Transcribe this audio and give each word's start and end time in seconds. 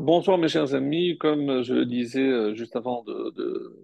Bonsoir 0.00 0.38
mes 0.38 0.48
chers 0.48 0.74
amis, 0.74 1.18
comme 1.18 1.62
je 1.62 1.74
le 1.74 1.84
disais 1.84 2.22
euh, 2.22 2.54
juste 2.54 2.74
avant 2.74 3.02
de, 3.04 3.34
de 3.36 3.76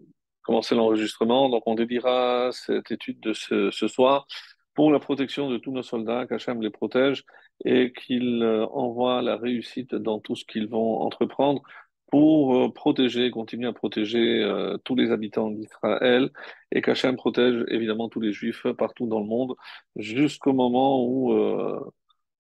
commencer 0.45 0.75
l'enregistrement, 0.75 1.51
donc 1.51 1.65
on 1.67 1.75
dédiera 1.75 2.49
cette 2.53 2.91
étude 2.91 3.21
de 3.21 3.35
ce, 3.35 3.71
ce 3.71 3.87
soir 3.87 4.27
pour 4.73 4.91
la 4.91 4.99
protection 4.99 5.51
de 5.51 5.59
tous 5.59 5.73
nos 5.73 5.83
soldats, 5.83 6.27
qu'Hachem 6.27 6.63
les 6.63 6.71
protège 6.71 7.23
et 7.67 7.93
qu'il 7.93 8.43
euh, 8.43 8.65
envoie 8.69 9.21
la 9.21 9.37
réussite 9.37 9.95
dans 9.95 10.19
tout 10.19 10.37
ce 10.37 10.47
qu'ils 10.47 10.69
vont 10.69 11.01
entreprendre 11.01 11.63
pour 12.11 12.57
euh, 12.57 12.73
protéger, 12.73 13.31
continuer 13.31 13.69
à 13.69 13.73
protéger 13.73 14.43
euh, 14.43 14.79
tous 14.85 14.95
les 14.95 15.11
habitants 15.11 15.51
d'Israël. 15.51 16.31
Et 16.73 16.81
qu'Hachem 16.81 17.17
protège 17.17 17.65
évidemment 17.69 18.09
tous 18.09 18.21
les 18.21 18.33
juifs 18.33 18.67
partout 18.79 19.07
dans 19.07 19.21
le 19.21 19.27
monde 19.27 19.55
jusqu'au 19.97 20.53
moment 20.53 21.05
où 21.05 21.33
euh, 21.33 21.79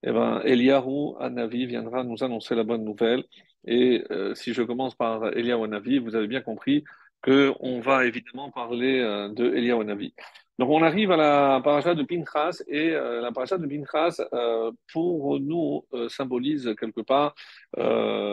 eh 0.03 0.13
ben, 0.13 0.41
Eliyahu 0.45 1.17
Hanavi 1.21 1.66
viendra 1.66 2.05
nous 2.05 2.23
annoncer 2.23 2.55
la 2.55 2.65
bonne 2.65 2.84
nouvelle. 2.84 3.25
Et 3.65 4.05
euh, 4.11 4.34
si 4.34 4.53
je 4.53 4.62
commence 4.62 4.95
par 4.95 5.27
Eliyahu 5.37 5.65
Hanavi, 5.65 5.98
vous 5.98 6.15
avez 6.15 6.27
bien 6.29 6.41
compris 6.41 6.84
qu'on 7.23 7.80
va 7.80 8.05
évidemment 8.05 8.51
parler 8.51 9.01
euh, 9.01 9.29
de 9.29 9.55
Eliyahu 9.55 9.83
Hanavi. 9.83 10.15
Donc 10.59 10.70
on 10.70 10.83
arrive 10.83 11.11
à 11.12 11.17
la 11.17 11.61
paracha 11.62 11.95
de 11.95 12.03
Pinchas 12.03 12.62
et 12.67 12.91
euh, 12.93 13.20
la 13.20 13.30
paracha 13.30 13.59
de 13.59 13.67
Pinchas 13.67 14.23
euh, 14.33 14.73
pour 14.91 15.39
nous 15.39 15.84
euh, 15.93 16.09
symbolise 16.09 16.75
quelque 16.81 17.03
part 17.03 17.34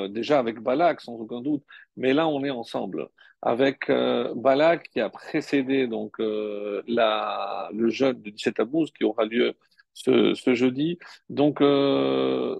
déjà 0.09 0.39
avec 0.39 0.59
Balak 0.61 1.01
sans 1.01 1.15
aucun 1.15 1.41
doute, 1.41 1.63
mais 1.97 2.13
là 2.13 2.27
on 2.27 2.43
est 2.43 2.49
ensemble 2.49 3.09
avec 3.41 3.91
Balak 4.35 4.89
qui 4.93 5.01
a 5.01 5.09
précédé 5.09 5.87
donc 5.87 6.15
le 6.19 7.89
jeûne 7.89 8.21
de 8.21 8.29
17 8.29 8.55
Tammuz 8.55 8.91
qui 8.97 9.03
aura 9.03 9.25
lieu 9.25 9.53
ce, 9.93 10.33
jeudi. 10.53 10.97
Donc, 11.29 11.61
euh, 11.61 12.57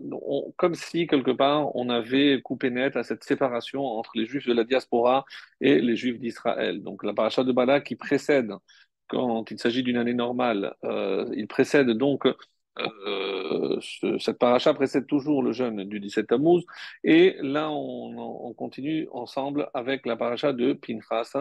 comme 0.58 0.76
si, 0.76 1.08
quelque 1.08 1.32
part, 1.32 1.76
on 1.76 1.90
avait 1.90 2.41
coupé 2.41 2.70
net 2.70 2.96
à 2.96 3.04
cette 3.04 3.24
séparation 3.24 3.84
entre 3.85 4.12
les 4.16 4.26
Juifs 4.26 4.48
de 4.48 4.54
la 4.54 4.63
diaspora 4.63 5.26
et 5.62 5.80
les 5.82 5.96
Juifs 5.96 6.20
d'Israël. 6.20 6.82
Donc, 6.84 7.04
la 7.04 7.13
paracha 7.13 7.44
de 7.44 7.52
Balak 7.52 7.85
qui 7.85 7.96
précède, 7.96 8.52
quand 9.07 9.49
il 9.52 9.60
s'agit 9.60 9.84
d'une 9.84 9.98
année 9.98 10.13
normale, 10.13 10.76
euh, 10.84 11.30
il 11.35 11.48
précède 11.48 11.90
donc, 11.91 12.26
euh, 12.80 13.77
ce- 13.82 14.18
cette 14.18 14.40
paracha 14.40 14.74
précède 14.74 15.05
toujours 15.07 15.44
le 15.44 15.52
jeûne 15.54 15.84
du 15.84 16.00
17 16.00 16.27
Tammuz. 16.27 16.63
Et 17.04 17.35
là, 17.41 17.70
on, 17.72 18.18
on 18.48 18.54
continue 18.54 19.07
ensemble 19.12 19.70
avec 19.74 20.05
la 20.05 20.16
paracha 20.16 20.54
de 20.54 20.74
Pinchas. 20.74 21.34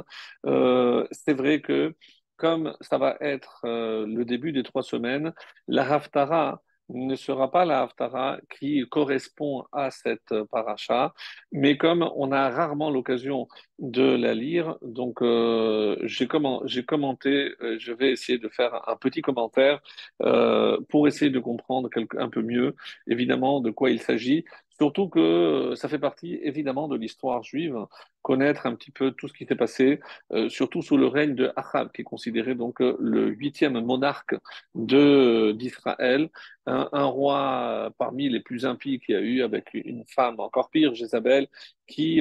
C'est 1.13 1.35
vrai 1.35 1.61
que 1.61 1.95
comme 2.43 2.75
ça 2.81 2.99
va 2.99 3.17
être 3.21 3.61
euh, 3.65 4.05
le 4.05 4.25
début 4.25 4.51
des 4.51 4.65
trois 4.65 4.83
semaines, 4.83 5.33
la 5.69 5.89
Haftara 5.95 6.61
ne 6.89 7.15
sera 7.15 7.53
pas 7.53 7.65
la 7.65 7.83
Haftara 7.83 8.41
qui 8.51 8.85
correspond 8.91 9.65
à 9.71 9.93
cette 9.93 10.35
paracha, 10.51 11.15
mais 11.53 11.77
comme 11.79 12.11
on 12.17 12.33
a 12.33 12.51
rarement 12.51 12.91
l'occasion 12.91 13.47
de 13.79 14.03
la 14.17 14.35
lire, 14.35 14.77
donc 14.83 15.23
euh, 15.23 15.97
j'ai 16.03 16.27
comment, 16.27 16.63
j'ai 16.67 16.85
commenté, 16.85 17.55
euh, 17.63 17.77
je 17.79 17.93
vais 17.93 18.11
essayer 18.11 18.39
de 18.39 18.49
faire 18.49 18.89
un 18.89 18.97
petit 18.97 19.23
commentaire 19.23 19.81
euh, 20.23 20.79
pour 20.89 21.07
essayer 21.07 21.31
de 21.31 21.39
comprendre 21.39 21.89
un 22.19 22.29
peu 22.29 22.43
mieux, 22.43 22.75
évidemment, 23.07 23.61
de 23.61 23.71
quoi 23.71 23.91
il 23.91 24.01
s'agit. 24.01 24.45
Surtout 24.83 25.09
que 25.09 25.21
euh, 25.21 25.77
ça 25.77 25.89
fait 25.89 26.01
partie 26.01 26.41
évidemment 26.43 26.89
de 26.89 26.97
l'histoire 26.97 27.45
juive, 27.45 27.77
connaître 28.21 28.67
un 28.67 28.75
petit 28.75 28.91
peu 28.91 29.13
tout 29.13 29.29
ce 29.29 29.33
qui 29.33 29.47
s'est 29.47 29.55
passé, 29.55 30.01
euh, 30.33 30.49
surtout 30.49 30.83
sous 30.83 30.97
le 30.97 31.07
règne 31.07 31.37
de 31.37 31.53
Achab, 31.55 31.93
qui 31.93 32.01
est 32.01 32.05
considéré 32.05 32.57
donc 32.57 32.81
euh, 32.81 32.97
le 32.99 33.29
huitième 33.29 33.81
monarque 33.81 34.35
d'Israël, 34.75 36.31
un, 36.67 37.05
roi 37.05 37.93
parmi 37.97 38.29
les 38.29 38.41
plus 38.41 38.67
impies 38.67 38.99
qu'il 38.99 39.15
y 39.15 39.19
a 39.19 39.21
eu, 39.21 39.43
avec 39.43 39.71
une 39.73 40.05
femme 40.09 40.41
encore 40.41 40.69
pire, 40.71 40.95
Jézabel, 40.97 41.47
qui 41.87 42.21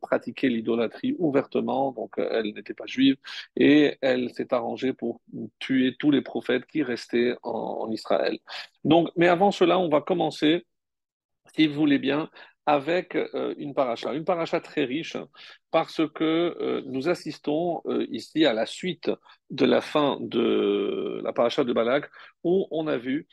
pratiquait 0.00 0.48
l'idolâtrie 0.48 1.14
ouvertement, 1.18 1.92
donc 1.92 2.14
elle 2.18 2.52
n'était 2.54 2.74
pas 2.74 2.86
juive, 2.86 3.16
et 3.56 3.96
elle 4.02 4.30
s'est 4.34 4.52
arrangée 4.54 4.92
pour 4.92 5.20
tuer 5.58 5.96
tous 5.98 6.10
les 6.10 6.22
prophètes 6.22 6.66
qui 6.66 6.82
restaient 6.82 7.34
en, 7.42 7.50
en 7.82 7.90
Israël. 7.90 8.38
Donc, 8.84 9.10
mais 9.16 9.28
avant 9.28 9.52
cela, 9.52 9.78
on 9.78 9.88
va 9.88 10.00
commencer 10.00 10.64
si 11.54 11.66
vous 11.66 11.74
voulez 11.74 11.98
bien, 11.98 12.30
avec 12.66 13.16
euh, 13.16 13.54
une 13.58 13.74
paracha. 13.74 14.14
Une 14.14 14.24
paracha 14.24 14.60
très 14.60 14.84
riche 14.84 15.16
parce 15.70 16.00
que 16.14 16.56
euh, 16.60 16.82
nous 16.86 17.08
assistons 17.08 17.82
euh, 17.86 18.06
ici 18.10 18.46
à 18.46 18.52
la 18.52 18.66
suite 18.66 19.10
de 19.50 19.64
la 19.64 19.80
fin 19.80 20.18
de 20.20 21.20
la 21.24 21.32
paracha 21.32 21.64
de 21.64 21.72
Balak 21.72 22.10
où 22.44 22.66
on 22.70 22.86
a 22.86 22.96
vu 22.96 23.26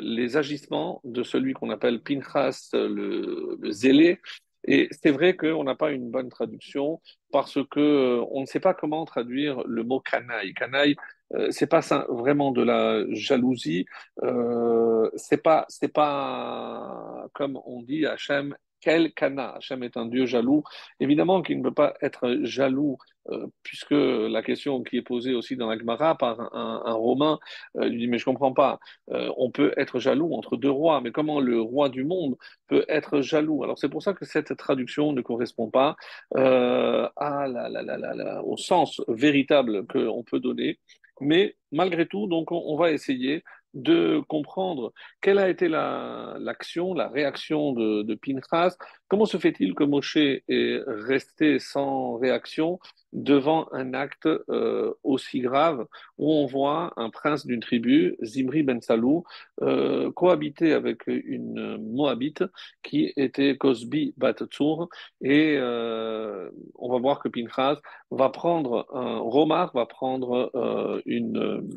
les 0.00 0.36
agissements 0.36 1.00
de 1.04 1.22
celui 1.22 1.52
qu'on 1.52 1.70
appelle 1.70 2.02
Pinchas 2.02 2.70
le, 2.72 3.56
zélé. 3.70 4.20
Et 4.66 4.88
c'est 4.90 5.12
vrai 5.12 5.36
qu'on 5.36 5.62
n'a 5.62 5.76
pas 5.76 5.92
une 5.92 6.10
bonne 6.10 6.28
traduction 6.28 7.00
parce 7.30 7.58
que 7.70 8.20
on 8.32 8.40
ne 8.40 8.46
sait 8.46 8.58
pas 8.58 8.74
comment 8.74 9.04
traduire 9.04 9.62
le 9.64 9.84
mot 9.84 10.00
canaille. 10.00 10.54
Canaille, 10.54 10.96
euh, 11.34 11.48
c'est 11.50 11.66
pas 11.66 11.82
ça, 11.82 12.06
vraiment 12.08 12.52
de 12.52 12.62
la 12.62 13.04
jalousie, 13.10 13.86
euh, 14.22 15.10
c'est 15.16 15.42
pas, 15.42 15.64
c'est 15.68 15.92
pas 15.92 17.26
comme 17.32 17.58
on 17.66 17.82
dit 17.82 18.06
Hachem, 18.06 18.54
quel 18.80 19.12
cana. 19.14 19.54
Hachem 19.56 19.82
est 19.82 19.96
un 19.96 20.06
Dieu 20.06 20.26
jaloux. 20.26 20.62
Évidemment 21.00 21.42
qu'il 21.42 21.58
ne 21.58 21.62
peut 21.62 21.72
pas 21.72 21.94
être 22.02 22.40
jaloux, 22.42 22.98
euh, 23.30 23.46
puisque 23.62 23.92
la 23.92 24.42
question 24.42 24.82
qui 24.82 24.98
est 24.98 25.02
posée 25.02 25.34
aussi 25.34 25.56
dans 25.56 25.70
la 25.70 25.78
Gemara 25.78 26.16
par 26.18 26.54
un, 26.54 26.92
Romain 26.92 27.38
euh, 27.78 27.88
lui 27.88 28.00
dit 28.00 28.08
Mais 28.08 28.18
je 28.18 28.26
comprends 28.26 28.52
pas, 28.52 28.78
on 29.08 29.50
peut 29.50 29.72
être 29.78 29.98
jaloux 29.98 30.34
entre 30.34 30.56
deux 30.56 30.70
rois, 30.70 31.00
mais 31.00 31.12
comment 31.12 31.40
le 31.40 31.60
roi 31.60 31.88
du 31.88 32.04
monde 32.04 32.36
peut 32.68 32.84
être 32.88 33.22
jaloux? 33.22 33.64
Alors 33.64 33.78
c'est 33.78 33.88
pour 33.88 34.02
ça 34.02 34.12
que 34.12 34.26
cette 34.26 34.54
traduction 34.56 35.12
ne 35.12 35.22
correspond 35.22 35.70
pas 35.70 35.96
à 36.34 37.46
la, 37.48 38.44
au 38.44 38.56
sens 38.58 39.00
véritable 39.08 39.86
qu'on 39.86 40.22
peut 40.22 40.40
donner. 40.40 40.78
Mais 41.20 41.56
malgré 41.72 42.06
tout, 42.06 42.26
donc, 42.26 42.52
on, 42.52 42.76
va 42.76 42.90
essayer 42.92 43.44
de 43.74 44.22
comprendre 44.28 44.92
quelle 45.20 45.38
a 45.38 45.48
été 45.48 45.68
la, 45.68 46.36
l'action, 46.40 46.94
la 46.94 47.08
réaction 47.08 47.72
de, 47.72 48.02
de 48.02 48.14
Pinchas. 48.14 48.76
Comment 49.08 49.26
se 49.26 49.36
fait-il 49.36 49.74
que 49.74 49.84
Moshe 49.84 50.16
est 50.16 50.82
resté 50.86 51.58
sans 51.58 52.16
réaction 52.16 52.78
devant 53.12 53.68
un 53.72 53.94
acte 53.94 54.26
euh, 54.26 54.92
aussi 55.02 55.40
grave 55.40 55.86
où 56.18 56.32
on 56.32 56.46
voit 56.46 56.92
un 56.96 57.10
prince 57.10 57.46
d'une 57.46 57.60
tribu, 57.60 58.16
Zimri 58.22 58.62
Ben 58.62 58.80
Salou, 58.80 59.24
euh, 59.62 60.10
cohabiter 60.12 60.72
avec 60.72 61.06
une 61.06 61.76
Moabite 61.78 62.44
qui 62.82 63.12
était 63.16 63.56
Cosbi 63.56 64.14
Bat 64.16 64.34
Tzur 64.46 64.88
et 65.20 65.56
euh, 65.58 66.50
on 66.74 66.92
va 66.92 66.98
voir 66.98 67.20
que 67.20 67.28
Pinchas 67.28 67.80
va 68.10 68.28
prendre 68.30 68.86
un 68.92 69.18
romar, 69.18 69.72
va 69.74 69.86
prendre 69.86 70.50
euh, 70.54 71.00
une 71.06 71.68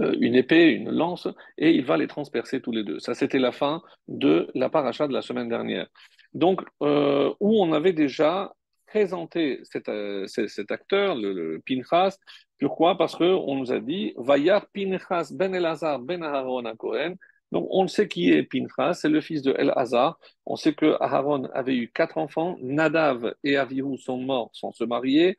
une 0.00 0.34
épée, 0.34 0.70
une 0.70 0.90
lance, 0.90 1.28
et 1.58 1.70
il 1.70 1.84
va 1.84 1.96
les 1.96 2.06
transpercer 2.06 2.60
tous 2.60 2.72
les 2.72 2.84
deux. 2.84 2.98
Ça, 2.98 3.14
c'était 3.14 3.38
la 3.38 3.52
fin 3.52 3.82
de 4.08 4.48
la 4.54 4.68
paracha 4.68 5.06
de 5.06 5.12
la 5.12 5.22
semaine 5.22 5.48
dernière. 5.48 5.86
Donc, 6.34 6.62
euh, 6.82 7.32
où 7.40 7.62
on 7.62 7.72
avait 7.72 7.92
déjà 7.92 8.52
présenté 8.86 9.60
cet, 9.64 9.88
euh, 9.88 10.26
acteur, 10.68 11.14
le, 11.16 11.62
Pinchas. 11.66 12.18
Pourquoi? 12.60 12.96
Parce 12.98 13.16
qu'on 13.16 13.56
nous 13.56 13.72
a 13.72 13.80
dit 13.80 14.12
Vayar 14.16 14.66
Pinchas 14.72 15.32
ben 15.32 15.54
Elazar 15.54 15.98
ben 15.98 16.22
Aharon 16.22 16.64
à 16.66 16.76
Cohen. 16.76 17.14
Donc, 17.52 17.66
on 17.70 17.86
sait 17.86 18.08
qui 18.08 18.30
est 18.30 18.42
Pinchas, 18.42 18.94
c'est 18.94 19.08
le 19.10 19.20
fils 19.20 19.42
de 19.42 19.54
El-Hazar. 19.58 20.18
On 20.46 20.56
sait 20.56 20.72
que 20.72 20.96
Aharon 21.00 21.44
avait 21.52 21.76
eu 21.76 21.90
quatre 21.90 22.16
enfants. 22.16 22.56
Nadav 22.62 23.34
et 23.44 23.56
Avihu 23.56 23.98
sont 23.98 24.18
morts 24.18 24.50
sans 24.54 24.72
se 24.72 24.84
marier. 24.84 25.36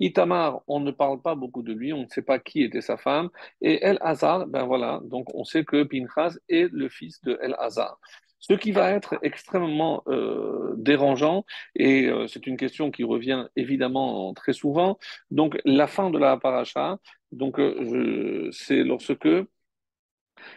Itamar, 0.00 0.62
on 0.66 0.80
ne 0.80 0.90
parle 0.90 1.20
pas 1.22 1.34
beaucoup 1.34 1.62
de 1.62 1.72
lui, 1.72 1.92
on 1.92 2.02
ne 2.02 2.08
sait 2.08 2.22
pas 2.22 2.38
qui 2.38 2.62
était 2.62 2.80
sa 2.80 2.96
femme. 2.96 3.30
Et 3.60 3.82
El-Hazar, 3.82 4.46
ben 4.46 4.64
voilà, 4.64 5.00
donc 5.04 5.34
on 5.34 5.44
sait 5.44 5.64
que 5.64 5.82
Pinchas 5.84 6.36
est 6.48 6.70
le 6.72 6.88
fils 6.88 7.20
de 7.22 7.38
El-Hazar. 7.42 7.98
Ce 8.38 8.52
qui 8.52 8.70
va 8.72 8.90
être 8.92 9.18
extrêmement 9.22 10.02
euh, 10.08 10.74
dérangeant, 10.76 11.44
et 11.74 12.06
euh, 12.06 12.26
c'est 12.26 12.46
une 12.46 12.56
question 12.56 12.90
qui 12.90 13.02
revient 13.02 13.46
évidemment 13.56 14.34
très 14.34 14.52
souvent, 14.52 14.98
donc 15.30 15.58
la 15.64 15.86
fin 15.86 16.10
de 16.10 16.18
la 16.18 16.36
paracha, 16.36 16.98
donc 17.32 17.58
euh, 17.58 18.48
c'est 18.52 18.84
lorsque 18.84 19.28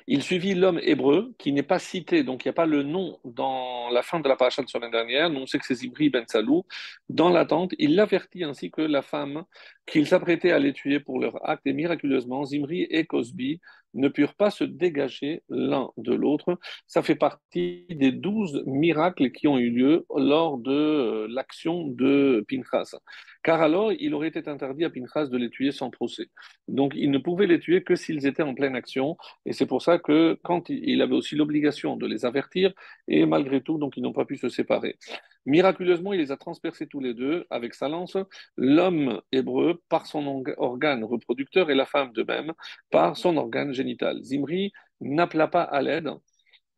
il 0.08 0.24
suivit 0.24 0.56
l'homme 0.56 0.80
hébreu 0.84 1.34
qui 1.38 1.52
n'est 1.52 1.64
pas 1.64 1.80
cité, 1.80 2.24
donc 2.24 2.46
il 2.46 2.48
n'y 2.48 2.52
a 2.52 2.54
pas 2.54 2.66
le 2.66 2.84
nom 2.84 3.20
dans 3.24 3.90
la 3.90 4.02
fin 4.02 4.20
de 4.20 4.28
la 4.28 4.36
paracha 4.36 4.62
de 4.62 4.70
semaine 4.70 4.92
dernière. 4.92 5.30
Nous, 5.30 5.42
on 5.42 5.46
sait 5.46 5.60
que 5.60 5.66
c'est 5.66 5.76
Zibri 5.76 6.10
ben 6.10 6.26
Salou. 6.28 6.66
Dans 7.10 7.30
l'attente, 7.30 7.74
il 7.78 7.96
l'avertit 7.96 8.44
ainsi 8.44 8.72
que 8.72 8.82
la 8.82 9.02
femme 9.02 9.44
qu'il 9.90 10.08
s'apprêtait 10.08 10.52
à 10.52 10.60
les 10.60 10.74
tuer 10.74 11.00
pour 11.00 11.20
leur 11.20 11.48
acte, 11.48 11.66
et 11.66 11.74
miraculeusement, 11.74 12.46
Zimri 12.46 12.84
et 12.90 13.06
Cosby 13.06 13.60
ne 13.96 14.08
purent 14.08 14.36
pas 14.36 14.52
se 14.52 14.64
dégager 14.64 15.44
l'un 15.50 15.90
de 15.98 16.14
l'autre. 16.14 16.60
Ça 16.88 17.02
fait 17.02 17.16
partie 17.16 17.86
des 17.90 18.12
douze 18.12 18.64
miracles 18.68 19.32
qui 19.32 19.48
ont 19.48 19.58
eu 19.58 19.70
lieu 19.70 20.06
lors 20.16 20.58
de 20.58 20.72
euh, 20.72 21.28
l'action 21.30 21.88
de 21.88 22.46
Pinchas. 22.48 22.96
Car 23.44 23.62
alors, 23.62 23.92
il 23.92 24.14
aurait 24.14 24.28
été 24.28 24.48
interdit 24.48 24.86
à 24.86 24.90
Pinchas 24.90 25.28
de 25.28 25.38
les 25.38 25.50
tuer 25.50 25.72
sans 25.72 25.90
procès. 25.90 26.28
Donc, 26.68 26.94
il 26.96 27.10
ne 27.10 27.18
pouvait 27.18 27.48
les 27.48 27.60
tuer 27.60 27.84
que 27.84 27.96
s'ils 27.96 28.28
étaient 28.28 28.44
en 28.44 28.54
pleine 28.54 28.76
action. 28.76 29.18
Et 29.46 29.54
c'est 29.54 29.66
pour 29.66 29.82
ça 29.82 29.98
que 29.98 30.38
quand 30.44 30.70
il 30.70 31.02
avait 31.02 31.16
aussi 31.16 31.36
l'obligation 31.36 31.98
de 31.98 32.06
les 32.06 32.26
avertir, 32.26 32.74
et 33.08 33.26
malgré 33.26 33.62
tout, 33.62 33.78
donc, 33.78 33.98
ils 33.98 34.04
n'ont 34.04 34.14
pas 34.14 34.26
pu 34.26 34.38
se 34.38 34.50
séparer. 34.50 34.98
Miraculeusement, 35.46 36.14
il 36.14 36.20
les 36.20 36.32
a 36.32 36.38
transpercés 36.38 36.86
tous 36.86 37.00
les 37.00 37.14
deux 37.14 37.46
avec 37.50 37.74
sa 37.74 37.88
lance, 37.90 38.18
l'homme 38.58 39.22
hébreu 39.32 39.79
par 39.88 40.06
son 40.06 40.44
organe 40.58 41.04
reproducteur 41.04 41.70
et 41.70 41.76
la 41.76 41.86
femme 41.86 42.12
de 42.14 42.24
même 42.24 42.54
par 42.92 43.18
son 43.18 43.38
organe 43.38 43.74
génital. 43.74 44.22
Zimri 44.24 44.74
n'appela 45.02 45.48
pas 45.48 45.64
à 45.64 45.82
l'aide 45.82 46.12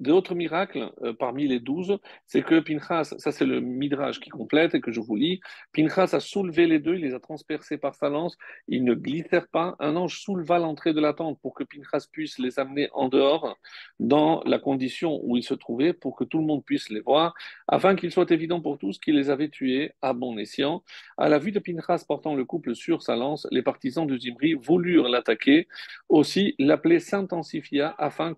D'autres 0.01 0.33
miracles, 0.33 0.91
euh, 1.03 1.13
parmi 1.13 1.47
les 1.47 1.59
douze, 1.59 1.99
c'est 2.25 2.41
que 2.41 2.59
Pinchas, 2.59 3.13
ça 3.19 3.31
c'est 3.31 3.45
le 3.45 3.61
midrash 3.61 4.19
qui 4.19 4.31
complète 4.31 4.73
et 4.73 4.81
que 4.81 4.91
je 4.91 4.99
vous 4.99 5.15
lis, 5.15 5.41
Pinchas 5.73 6.09
a 6.13 6.19
soulevé 6.19 6.65
les 6.65 6.79
deux, 6.79 6.95
il 6.95 7.01
les 7.01 7.13
a 7.13 7.19
transpercés 7.19 7.77
par 7.77 7.93
sa 7.93 8.09
lance, 8.09 8.35
ils 8.67 8.83
ne 8.83 8.95
glissèrent 8.95 9.47
pas, 9.47 9.75
un 9.79 9.95
ange 9.95 10.19
souleva 10.19 10.57
l'entrée 10.57 10.93
de 10.93 10.99
la 10.99 11.13
tente 11.13 11.39
pour 11.39 11.53
que 11.53 11.63
Pinchas 11.63 12.07
puisse 12.11 12.39
les 12.39 12.57
amener 12.57 12.89
en 12.93 13.09
dehors 13.09 13.59
dans 13.99 14.41
la 14.47 14.57
condition 14.57 15.19
où 15.21 15.37
ils 15.37 15.43
se 15.43 15.53
trouvaient, 15.53 15.93
pour 15.93 16.15
que 16.15 16.23
tout 16.23 16.39
le 16.39 16.45
monde 16.45 16.65
puisse 16.65 16.89
les 16.89 17.01
voir, 17.01 17.35
afin 17.67 17.95
qu'il 17.95 18.11
soit 18.11 18.31
évident 18.31 18.59
pour 18.59 18.79
tous 18.79 18.97
qu'il 18.97 19.15
les 19.15 19.29
avait 19.29 19.49
tués 19.49 19.91
à 20.01 20.13
bon 20.13 20.35
escient. 20.39 20.81
À 21.19 21.29
la 21.29 21.37
vue 21.37 21.51
de 21.51 21.59
Pinchas 21.59 22.05
portant 22.07 22.33
le 22.33 22.43
couple 22.43 22.73
sur 22.73 23.03
sa 23.03 23.15
lance, 23.15 23.45
les 23.51 23.61
partisans 23.61 24.07
de 24.07 24.17
Zimri 24.17 24.55
voulurent 24.55 25.09
l'attaquer, 25.09 25.67
aussi 26.09 26.55
la 26.57 26.79
plaie 26.79 26.99
s'intensifia 26.99 27.93
afin, 27.99 28.35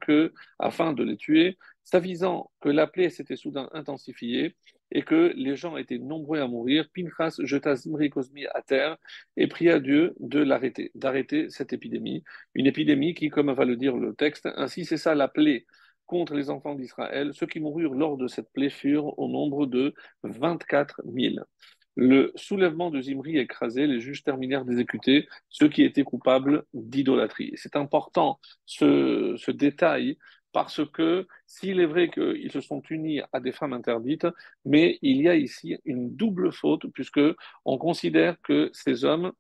afin 0.60 0.92
de 0.92 1.04
les 1.06 1.16
tuer, 1.16 1.53
S'avisant 1.84 2.52
que 2.62 2.70
la 2.70 2.88
plaie 2.88 3.10
s'était 3.10 3.36
soudain 3.36 3.70
intensifiée 3.74 4.56
et 4.92 5.02
que 5.02 5.34
les 5.36 5.56
gens 5.56 5.76
étaient 5.78 5.98
nombreux 5.98 6.40
à 6.40 6.48
mourir, 6.48 6.88
Pinchas 6.94 7.36
jeta 7.44 7.76
Zimri 7.76 8.10
Cosmi 8.10 8.46
à 8.54 8.62
terre 8.62 8.98
et 9.38 9.48
pria 9.48 9.80
Dieu 9.80 10.14
de 10.20 10.40
l'arrêter, 10.40 10.92
d'arrêter 10.96 11.50
cette 11.50 11.74
épidémie. 11.74 12.24
Une 12.54 12.68
épidémie 12.68 13.14
qui, 13.14 13.30
comme 13.30 13.52
va 13.52 13.66
le 13.66 13.76
dire 13.76 13.98
le 13.98 14.14
texte, 14.14 14.48
ainsi 14.56 14.86
c'est 14.86 14.98
ça 14.98 15.16
la 15.16 15.28
plaie 15.28 15.66
contre 16.06 16.36
les 16.36 16.50
enfants 16.50 16.76
d'Israël. 16.76 17.32
Ceux 17.34 17.48
qui 17.48 17.60
moururent 17.60 17.96
lors 17.96 18.18
de 18.18 18.28
cette 18.28 18.52
plaie 18.54 18.70
furent 18.70 19.18
au 19.18 19.28
nombre 19.28 19.66
de 19.66 19.94
24 20.24 21.02
000. 21.06 21.36
Le 21.96 22.32
soulèvement 22.36 22.90
de 22.90 23.02
Zimri 23.02 23.38
écrasé, 23.38 23.86
les 23.86 24.00
juges 24.00 24.24
terminèrent 24.24 24.66
d'exécuter 24.66 25.28
ceux 25.50 25.70
qui 25.70 25.84
étaient 25.84 26.04
coupables 26.04 26.64
d'idolâtrie. 26.74 27.52
C'est 27.56 27.76
important 27.76 28.40
ce, 28.66 29.36
ce 29.38 29.52
détail 29.52 30.18
parce 30.54 30.82
que 30.92 31.28
s'il 31.46 31.80
est 31.82 31.86
vrai 31.86 32.10
qu'ils 32.10 32.52
se 32.52 32.62
sont 32.62 32.82
unis 32.90 33.22
à 33.34 33.40
des 33.40 33.52
femmes 33.52 33.74
interdites, 33.74 34.28
mais 34.64 35.00
il 35.02 35.22
y 35.22 35.28
a 35.28 35.36
ici 35.36 35.78
une 35.84 36.16
double 36.16 36.54
faute, 36.54 36.86
puisque 36.94 37.22
on 37.66 37.78
considère 37.78 38.38
que 38.42 38.70
ces 38.72 39.04
hommes 39.04 39.34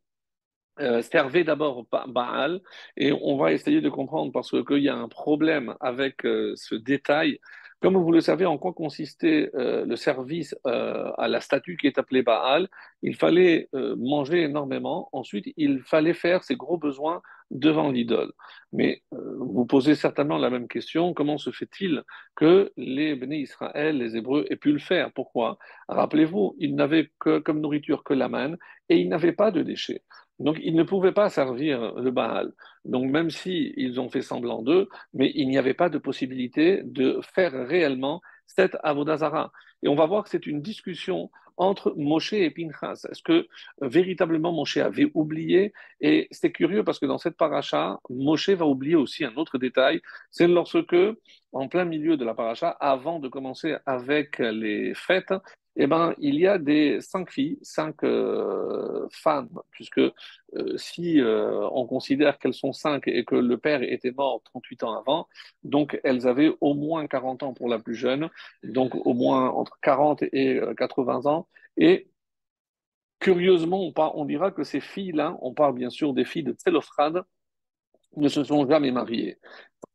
euh, 0.79 1.01
servaient 1.03 1.43
d'abord 1.43 1.85
Baal, 2.07 2.61
et 2.97 3.13
on 3.13 3.37
va 3.37 3.53
essayer 3.53 3.79
de 3.79 3.89
comprendre 3.89 4.31
parce 4.31 4.49
qu'il 4.49 4.83
y 4.83 4.89
a 4.89 4.95
un 4.95 5.07
problème 5.07 5.75
avec 5.79 6.25
euh, 6.25 6.53
ce 6.55 6.75
détail 6.75 7.39
comme 7.83 7.97
vous 7.97 8.13
le 8.13 8.21
savez, 8.21 8.45
en 8.45 8.57
quoi 8.57 8.71
consistait 8.71 9.51
euh, 9.55 9.83
le 9.83 9.97
service 9.97 10.55
euh, 10.65 11.11
à 11.17 11.27
la 11.27 11.41
statue 11.41 11.75
qui 11.75 11.85
est 11.85 11.97
appelée 11.97 12.21
Baal? 12.21 12.69
Il 13.01 13.13
fallait 13.13 13.67
euh, 13.75 13.97
manger 13.97 14.43
énormément. 14.43 15.09
Ensuite, 15.11 15.51
il 15.57 15.81
fallait 15.81 16.13
faire 16.13 16.45
ses 16.45 16.55
gros 16.55 16.77
besoins 16.77 17.21
devant 17.51 17.91
l'idole. 17.91 18.31
Mais 18.71 19.03
vous 19.11 19.65
posez 19.65 19.95
certainement 19.95 20.37
la 20.37 20.49
même 20.49 20.69
question 20.69 21.13
comment 21.13 21.37
se 21.37 21.51
fait-il 21.51 22.03
que 22.35 22.71
les 22.77 23.15
bénis 23.15 23.41
Israël, 23.41 23.97
les 23.97 24.15
Hébreux, 24.15 24.45
aient 24.49 24.55
pu 24.55 24.71
le 24.71 24.79
faire? 24.79 25.11
Pourquoi? 25.11 25.57
Rappelez-vous, 25.89 26.55
ils 26.59 26.75
n'avaient 26.75 27.11
que, 27.19 27.39
comme 27.39 27.59
nourriture 27.59 28.05
que 28.05 28.13
la 28.13 28.29
manne 28.29 28.57
et 28.87 28.95
ils 28.95 29.09
n'avaient 29.09 29.33
pas 29.33 29.51
de 29.51 29.61
déchets. 29.61 30.03
Donc, 30.39 30.57
ils 30.61 30.75
ne 30.75 30.83
pouvaient 30.83 31.13
pas 31.13 31.29
servir 31.29 31.93
le 31.95 32.11
Baal. 32.11 32.53
Donc, 32.85 33.09
même 33.09 33.29
s'ils 33.29 33.73
ils 33.77 33.99
ont 33.99 34.09
fait 34.09 34.21
semblant 34.21 34.61
d'eux, 34.61 34.89
mais 35.13 35.31
il 35.35 35.47
n'y 35.47 35.57
avait 35.57 35.73
pas 35.73 35.89
de 35.89 35.97
possibilité 35.97 36.81
de 36.83 37.19
faire 37.21 37.51
réellement 37.67 38.21
cette 38.47 38.77
Avodazara. 38.83 39.51
Et 39.83 39.87
on 39.87 39.95
va 39.95 40.05
voir 40.05 40.23
que 40.23 40.29
c'est 40.29 40.47
une 40.47 40.61
discussion 40.61 41.29
entre 41.57 41.93
Moshe 41.95 42.33
et 42.33 42.49
Pinchas. 42.49 43.05
Est-ce 43.09 43.21
que 43.21 43.47
véritablement 43.81 44.51
Moshe 44.51 44.77
avait 44.77 45.11
oublié? 45.13 45.73
Et 46.01 46.27
c'est 46.31 46.51
curieux 46.51 46.83
parce 46.83 46.99
que 46.99 47.05
dans 47.05 47.17
cette 47.17 47.37
paracha, 47.37 47.99
Moshe 48.09 48.49
va 48.49 48.65
oublier 48.65 48.95
aussi 48.95 49.23
un 49.23 49.35
autre 49.35 49.57
détail. 49.57 50.01
C'est 50.31 50.47
lorsque, 50.47 50.95
en 51.51 51.67
plein 51.67 51.85
milieu 51.85 52.17
de 52.17 52.25
la 52.25 52.33
paracha, 52.33 52.69
avant 52.69 53.19
de 53.19 53.27
commencer 53.27 53.75
avec 53.85 54.39
les 54.39 54.93
fêtes, 54.95 55.33
eh 55.75 55.87
ben, 55.87 56.13
il 56.19 56.35
y 56.35 56.45
a 56.45 56.59
des 56.59 57.01
cinq 57.01 57.31
filles, 57.31 57.57
cinq 57.63 58.03
euh, 58.03 59.07
femmes, 59.11 59.49
puisque 59.71 59.97
euh, 59.97 60.11
si 60.77 61.19
euh, 61.19 61.67
on 61.71 61.87
considère 61.87 62.37
qu'elles 62.37 62.53
sont 62.53 62.73
cinq 62.73 63.07
et 63.07 63.25
que 63.25 63.35
le 63.35 63.57
père 63.57 63.81
était 63.81 64.11
mort 64.11 64.41
38 64.43 64.83
ans 64.83 64.99
avant, 64.99 65.27
donc 65.63 65.99
elles 66.03 66.27
avaient 66.27 66.55
au 66.61 66.75
moins 66.75 67.07
40 67.07 67.43
ans 67.43 67.53
pour 67.53 67.69
la 67.69 67.79
plus 67.79 67.95
jeune, 67.95 68.29
donc 68.63 68.93
au 68.95 69.13
moins 69.15 69.49
entre 69.49 69.79
40 69.81 70.23
et 70.31 70.61
80 70.77 71.25
ans. 71.25 71.47
Et 71.77 72.07
curieusement, 73.19 73.91
on, 73.95 74.25
dira 74.25 74.51
que 74.51 74.63
ces 74.63 74.79
filles-là, 74.79 75.37
on 75.41 75.53
parle 75.53 75.73
bien 75.73 75.89
sûr 75.89 76.13
des 76.13 76.25
filles 76.25 76.43
de 76.43 76.51
Télophrade, 76.51 77.23
ne 78.15 78.27
se 78.27 78.43
sont 78.43 78.67
jamais 78.67 78.91
mariées 78.91 79.39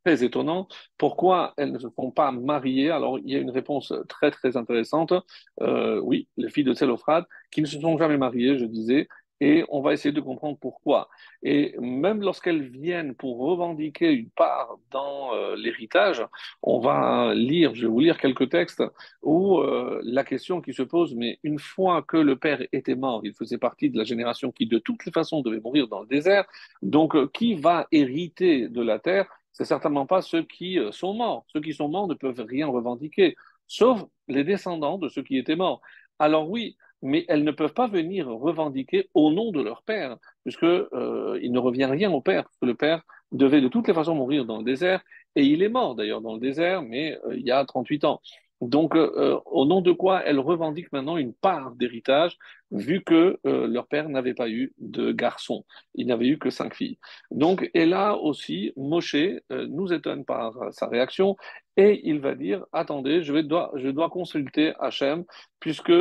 très 0.03 0.23
étonnant. 0.23 0.67
Pourquoi 0.97 1.53
elles 1.57 1.71
ne 1.71 1.79
se 1.79 1.89
sont 1.89 2.11
pas 2.11 2.31
mariées? 2.31 2.89
Alors, 2.89 3.19
il 3.19 3.29
y 3.29 3.35
a 3.35 3.39
une 3.39 3.51
réponse 3.51 3.93
très, 4.07 4.31
très 4.31 4.57
intéressante. 4.57 5.13
Euh, 5.61 5.99
oui, 6.01 6.27
les 6.37 6.49
filles 6.49 6.63
de 6.63 6.73
Célophrate, 6.73 7.27
qui 7.51 7.61
ne 7.61 7.67
se 7.67 7.79
sont 7.79 7.97
jamais 7.97 8.17
mariées, 8.17 8.57
je 8.57 8.65
disais, 8.65 9.07
et 9.41 9.63
on 9.69 9.81
va 9.81 9.93
essayer 9.93 10.11
de 10.11 10.21
comprendre 10.21 10.57
pourquoi. 10.59 11.09
Et 11.43 11.75
même 11.79 12.21
lorsqu'elles 12.21 12.61
viennent 12.61 13.15
pour 13.15 13.39
revendiquer 13.39 14.11
une 14.11 14.29
part 14.29 14.77
dans 14.91 15.33
euh, 15.33 15.55
l'héritage, 15.55 16.25
on 16.61 16.79
va 16.79 17.33
lire, 17.33 17.73
je 17.73 17.83
vais 17.83 17.87
vous 17.87 17.99
lire 17.99 18.17
quelques 18.17 18.49
textes 18.49 18.83
où 19.21 19.59
euh, 19.59 20.01
la 20.03 20.23
question 20.23 20.61
qui 20.61 20.73
se 20.73 20.83
pose, 20.83 21.15
mais 21.15 21.39
une 21.43 21.59
fois 21.59 22.01
que 22.01 22.17
le 22.17 22.35
père 22.35 22.61
était 22.73 22.95
mort, 22.95 23.21
il 23.23 23.33
faisait 23.33 23.57
partie 23.57 23.89
de 23.89 23.97
la 23.97 24.03
génération 24.03 24.51
qui 24.51 24.67
de 24.67 24.77
toutes 24.77 25.05
les 25.05 25.11
façons 25.11 25.41
devait 25.41 25.61
mourir 25.61 25.87
dans 25.87 26.01
le 26.01 26.07
désert, 26.07 26.45
donc 26.81 27.31
qui 27.31 27.55
va 27.55 27.87
hériter 27.91 28.67
de 28.67 28.81
la 28.81 28.99
terre? 28.99 29.38
C'est 29.59 29.65
certainement 29.65 30.05
pas 30.05 30.21
ceux 30.21 30.43
qui 30.43 30.79
euh, 30.79 30.91
sont 30.93 31.13
morts. 31.13 31.43
Ceux 31.47 31.59
qui 31.59 31.73
sont 31.73 31.89
morts 31.89 32.07
ne 32.07 32.13
peuvent 32.13 32.45
rien 32.47 32.67
revendiquer, 32.67 33.35
sauf 33.67 34.01
les 34.29 34.45
descendants 34.45 34.97
de 34.97 35.09
ceux 35.09 35.21
qui 35.21 35.37
étaient 35.37 35.57
morts. 35.57 35.81
Alors 36.17 36.49
oui, 36.49 36.77
mais 37.01 37.25
elles 37.27 37.43
ne 37.43 37.51
peuvent 37.51 37.73
pas 37.73 37.87
venir 37.87 38.27
revendiquer 38.27 39.09
au 39.13 39.31
nom 39.33 39.51
de 39.51 39.61
leur 39.61 39.83
père, 39.83 40.17
puisque 40.45 40.63
euh, 40.63 41.37
il 41.41 41.51
ne 41.51 41.59
revient 41.59 41.85
rien 41.85 42.09
au 42.11 42.21
père, 42.21 42.43
parce 42.43 42.57
que 42.57 42.65
le 42.65 42.75
père 42.75 43.03
devait 43.33 43.59
de 43.61 43.67
toutes 43.67 43.89
les 43.89 43.93
façons 43.93 44.15
mourir 44.15 44.45
dans 44.45 44.59
le 44.59 44.63
désert, 44.63 45.01
et 45.35 45.43
il 45.43 45.61
est 45.61 45.69
mort 45.69 45.95
d'ailleurs 45.95 46.21
dans 46.21 46.35
le 46.35 46.39
désert, 46.39 46.81
mais 46.81 47.17
euh, 47.25 47.35
il 47.35 47.45
y 47.45 47.51
a 47.51 47.63
38 47.65 48.05
ans. 48.05 48.21
Donc, 48.61 48.95
euh, 48.95 49.39
au 49.45 49.65
nom 49.65 49.81
de 49.81 49.91
quoi 49.91 50.23
elles 50.25 50.39
revendiquent 50.39 50.91
maintenant 50.91 51.17
une 51.17 51.33
part 51.33 51.71
d'héritage, 51.71 52.37
vu 52.71 53.03
que 53.03 53.39
euh, 53.45 53.67
leur 53.67 53.87
père 53.87 54.09
n'avait 54.09 54.33
pas 54.33 54.49
eu 54.49 54.73
de 54.77 55.11
garçon, 55.11 55.65
il 55.95 56.07
n'avait 56.07 56.27
eu 56.27 56.37
que 56.37 56.49
cinq 56.49 56.75
filles. 56.75 56.99
Donc, 57.31 57.69
et 57.73 57.85
là 57.85 58.15
aussi, 58.15 58.73
Moshe 58.75 59.15
euh, 59.15 59.39
nous 59.69 59.93
étonne 59.93 60.25
par 60.25 60.53
sa 60.71 60.87
réaction, 60.87 61.37
et 61.77 62.01
il 62.03 62.19
va 62.19 62.35
dire, 62.35 62.65
attendez, 62.73 63.23
je, 63.23 63.31
vais, 63.31 63.43
dois, 63.43 63.71
je 63.75 63.89
dois 63.89 64.09
consulter 64.09 64.73
Hachem, 64.79 65.23
puisque 65.59 65.93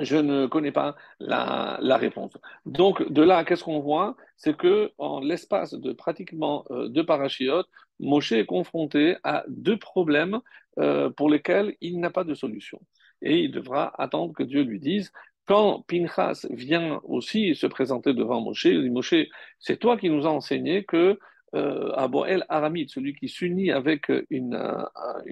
je 0.00 0.16
ne 0.16 0.46
connais 0.46 0.72
pas 0.72 0.96
la, 1.20 1.96
réponse. 1.96 2.32
Donc, 2.66 3.06
de 3.12 3.22
là, 3.22 3.44
qu'est-ce 3.44 3.64
qu'on 3.64 3.80
voit? 3.80 4.16
C'est 4.36 4.56
que 4.56 4.92
en 4.98 5.20
l'espace 5.20 5.74
de 5.74 5.92
pratiquement 5.92 6.64
deux 6.88 7.04
parachiotes, 7.04 7.68
Moshe 8.02 8.32
est 8.32 8.46
confronté 8.46 9.16
à 9.22 9.44
deux 9.48 9.78
problèmes 9.78 10.40
euh, 10.78 11.10
pour 11.10 11.30
lesquels 11.30 11.76
il 11.80 12.00
n'a 12.00 12.10
pas 12.10 12.24
de 12.24 12.34
solution. 12.34 12.80
Et 13.22 13.40
il 13.40 13.52
devra 13.52 13.92
attendre 14.00 14.34
que 14.34 14.42
Dieu 14.42 14.62
lui 14.62 14.80
dise. 14.80 15.12
Quand 15.44 15.84
Pinchas 15.86 16.46
vient 16.50 17.00
aussi 17.04 17.54
se 17.54 17.66
présenter 17.66 18.14
devant 18.14 18.40
Moshe, 18.40 18.64
il 18.64 18.82
dit 18.82 18.90
Moshe, 18.90 19.14
c'est 19.58 19.76
toi 19.76 19.96
qui 19.96 20.08
nous 20.08 20.26
as 20.26 20.30
enseigné 20.30 20.84
que 20.84 21.18
euh, 21.54 21.92
Abu 21.96 22.18
El 22.26 22.44
Aramid, 22.48 22.88
celui 22.88 23.14
qui 23.14 23.28
s'unit 23.28 23.70
avec 23.70 24.10
une, 24.30 24.54
euh, 24.54 24.84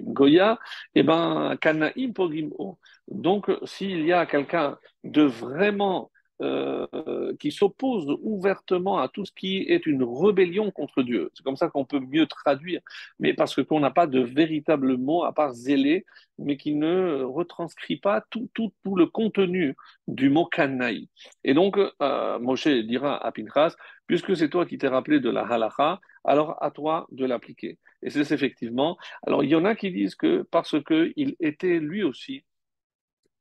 Goya, 0.03 0.59
eh 0.95 1.03
ben, 1.03 1.57
Kanaim 1.61 2.13
Pogimo. 2.13 2.79
Donc, 3.11 3.51
s'il 3.65 4.05
y 4.05 4.13
a 4.13 4.27
quelqu'un 4.27 4.79
de 5.05 5.23
vraiment 5.23 6.11
euh, 6.43 7.37
qui 7.39 7.53
s'oppose 7.53 8.17
ouvertement 8.23 8.99
à 8.99 9.09
tout 9.09 9.27
ce 9.27 9.33
qui 9.33 9.59
est 9.69 9.85
une 9.85 10.03
rébellion 10.03 10.71
contre 10.71 11.03
Dieu. 11.03 11.31
C'est 11.35 11.43
comme 11.43 11.57
ça 11.57 11.69
qu'on 11.69 11.85
peut 11.85 12.01
mieux 12.01 12.27
traduire, 12.27 12.81
mais 13.19 13.35
parce 13.35 13.55
que 13.55 13.61
qu'on 13.61 13.81
n'a 13.81 13.91
pas 13.91 14.07
de 14.07 14.21
véritable 14.21 14.97
mot 14.97 15.23
à 15.25 15.35
part 15.35 15.53
zélé, 15.53 16.07
mais 16.39 16.57
qui 16.57 16.75
ne 16.75 17.23
retranscrit 17.25 17.99
pas 17.99 18.25
tout, 18.31 18.49
tout, 18.55 18.73
tout 18.83 18.97
le 18.97 19.05
contenu 19.05 19.77
du 20.09 20.31
mot 20.31 20.47
kanaï. 20.47 21.11
Et 21.45 21.53
donc, 21.53 21.79
euh, 21.79 22.39
Moshe 22.39 22.69
dira 22.69 23.23
à 23.23 23.33
Pinchas, 23.33 23.75
puisque 24.07 24.35
c'est 24.35 24.49
toi 24.49 24.65
qui 24.65 24.79
t'es 24.79 24.89
rappelé 24.89 25.21
de 25.21 25.29
la 25.29 25.43
halacha, 25.43 26.01
alors 26.25 26.57
à 26.63 26.71
toi 26.71 27.07
de 27.11 27.27
l'appliquer. 27.27 27.77
Et 28.03 28.09
c'est 28.09 28.33
effectivement. 28.33 28.97
Alors, 29.27 29.45
il 29.45 29.51
y 29.51 29.55
en 29.55 29.67
a 29.67 29.75
qui 29.75 29.93
disent 29.93 30.15
que 30.15 30.41
parce 30.51 30.83
qu'il 30.85 31.37
était 31.39 31.81
lui 31.81 32.03
aussi 32.03 32.45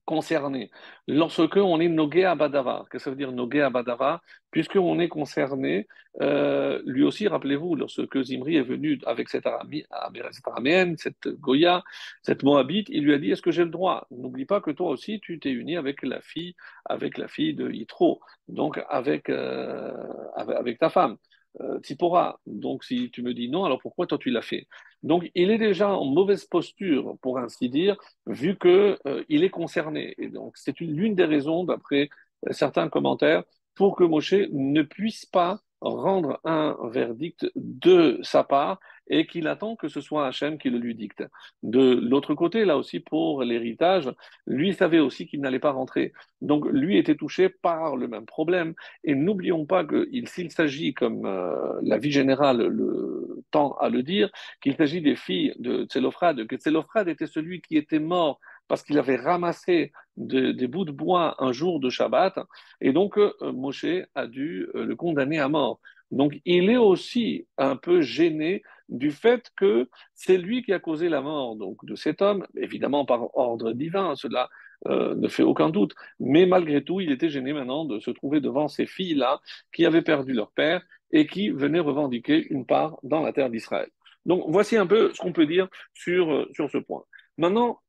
concerné. 0.09 0.71
Lorsque 1.07 1.57
on 1.57 1.79
est 1.79 1.87
nogué 1.87 2.25
à 2.25 2.33
Badava, 2.33 2.85
qu'est-ce 2.89 3.03
que 3.03 3.03
ça 3.03 3.09
veut 3.11 3.15
dire 3.15 3.31
nogué 3.31 3.61
à 3.61 4.21
Puisqu'on 4.49 4.99
est 4.99 5.07
concerné, 5.07 5.87
euh, 6.21 6.81
lui 6.83 7.03
aussi, 7.03 7.27
rappelez-vous, 7.27 7.75
lorsque 7.75 8.19
Zimri 8.23 8.55
est 8.55 8.63
venu 8.63 8.99
avec 9.05 9.29
cette, 9.29 9.45
araméenne, 9.45 10.97
cette 10.97 11.27
Goya, 11.27 11.83
cette 12.23 12.41
Moabite, 12.41 12.87
il 12.89 13.03
lui 13.03 13.13
a 13.13 13.19
dit 13.19 13.29
Est-ce 13.29 13.43
que 13.43 13.51
j'ai 13.51 13.63
le 13.63 13.69
droit? 13.69 14.07
N'oublie 14.09 14.45
pas 14.45 14.61
que 14.61 14.71
toi 14.71 14.89
aussi, 14.89 15.19
tu 15.19 15.37
t'es 15.37 15.51
uni 15.51 15.77
avec 15.77 16.01
la 16.01 16.21
fille, 16.21 16.55
avec 16.85 17.19
la 17.19 17.27
fille 17.27 17.53
de 17.53 17.69
Yitro, 17.69 18.19
donc 18.47 18.81
avec, 18.89 19.29
euh, 19.29 19.93
avec 20.35 20.79
ta 20.79 20.89
femme. 20.89 21.17
Euh, 21.61 21.79
Tipora. 21.79 22.39
Donc, 22.45 22.83
si 22.83 23.09
tu 23.11 23.23
me 23.23 23.33
dis 23.33 23.49
non, 23.49 23.65
alors 23.65 23.79
pourquoi 23.81 24.05
toi 24.05 24.17
tu 24.17 24.29
l'as 24.29 24.41
fait? 24.41 24.67
Donc, 25.03 25.29
il 25.33 25.49
est 25.49 25.57
déjà 25.57 25.89
en 25.89 26.05
mauvaise 26.05 26.45
posture, 26.45 27.17
pour 27.21 27.39
ainsi 27.39 27.69
dire, 27.69 27.97
vu 28.27 28.57
qu'il 28.57 28.69
euh, 29.07 29.23
est 29.27 29.49
concerné. 29.49 30.13
Et 30.19 30.29
donc, 30.29 30.57
c'est 30.57 30.79
l'une 30.79 31.15
des 31.15 31.25
raisons, 31.25 31.63
d'après 31.63 32.09
euh, 32.47 32.53
certains 32.53 32.87
commentaires, 32.89 33.43
pour 33.75 33.95
que 33.95 34.03
Moshe 34.03 34.35
ne 34.51 34.83
puisse 34.83 35.25
pas 35.25 35.59
rendre 35.81 36.39
un 36.43 36.77
verdict 36.91 37.49
de 37.55 38.19
sa 38.21 38.43
part 38.43 38.79
et 39.09 39.25
qu'il 39.25 39.47
attend 39.47 39.75
que 39.75 39.87
ce 39.87 40.01
soit 40.01 40.27
Hachem 40.27 40.57
qui 40.57 40.69
le 40.69 40.77
lui 40.77 40.95
dicte. 40.95 41.23
De 41.63 41.95
l'autre 41.95 42.35
côté, 42.35 42.63
là 42.63 42.77
aussi, 42.77 42.99
pour 42.99 43.43
l'héritage, 43.43 44.11
lui 44.45 44.73
savait 44.73 44.99
aussi 44.99 45.25
qu'il 45.25 45.41
n'allait 45.41 45.59
pas 45.59 45.71
rentrer. 45.71 46.13
Donc, 46.41 46.65
lui 46.67 46.97
était 46.97 47.15
touché 47.15 47.49
par 47.49 47.97
le 47.97 48.07
même 48.07 48.25
problème. 48.25 48.75
Et 49.03 49.15
n'oublions 49.15 49.65
pas 49.65 49.83
que 49.83 50.07
s'il 50.25 50.51
s'agit, 50.51 50.93
comme 50.93 51.25
euh, 51.25 51.79
la 51.81 51.97
vie 51.97 52.11
générale 52.11 52.67
le 52.67 53.43
tend 53.51 53.73
à 53.73 53.89
le 53.89 54.03
dire, 54.03 54.29
qu'il 54.61 54.75
s'agit 54.75 55.01
des 55.01 55.15
filles 55.15 55.53
de 55.57 55.85
Tselophrad, 55.85 56.45
que 56.45 56.55
Tselophrad 56.55 57.07
était 57.07 57.27
celui 57.27 57.61
qui 57.61 57.77
était 57.77 57.99
mort 57.99 58.39
parce 58.69 58.83
qu'il 58.83 58.97
avait 58.97 59.17
ramassé 59.17 59.91
des 60.15 60.67
bouts 60.67 60.85
de 60.85 60.91
bois 60.91 61.35
un 61.39 61.51
jour 61.51 61.81
de 61.81 61.89
Shabbat, 61.89 62.39
et 62.79 62.93
donc 62.93 63.17
euh, 63.17 63.33
Moshe 63.41 63.85
a 64.15 64.27
dû 64.27 64.67
euh, 64.75 64.85
le 64.85 64.95
condamner 64.95 65.39
à 65.39 65.49
mort. 65.49 65.81
Donc 66.11 66.39
il 66.45 66.69
est 66.69 66.77
aussi 66.77 67.47
un 67.57 67.75
peu 67.75 68.01
gêné 68.01 68.61
du 68.87 69.11
fait 69.11 69.51
que 69.55 69.89
c'est 70.13 70.37
lui 70.37 70.63
qui 70.63 70.71
a 70.73 70.79
causé 70.79 71.09
la 71.09 71.21
mort 71.21 71.55
donc, 71.55 71.83
de 71.85 71.95
cet 71.95 72.21
homme, 72.21 72.45
évidemment 72.55 73.05
par 73.05 73.35
ordre 73.37 73.73
divin, 73.73 74.15
cela 74.15 74.49
euh, 74.87 75.15
ne 75.15 75.27
fait 75.27 75.43
aucun 75.43 75.69
doute, 75.69 75.93
mais 76.19 76.45
malgré 76.45 76.83
tout, 76.83 77.01
il 77.01 77.11
était 77.11 77.29
gêné 77.29 77.53
maintenant 77.53 77.85
de 77.85 77.99
se 77.99 78.11
trouver 78.11 78.39
devant 78.39 78.67
ces 78.67 78.85
filles-là 78.85 79.41
qui 79.73 79.85
avaient 79.85 80.01
perdu 80.01 80.33
leur 80.33 80.51
père 80.51 80.81
et 81.11 81.27
qui 81.27 81.49
venaient 81.49 81.79
revendiquer 81.79 82.47
une 82.49 82.65
part 82.65 82.97
dans 83.03 83.21
la 83.21 83.33
terre 83.33 83.49
d'Israël. 83.49 83.89
Donc 84.25 84.43
voici 84.47 84.77
un 84.77 84.85
peu 84.85 85.11
ce 85.13 85.19
qu'on 85.19 85.33
peut 85.33 85.47
dire 85.47 85.67
sur, 85.93 86.47
sur 86.53 86.69
ce 86.69 86.77
point. 86.77 87.03
Maintenant, 87.37 87.79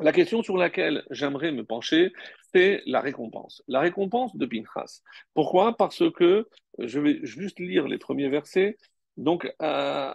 la 0.00 0.12
question 0.12 0.42
sur 0.42 0.56
laquelle 0.56 1.04
j'aimerais 1.10 1.52
me 1.52 1.64
pencher, 1.64 2.12
c'est 2.52 2.82
la 2.86 3.00
récompense. 3.00 3.62
La 3.68 3.80
récompense 3.80 4.36
de 4.36 4.46
Pinchas. 4.46 5.00
Pourquoi? 5.34 5.76
Parce 5.76 6.02
que, 6.12 6.48
je 6.78 7.00
vais 7.00 7.20
juste 7.22 7.58
lire 7.58 7.86
les 7.88 7.98
premiers 7.98 8.28
versets. 8.28 8.76
Donc, 9.18 9.44
euh, 9.60 10.12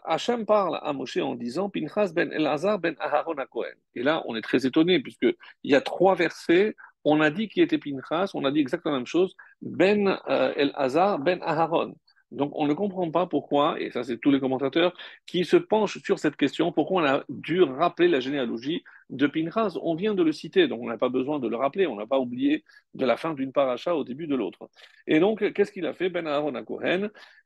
parle 0.48 0.80
à 0.82 0.94
Moshe 0.94 1.18
en 1.18 1.36
disant 1.36 1.70
Pinchas 1.70 2.12
ben 2.14 2.32
Elazar 2.32 2.80
ben 2.80 2.96
Aharon 3.00 3.38
à 3.38 3.46
Cohen. 3.46 3.68
Et 3.94 4.02
là, 4.02 4.24
on 4.26 4.36
est 4.36 4.42
très 4.42 4.66
étonné, 4.66 5.00
puisqu'il 5.00 5.36
y 5.64 5.76
a 5.76 5.82
trois 5.82 6.16
versets. 6.16 6.76
On 7.04 7.22
a 7.22 7.30
dit 7.30 7.48
qui 7.48 7.62
était 7.62 7.78
Pinchas, 7.78 8.32
on 8.34 8.44
a 8.44 8.52
dit 8.52 8.60
exactement 8.60 8.94
la 8.94 9.00
même 9.00 9.06
chose 9.06 9.36
Ben 9.62 10.20
euh, 10.30 10.54
Elazar 10.56 11.20
ben 11.20 11.40
Aharon. 11.44 11.96
Donc 12.32 12.52
on 12.56 12.68
ne 12.68 12.74
comprend 12.74 13.10
pas 13.10 13.26
pourquoi, 13.26 13.80
et 13.80 13.90
ça 13.92 14.04
c'est 14.04 14.18
tous 14.18 14.32
les 14.32 14.40
commentateurs 14.40 14.94
qui 15.26 15.46
se 15.46 15.56
penchent 15.56 16.02
sur 16.04 16.20
cette 16.20 16.36
question, 16.36 16.72
pourquoi 16.72 17.02
on 17.02 17.06
a 17.06 17.24
dû 17.30 17.62
rappeler 17.62 18.08
la 18.10 18.20
généalogie 18.20 18.84
de 19.10 19.28
Pinchas. 19.28 19.78
On 19.82 19.96
vient 19.96 20.14
de 20.14 20.24
le 20.24 20.34
citer, 20.34 20.68
donc 20.68 20.82
on 20.82 20.88
n'a 20.88 20.98
pas 20.98 21.10
besoin 21.10 21.40
de 21.40 21.48
le 21.48 21.56
rappeler, 21.56 21.88
on 21.88 21.96
n'a 21.96 22.06
pas 22.06 22.20
oublié 22.20 22.66
de 22.94 23.06
la 23.06 23.16
fin 23.16 23.34
d'une 23.34 23.54
paracha 23.54 23.96
au 23.96 24.04
début 24.04 24.28
de 24.28 24.36
l'autre. 24.36 24.70
Et 25.08 25.20
donc 25.20 25.54
qu'est-ce 25.54 25.72
qu'il 25.72 25.86
a 25.86 25.94
fait 25.94 26.10
Ben 26.10 26.28
Aaron 26.28 26.56
à 26.56 26.64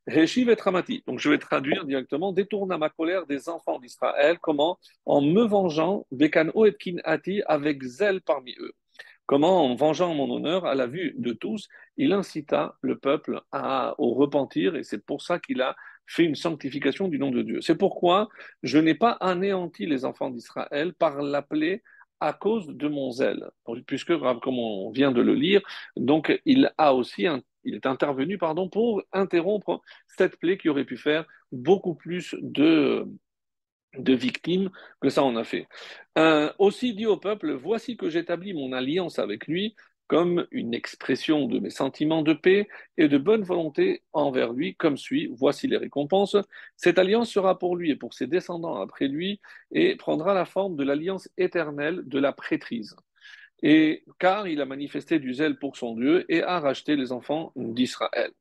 Heshiv 0.08 0.50
et 0.50 0.56
Ramati. 0.56 1.04
Donc 1.06 1.20
je 1.20 1.30
vais 1.30 1.38
traduire 1.38 1.86
directement, 1.86 2.32
détourne 2.32 2.72
à 2.72 2.78
ma 2.78 2.90
colère 2.90 3.28
des 3.28 3.50
enfants 3.50 3.80
d'Israël, 3.80 4.40
comment? 4.40 4.80
En 5.06 5.22
me 5.22 5.44
vengeant, 5.44 6.08
Bekano 6.12 6.66
et 6.66 6.74
Kinati, 6.74 7.44
avec 7.46 7.84
zèle 7.84 8.22
parmi 8.22 8.56
eux. 8.60 8.74
Comment, 9.32 9.64
en 9.64 9.76
vengeant 9.76 10.14
mon 10.14 10.30
honneur 10.30 10.66
à 10.66 10.76
la 10.76 10.88
vue 10.88 11.16
de 11.18 11.32
tous, 11.32 11.70
il 11.96 12.12
incita 12.12 12.76
le 12.82 12.98
peuple 12.98 13.40
à, 13.54 13.96
au 13.98 14.14
repentir, 14.14 14.76
et 14.76 14.84
c'est 14.84 15.06
pour 15.06 15.22
ça 15.22 15.40
qu'il 15.40 15.62
a 15.62 15.78
fait 16.06 16.26
une 16.26 16.36
sanctification 16.36 17.08
du 17.08 17.18
nom 17.18 17.32
de 17.32 17.42
Dieu. 17.42 17.62
C'est 17.62 17.78
pourquoi 17.78 18.28
je 18.62 18.78
n'ai 18.78 18.94
pas 18.94 19.12
anéanti 19.22 19.86
les 19.86 20.04
enfants 20.04 20.32
d'Israël 20.32 20.94
par 20.94 21.22
l'appeler 21.22 21.82
à 22.20 22.34
cause 22.34 22.68
de 22.68 22.90
mon 22.90 23.10
zèle, 23.12 23.50
puisque, 23.88 24.12
comme 24.42 24.60
on 24.60 24.92
vient 24.92 25.14
de 25.14 25.22
le 25.22 25.34
lire, 25.34 25.62
donc 25.96 26.38
il 26.44 26.70
a 26.78 26.94
aussi 26.94 27.26
il 27.64 27.76
est 27.76 27.86
intervenu 27.86 28.38
pardon, 28.38 28.68
pour 28.68 29.02
interrompre 29.14 29.80
cette 30.08 30.40
plaie 30.40 30.58
qui 30.58 30.68
aurait 30.68 30.84
pu 30.84 30.98
faire 30.98 31.24
beaucoup 31.54 31.96
plus 31.96 32.36
de, 32.42 33.08
de 33.98 34.14
victimes 34.14 34.70
que 35.02 35.10
ça 35.10 35.24
en 35.24 35.36
a 35.36 35.44
fait. 35.44 35.68
Euh, 36.18 36.52
aussi 36.60 36.94
dit 36.94 37.06
au 37.06 37.18
peuple, 37.18 37.54
voici 37.54 37.98
que 37.98 38.10
j'établis 38.10 38.54
mon 38.54 38.74
alliance 38.74 39.20
avec 39.20 39.48
lui 39.48 39.76
comme 40.12 40.46
une 40.52 40.74
expression 40.74 41.48
de 41.48 41.60
mes 41.60 41.70
sentiments 41.70 42.22
de 42.22 42.34
paix 42.34 42.68
et 42.98 43.08
de 43.08 43.18
bonne 43.18 43.44
volonté 43.44 44.04
envers 44.12 44.52
lui, 44.52 44.76
comme 44.76 44.98
suit, 44.98 45.30
voici 45.32 45.68
les 45.68 45.78
récompenses. 45.78 46.36
Cette 46.76 47.00
alliance 47.00 47.32
sera 47.32 47.58
pour 47.58 47.78
lui 47.78 47.92
et 47.92 47.96
pour 47.96 48.14
ses 48.14 48.28
descendants 48.28 48.82
après 48.82 49.08
lui, 49.08 49.40
et 49.72 49.96
prendra 49.96 50.34
la 50.34 50.44
forme 50.44 50.76
de 50.76 50.84
l'alliance 50.84 51.30
éternelle 51.38 52.02
de 52.04 52.20
la 52.20 52.34
prêtrise. 52.34 52.94
Et 53.64 54.04
car 54.20 54.50
il 54.50 54.60
a 54.60 54.66
manifesté 54.66 55.18
du 55.18 55.34
zèle 55.34 55.58
pour 55.58 55.78
son 55.78 55.96
Dieu 55.96 56.26
et 56.28 56.44
a 56.44 56.60
racheté 56.60 56.98
les 56.98 57.14
enfants 57.14 57.54
d'Israël. 57.56 58.32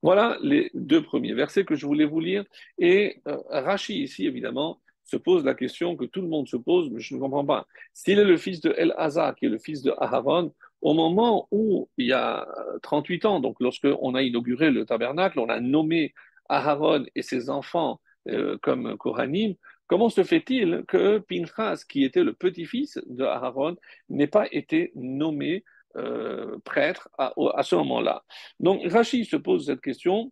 Voilà 0.00 0.38
les 0.40 0.70
deux 0.72 1.02
premiers 1.02 1.34
versets 1.34 1.66
que 1.66 1.74
je 1.74 1.84
voulais 1.84 2.06
vous 2.06 2.20
lire. 2.20 2.46
Et 2.78 3.20
euh, 3.28 3.36
Rachi 3.50 4.02
ici, 4.02 4.24
évidemment, 4.26 4.80
se 5.08 5.16
pose 5.16 5.44
la 5.44 5.54
question 5.54 5.96
que 5.96 6.04
tout 6.04 6.20
le 6.20 6.28
monde 6.28 6.48
se 6.48 6.56
pose, 6.56 6.90
mais 6.90 7.00
je 7.00 7.14
ne 7.14 7.20
comprends 7.20 7.44
pas. 7.44 7.66
S'il 7.94 8.18
est 8.18 8.24
le 8.24 8.36
fils 8.36 8.60
de 8.60 8.74
El 8.76 8.94
Hazar, 8.98 9.34
qui 9.34 9.46
est 9.46 9.48
le 9.48 9.58
fils 9.58 9.82
de 9.82 9.92
Aharon, 9.98 10.52
au 10.82 10.92
moment 10.92 11.48
où 11.50 11.88
il 11.96 12.06
y 12.06 12.12
a 12.12 12.46
38 12.82 13.24
ans, 13.24 13.40
donc 13.40 13.56
lorsqu'on 13.60 14.14
a 14.14 14.22
inauguré 14.22 14.70
le 14.70 14.84
tabernacle, 14.84 15.40
on 15.40 15.48
a 15.48 15.60
nommé 15.60 16.14
Aharon 16.50 17.06
et 17.14 17.22
ses 17.22 17.48
enfants 17.48 18.00
euh, 18.28 18.58
comme 18.60 18.98
Kohanim, 18.98 19.54
comment 19.86 20.10
se 20.10 20.22
fait-il 20.24 20.84
que 20.86 21.18
Pinchas, 21.18 21.84
qui 21.88 22.04
était 22.04 22.22
le 22.22 22.34
petit-fils 22.34 23.00
de 23.06 23.24
Aharon, 23.24 23.76
n'ait 24.10 24.26
pas 24.26 24.46
été 24.52 24.92
nommé 24.94 25.64
euh, 25.96 26.58
prêtre 26.64 27.08
à, 27.16 27.32
à 27.54 27.62
ce 27.62 27.76
moment-là? 27.76 28.24
Donc 28.60 28.82
Rachid 28.84 29.24
se 29.24 29.36
pose 29.36 29.64
cette 29.66 29.80
question 29.80 30.30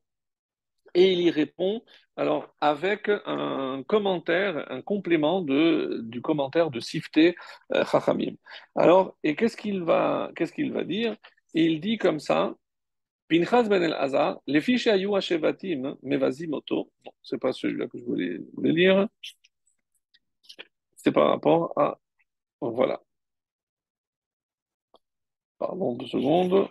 et 0.94 1.12
il 1.12 1.20
y 1.20 1.30
répond 1.30 1.82
alors 2.16 2.54
avec 2.60 3.10
un 3.26 3.82
commentaire, 3.86 4.70
un 4.70 4.82
complément 4.82 5.42
du 5.42 6.20
commentaire 6.22 6.70
de 6.70 6.80
Sifté 6.80 7.36
euh, 7.74 7.84
Chachamim. 7.84 8.34
Alors, 8.74 9.16
et 9.22 9.36
qu'est-ce 9.36 9.56
qu'il 9.56 9.82
va, 9.82 10.30
qu'est-ce 10.34 10.72
va 10.72 10.84
dire? 10.84 11.16
Il 11.54 11.80
dit 11.80 11.98
comme 11.98 12.20
ça, 12.20 12.54
Pinchas 13.28 13.68
ben 13.68 13.82
el 13.82 13.94
les 14.46 14.60
fiches 14.60 14.86
ayou 14.86 15.20
shevatim 15.20 15.96
mevazim 16.02 16.52
oto. 16.52 16.92
Bon, 17.04 17.10
c'est 17.22 17.38
pas 17.38 17.52
celui-là 17.52 17.88
que 17.88 17.98
je 17.98 18.04
voulais, 18.04 18.38
voulais 18.54 18.72
lire. 18.72 19.08
C'est 20.96 21.12
par 21.12 21.28
rapport 21.30 21.72
à, 21.76 21.98
voilà. 22.60 23.00
Pardon 25.58 25.94
deux 25.94 26.06
secondes. 26.06 26.68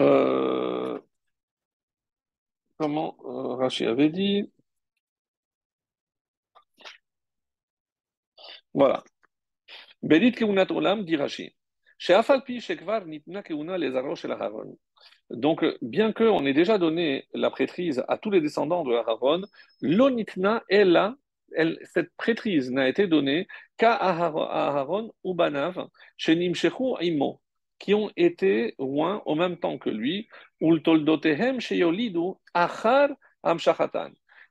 Euh, 0.00 0.91
comment 2.78 3.16
euh, 3.24 3.88
avait 3.88 4.10
dit. 4.10 4.50
Voilà. 8.74 9.02
Bédit 10.02 10.32
keunat 10.32 10.70
olam, 10.70 11.04
dit 11.04 11.16
Rachid. 11.16 11.52
Donc, 15.30 15.64
bien 15.82 16.12
qu'on 16.12 16.46
ait 16.46 16.52
déjà 16.52 16.78
donné 16.78 17.28
la 17.32 17.50
prêtrise 17.50 18.04
à 18.08 18.18
tous 18.18 18.30
les 18.30 18.40
descendants 18.40 18.82
de 18.82 18.92
Aaron, 18.94 19.42
l'onitna 19.80 20.64
est 20.68 20.84
là, 20.84 21.14
cette 21.84 22.12
prêtrise 22.16 22.72
n'a 22.72 22.88
été 22.88 23.06
donnée 23.06 23.46
qu'à 23.76 23.94
Aaron 23.94 25.12
ou 25.22 25.34
Banav, 25.34 25.86
chez 26.16 26.34
Nimshechu 26.34 26.96
Imo, 27.00 27.40
qui 27.82 27.94
ont 27.94 28.10
été 28.16 28.76
loin 28.78 29.22
au 29.26 29.34
même 29.34 29.56
temps 29.56 29.76
que 29.76 29.90
lui, 29.90 30.28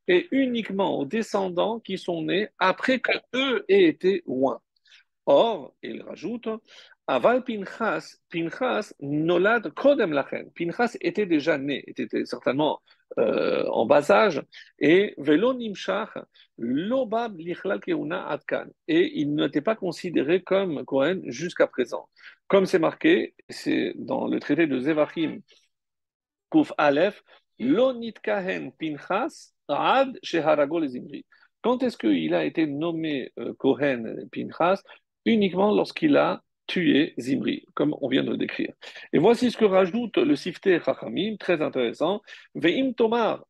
et 0.07 0.27
uniquement 0.31 0.99
aux 0.99 1.05
descendants 1.05 1.79
qui 1.79 1.97
sont 1.97 2.23
nés 2.23 2.49
après 2.59 2.99
que 2.99 3.13
eux 3.33 3.63
aient 3.69 3.85
été 3.85 4.21
loin. 4.27 4.59
Or, 5.25 5.73
il 5.81 6.01
rajoute, 6.01 6.49
Aval 7.07 7.45
Pinchas, 7.45 8.17
Pinchas 8.29 8.93
nolad 8.99 9.73
kodem 9.75 10.11
lachen. 10.11 10.51
Pinchas 10.51 10.97
était 10.99 11.25
déjà 11.25 11.57
né, 11.57 11.85
était 11.87 12.25
certainement 12.25 12.81
euh, 13.19 13.65
en 13.67 13.85
bas 13.85 14.09
âge, 14.11 14.41
et 14.79 15.13
velo 15.17 15.53
lobab 16.57 17.37
lichlal 17.37 17.79
keuna 17.79 18.27
adkan. 18.27 18.67
Et 18.87 19.19
il 19.19 19.35
n'était 19.35 19.61
pas 19.61 19.75
considéré 19.75 20.41
comme 20.43 20.85
Cohen 20.85 21.21
jusqu'à 21.25 21.67
présent. 21.67 22.07
Comme 22.47 22.65
c'est 22.65 22.79
marqué, 22.79 23.35
c'est 23.49 23.93
dans 23.95 24.27
le 24.27 24.39
traité 24.39 24.67
de 24.67 24.79
Zevachim, 24.79 25.39
Kuf 26.49 26.71
Aleph, 26.77 27.23
lo 27.59 27.93
nitkahen 27.93 28.71
Pinchas 28.73 29.53
ad 29.67 30.17
sheharago 30.23 30.79
les 30.79 30.97
imri. 30.97 31.25
Quand 31.61 31.83
est-ce 31.83 31.97
qu'il 31.97 32.33
a 32.33 32.43
été 32.45 32.65
nommé 32.65 33.31
euh, 33.39 33.53
Cohen 33.55 34.15
Pinchas? 34.31 34.81
Uniquement 35.25 35.71
lorsqu'il 35.71 36.17
a 36.17 36.41
tuer 36.71 37.13
Zimri, 37.19 37.65
comme 37.73 37.93
on 38.01 38.07
vient 38.07 38.23
de 38.23 38.31
le 38.31 38.37
décrire. 38.37 38.73
Et 39.11 39.19
voici 39.19 39.51
ce 39.51 39.57
que 39.57 39.65
rajoute 39.65 40.17
le 40.17 40.37
Sifte 40.37 40.69
Chachamim, 40.85 41.35
très 41.37 41.61
intéressant. 41.61 42.21
Ve'im 42.55 42.93
tomar, 42.93 43.45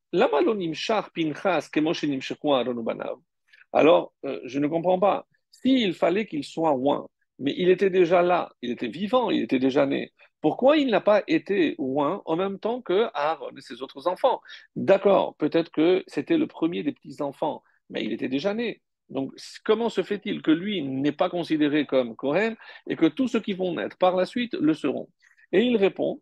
Alors, 3.73 4.13
euh, 4.25 4.39
je 4.45 4.59
ne 4.59 4.67
comprends 4.67 4.99
pas. 4.99 5.27
S'il 5.51 5.93
fallait 5.93 6.25
qu'il 6.25 6.43
soit 6.43 6.71
loin, 6.71 7.07
mais 7.37 7.53
il 7.55 7.69
était 7.69 7.91
déjà 7.91 8.23
là, 8.23 8.49
il 8.63 8.71
était 8.71 8.87
vivant, 8.87 9.29
il 9.29 9.43
était 9.43 9.59
déjà 9.59 9.85
né. 9.85 10.11
Pourquoi 10.41 10.77
il 10.77 10.87
n'a 10.87 11.01
pas 11.01 11.21
été 11.27 11.75
loin 11.77 12.23
en 12.25 12.35
même 12.35 12.57
temps 12.57 12.81
que 12.81 13.07
Aaron 13.13 13.51
et 13.55 13.61
ses 13.61 13.83
autres 13.83 14.07
enfants? 14.07 14.41
D'accord, 14.75 15.35
peut-être 15.35 15.71
que 15.71 16.03
c'était 16.07 16.37
le 16.39 16.47
premier 16.47 16.81
des 16.81 16.91
petits-enfants, 16.91 17.61
mais 17.91 18.03
il 18.03 18.13
était 18.13 18.29
déjà 18.29 18.55
né. 18.55 18.81
Donc, 19.11 19.33
comment 19.63 19.89
se 19.89 20.03
fait-il 20.03 20.41
que 20.41 20.51
lui 20.51 20.81
n'est 20.81 21.11
pas 21.11 21.29
considéré 21.29 21.85
comme 21.85 22.15
Kohen 22.15 22.55
et 22.87 22.95
que 22.95 23.05
tous 23.05 23.27
ceux 23.27 23.41
qui 23.41 23.53
vont 23.53 23.75
naître 23.75 23.97
par 23.97 24.15
la 24.15 24.25
suite 24.25 24.53
le 24.53 24.73
seront? 24.73 25.09
Et 25.51 25.63
il 25.63 25.77
répond 25.77 26.21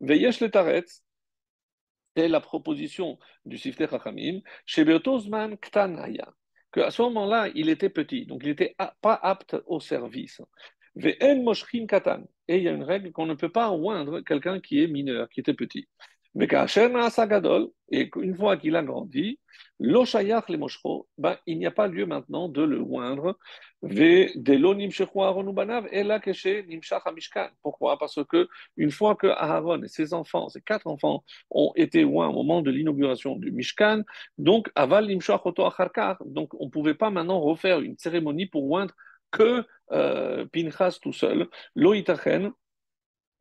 Veyesh 0.00 0.40
le 0.40 0.50
taretz, 0.50 1.04
c'est 2.16 2.28
la 2.28 2.40
proposition 2.40 3.18
du 3.44 3.56
Sifter 3.56 3.86
Chachamim, 3.88 4.40
Shebetozman 4.66 5.56
Ktanaya, 5.58 6.32
qu'à 6.72 6.90
ce 6.90 7.02
moment-là, 7.02 7.48
il 7.54 7.68
était 7.68 7.88
petit, 7.88 8.26
donc 8.26 8.42
il 8.42 8.48
n'était 8.48 8.74
pas 9.00 9.14
apte 9.14 9.56
au 9.66 9.80
service. 9.80 10.40
Ve'en 10.96 11.42
moshrin 11.42 11.86
katan, 11.86 12.24
et 12.46 12.58
il 12.58 12.62
y 12.64 12.68
a 12.68 12.72
une 12.72 12.84
règle 12.84 13.10
qu'on 13.10 13.26
ne 13.26 13.34
peut 13.34 13.50
pas 13.50 13.70
oindre 13.70 14.20
quelqu'un 14.20 14.60
qui 14.60 14.80
est 14.80 14.86
mineur, 14.86 15.28
qui 15.28 15.40
était 15.40 15.54
petit. 15.54 15.88
Mais 16.34 16.48
Gadol, 16.48 17.68
et 17.90 18.10
une 18.16 18.34
fois 18.34 18.56
qu'il 18.56 18.74
a 18.74 18.82
grandi, 18.82 19.38
l'oshayach 19.78 20.48
le 20.48 20.58
moshro, 20.58 21.06
ben, 21.16 21.36
il 21.46 21.58
n'y 21.58 21.66
a 21.66 21.70
pas 21.70 21.86
lieu 21.86 22.06
maintenant 22.06 22.48
de 22.48 22.62
le 22.62 22.80
oindre. 22.80 23.38
Pourquoi? 27.62 27.98
Parce 27.98 28.24
que 28.24 28.48
une 28.76 28.90
fois 28.90 29.14
que 29.14 29.26
Aaron 29.28 29.82
et 29.82 29.88
ses 29.88 30.12
enfants, 30.12 30.48
ses 30.48 30.60
quatre 30.60 30.86
enfants, 30.86 31.22
ont 31.50 31.72
été 31.76 32.04
oints 32.04 32.28
au 32.28 32.32
moment 32.32 32.62
de 32.62 32.70
l'inauguration 32.70 33.36
du 33.36 33.52
Mishkan, 33.52 34.02
donc 34.38 34.70
aval 34.74 35.06
donc 35.06 36.54
on 36.54 36.64
ne 36.64 36.70
pouvait 36.70 36.94
pas 36.94 37.10
maintenant 37.10 37.40
refaire 37.40 37.80
une 37.80 37.96
cérémonie 37.98 38.46
pour 38.46 38.68
oindre 38.70 38.94
que 39.30 39.64
euh, 39.92 40.46
Pinchas 40.46 40.98
tout 41.00 41.12
seul, 41.12 41.48
loïtachen, 41.74 42.52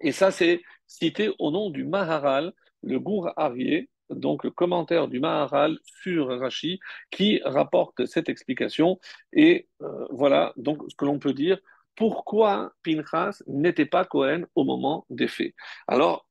et 0.02 0.12
ça 0.12 0.30
c'est 0.32 0.62
cité 0.86 1.32
au 1.40 1.52
nom 1.52 1.70
du 1.70 1.86
Maharal, 1.86 2.54
le 2.84 3.00
Gour 3.00 3.32
Arié, 3.38 3.90
donc 4.10 4.44
le 4.44 4.52
commentaire 4.52 5.08
du 5.08 5.20
Maharal 5.20 5.80
sur 5.84 6.28
Rashi, 6.40 6.80
qui 7.10 7.42
rapporte 7.44 8.06
cette 8.06 8.30
explication. 8.30 9.00
Et 9.32 9.68
euh, 9.82 10.06
voilà 10.12 10.54
donc 10.58 10.84
ce 10.90 10.96
que 10.96 11.06
l'on 11.06 11.20
peut 11.20 11.34
dire. 11.34 11.60
Pourquoi 11.96 12.74
Pinchas 12.84 13.42
n'était 13.48 13.86
pas 13.86 14.06
Cohen 14.06 14.44
au 14.56 14.64
moment 14.64 15.06
des 15.10 15.28
faits? 15.28 15.54
Alors. 15.88 16.28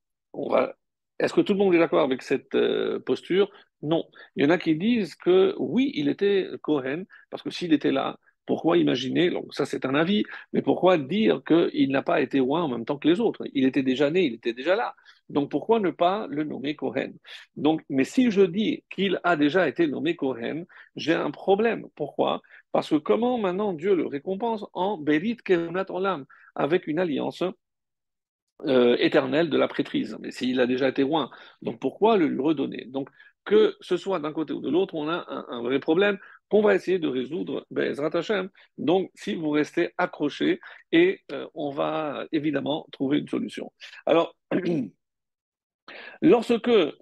Est-ce 1.19 1.33
que 1.33 1.41
tout 1.41 1.53
le 1.53 1.59
monde 1.59 1.75
est 1.75 1.79
d'accord 1.79 2.01
avec 2.01 2.23
cette 2.23 2.55
euh, 2.55 2.99
posture? 2.99 3.51
Non. 3.83 4.03
Il 4.35 4.43
y 4.43 4.47
en 4.47 4.49
a 4.49 4.57
qui 4.57 4.75
disent 4.75 5.15
que 5.15 5.53
oui, 5.59 5.91
il 5.93 6.09
était 6.09 6.49
Cohen, 6.63 7.03
parce 7.29 7.43
que 7.43 7.51
s'il 7.51 7.71
était 7.71 7.91
là, 7.91 8.17
pourquoi 8.45 8.77
imaginer, 8.77 9.31
ça 9.51 9.65
c'est 9.65 9.85
un 9.85 9.95
avis, 9.95 10.23
mais 10.51 10.61
pourquoi 10.61 10.97
dire 10.97 11.41
qu'il 11.45 11.91
n'a 11.91 12.01
pas 12.01 12.21
été 12.21 12.39
roi 12.39 12.61
en 12.61 12.67
même 12.67 12.85
temps 12.85 12.97
que 12.97 13.07
les 13.07 13.19
autres? 13.19 13.43
Il 13.53 13.65
était 13.65 13.83
déjà 13.83 14.09
né, 14.09 14.25
il 14.25 14.33
était 14.35 14.53
déjà 14.53 14.75
là. 14.75 14.95
Donc 15.29 15.49
pourquoi 15.49 15.79
ne 15.79 15.91
pas 15.91 16.27
le 16.29 16.43
nommer 16.43 16.75
Kohen 16.75 17.17
Donc, 17.55 17.81
Mais 17.89 18.03
si 18.03 18.31
je 18.31 18.41
dis 18.41 18.83
qu'il 18.89 19.19
a 19.23 19.35
déjà 19.35 19.67
été 19.67 19.87
nommé 19.87 20.15
Kohen, 20.15 20.65
j'ai 20.95 21.13
un 21.13 21.31
problème. 21.31 21.87
Pourquoi? 21.95 22.41
Parce 22.71 22.89
que 22.89 22.95
comment 22.95 23.37
maintenant 23.37 23.73
Dieu 23.73 23.95
le 23.95 24.05
récompense 24.07 24.65
en 24.73 24.97
Berit 24.97 25.37
Kerunat 25.37 25.85
Olam, 25.89 26.25
avec 26.55 26.87
une 26.87 26.99
alliance 26.99 27.43
euh, 28.65 28.95
éternelle 28.99 29.49
de 29.49 29.57
la 29.57 29.67
prêtrise. 29.67 30.17
Mais 30.21 30.31
s'il 30.31 30.59
a 30.59 30.67
déjà 30.67 30.87
été 30.87 31.03
roi, 31.03 31.29
donc 31.61 31.79
pourquoi 31.79 32.17
le 32.17 32.41
redonner? 32.41 32.85
Donc 32.85 33.09
que 33.45 33.75
ce 33.81 33.97
soit 33.97 34.19
d'un 34.19 34.31
côté 34.31 34.53
ou 34.53 34.61
de 34.61 34.69
l'autre, 34.69 34.95
on 34.95 35.09
a 35.09 35.25
un, 35.49 35.61
vrai 35.61 35.79
problème 35.79 36.17
qu'on 36.53 36.61
va 36.61 36.75
essayer 36.75 36.99
de 36.99 37.07
résoudre, 37.07 37.65
Bezrat 37.71 38.15
Hashem. 38.15 38.47
Donc, 38.77 39.09
si 39.15 39.33
vous 39.33 39.49
restez 39.49 39.89
accrochés, 39.97 40.59
et 40.91 41.19
euh, 41.31 41.47
on 41.55 41.71
va 41.71 42.27
évidemment 42.31 42.85
trouver 42.91 43.17
une 43.17 43.27
solution. 43.27 43.71
Alors, 44.05 44.35
lorsque 46.21 46.67
euh, 46.67 46.93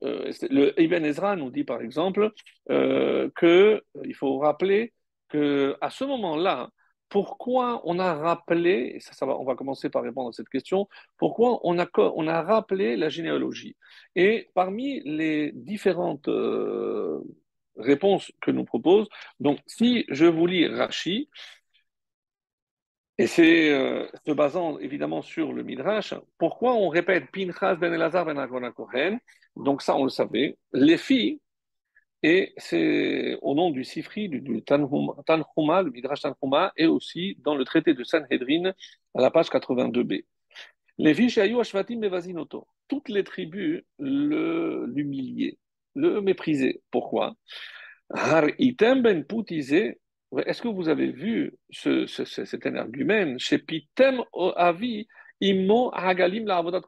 le 0.50 0.82
Ibn 0.82 1.04
Ezra 1.04 1.36
nous 1.36 1.52
dit 1.52 1.66
par 1.66 1.82
exemple 1.82 2.32
euh, 2.70 3.30
qu'il 3.38 4.16
faut 4.16 4.38
rappeler 4.40 4.94
qu'à 5.28 5.90
ce 5.90 6.06
moment-là, 6.06 6.70
pourquoi 7.10 7.82
on 7.84 8.00
a 8.00 8.14
rappelé, 8.14 9.00
ça, 9.02 9.26
va, 9.26 9.38
on 9.38 9.44
va 9.44 9.56
commencer 9.56 9.90
par 9.90 10.04
répondre 10.04 10.30
à 10.30 10.32
cette 10.32 10.48
question, 10.48 10.88
pourquoi 11.18 11.60
on 11.64 11.78
a, 11.78 11.88
on 11.98 12.26
a 12.30 12.42
rappelé 12.42 12.96
la 12.96 13.10
généalogie? 13.10 13.76
Et 14.16 14.48
parmi 14.54 15.02
les 15.02 15.52
différentes 15.52 16.30
euh, 16.30 17.20
réponses 17.78 18.32
que 18.42 18.52
nous 18.52 18.66
propose, 18.66 19.08
donc 19.40 19.60
si 19.68 20.06
je 20.10 20.26
vous 20.26 20.48
lis 20.48 20.68
Rashi, 20.68 21.30
et 23.18 23.28
c'est 23.28 23.72
euh, 23.72 24.08
se 24.26 24.32
basant 24.32 24.80
évidemment 24.80 25.22
sur 25.22 25.54
le 25.54 25.64
Midrash, 25.64 26.14
pourquoi 26.40 26.74
on 26.74 26.90
répète 26.90 27.30
Pinchas 27.32 27.76
ben 27.76 27.94
Elazar 27.94 28.26
ben 28.26 28.38
Aaron 28.38 28.72
Kohen 28.72 29.20
Donc 29.56 29.84
ça, 29.84 29.96
on 29.96 30.06
le 30.06 30.10
savait. 30.10 30.58
Les 30.74 30.98
filles 30.98 31.40
et 32.24 32.54
c'est 32.58 33.38
au 33.42 33.56
nom 33.56 33.72
du 33.72 33.84
Sifri, 33.84 34.30
du, 34.30 34.64
Tanhuma, 34.64 35.82
le 35.82 35.90
Midrash 35.92 36.22
Tanhuma, 36.22 36.72
et 36.78 36.86
aussi 36.86 37.36
dans 37.40 37.56
le 37.56 37.66
traité 37.66 37.94
de 37.94 38.04
Sanhedrin, 38.04 38.74
à 39.16 39.22
la 39.22 39.32
page 39.32 39.50
82b. 39.50 40.26
Les 40.98 41.14
Bevazinoto. 41.14 42.68
Toutes 42.88 43.10
les 43.10 43.24
tribus 43.24 43.84
l'humiliaient, 43.98 45.58
le, 45.96 46.22
méprisaient. 46.22 46.82
Pourquoi? 46.92 47.36
Har 48.10 48.46
item 48.60 49.02
ben 49.02 49.26
Est-ce 50.46 50.62
que 50.62 50.68
vous 50.68 50.90
avez 50.90 51.12
vu 51.12 51.54
ce, 51.70 52.06
ce, 52.08 52.26
cet 52.26 52.66
argument 52.66 53.38
chez 53.38 53.64
avi 54.56 55.08
hagalim 55.42 56.46
la 56.46 56.58
avodat 56.58 56.82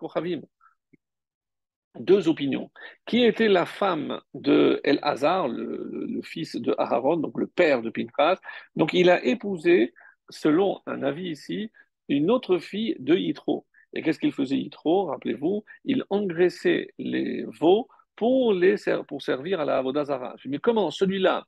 deux 1.99 2.27
opinions. 2.27 2.71
Qui 3.05 3.23
était 3.23 3.47
la 3.47 3.65
femme 3.65 4.19
de 4.33 4.79
El 4.83 4.99
Hazar, 5.01 5.47
le, 5.47 6.21
fils 6.23 6.55
de 6.55 6.73
Aaron, 6.77 7.17
donc 7.17 7.37
le 7.39 7.47
père 7.47 7.81
de 7.81 7.89
Pinchas? 7.89 8.39
Donc 8.75 8.93
il 8.93 9.09
a 9.09 9.23
épousé, 9.23 9.93
selon 10.29 10.81
un 10.85 11.03
avis 11.03 11.29
ici, 11.29 11.71
une 12.09 12.31
autre 12.31 12.57
fille 12.59 12.95
de 12.99 13.15
Yitro. 13.15 13.65
Et 13.93 14.01
qu'est-ce 14.01 14.19
qu'il 14.19 14.31
faisait 14.31 14.57
Yitro? 14.57 15.05
Rappelez-vous, 15.05 15.63
il 15.85 16.03
engraissait 16.09 16.93
les 16.97 17.43
veaux 17.43 17.87
pour, 18.15 18.53
les, 18.53 18.75
pour 19.07 19.21
servir 19.21 19.59
à 19.59 19.65
la 19.65 19.77
Avodazara. 19.77 20.35
Mais 20.45 20.59
comment 20.59 20.91
celui-là, 20.91 21.45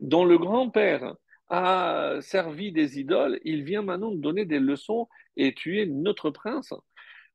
dont 0.00 0.24
le 0.24 0.38
grand-père 0.38 1.14
a 1.48 2.16
servi 2.20 2.72
des 2.72 2.98
idoles, 3.00 3.40
il 3.44 3.64
vient 3.64 3.82
maintenant 3.82 4.12
donner 4.12 4.44
des 4.44 4.58
leçons 4.58 5.08
et 5.36 5.54
tuer 5.54 5.86
notre 5.86 6.30
prince? 6.30 6.74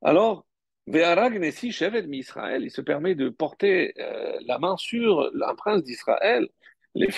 Alors, 0.02 0.46
il 0.86 1.00
se 2.70 2.80
permet 2.82 3.14
de 3.14 3.30
porter 3.30 3.94
euh, 3.98 4.36
la 4.46 4.58
main 4.58 4.76
sur 4.76 5.30
un 5.42 5.54
prince 5.54 5.82
d'Israël. 5.82 6.46
Et 6.94 7.10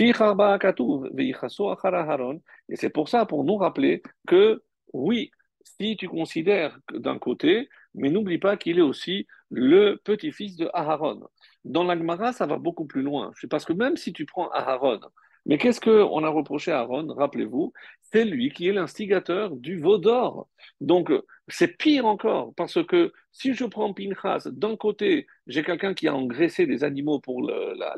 c'est 2.77 2.91
pour 2.91 3.09
ça, 3.09 3.27
pour 3.27 3.45
nous 3.45 3.57
rappeler 3.57 4.03
que 4.27 4.63
oui, 4.93 5.33
si 5.65 5.97
tu 5.97 6.09
considères 6.09 6.79
d'un 6.93 7.19
côté, 7.19 7.69
mais 7.95 8.09
n'oublie 8.09 8.39
pas 8.39 8.57
qu'il 8.57 8.79
est 8.79 8.83
aussi 8.83 9.27
le 9.51 9.97
petit-fils 9.97 10.57
de 10.57 10.71
Aharon. 10.73 11.29
Dans 11.67 11.85
la 11.85 11.97
Gemara, 11.97 12.33
ça 12.33 12.47
va 12.47 12.59
beaucoup 12.59 12.87
plus 12.87 13.03
loin. 13.03 13.33
Parce 13.51 13.65
que 13.65 13.73
même 13.73 13.97
si 13.97 14.13
tu 14.13 14.25
prends 14.25 14.49
Aharon, 14.51 15.01
Mais 15.47 15.59
qu'est-ce 15.59 15.81
qu'on 15.81 16.25
a 16.25 16.29
reproché 16.29 16.73
à 16.73 16.81
Aaron 16.81 17.13
Rappelez-vous, 17.15 17.73
c'est 18.01 18.25
lui 18.25 18.51
qui 18.51 18.69
est 18.69 18.73
l'instigateur 18.73 19.51
du 19.57 19.79
veau 19.81 19.99
d'or. 19.99 20.49
Donc, 20.81 21.11
c'est 21.49 21.77
pire 21.77 22.07
encore, 22.07 22.53
parce 22.57 22.85
que 22.85 23.13
si 23.33 23.55
je 23.55 23.65
prends 23.65 23.93
Pinchas, 23.93 24.49
d'un 24.51 24.77
côté, 24.77 25.27
j'ai 25.47 25.63
quelqu'un 25.63 25.95
qui 25.95 26.09
a 26.09 26.15
engraissé 26.15 26.67
des 26.67 26.83
animaux 26.85 27.21
pour 27.21 27.49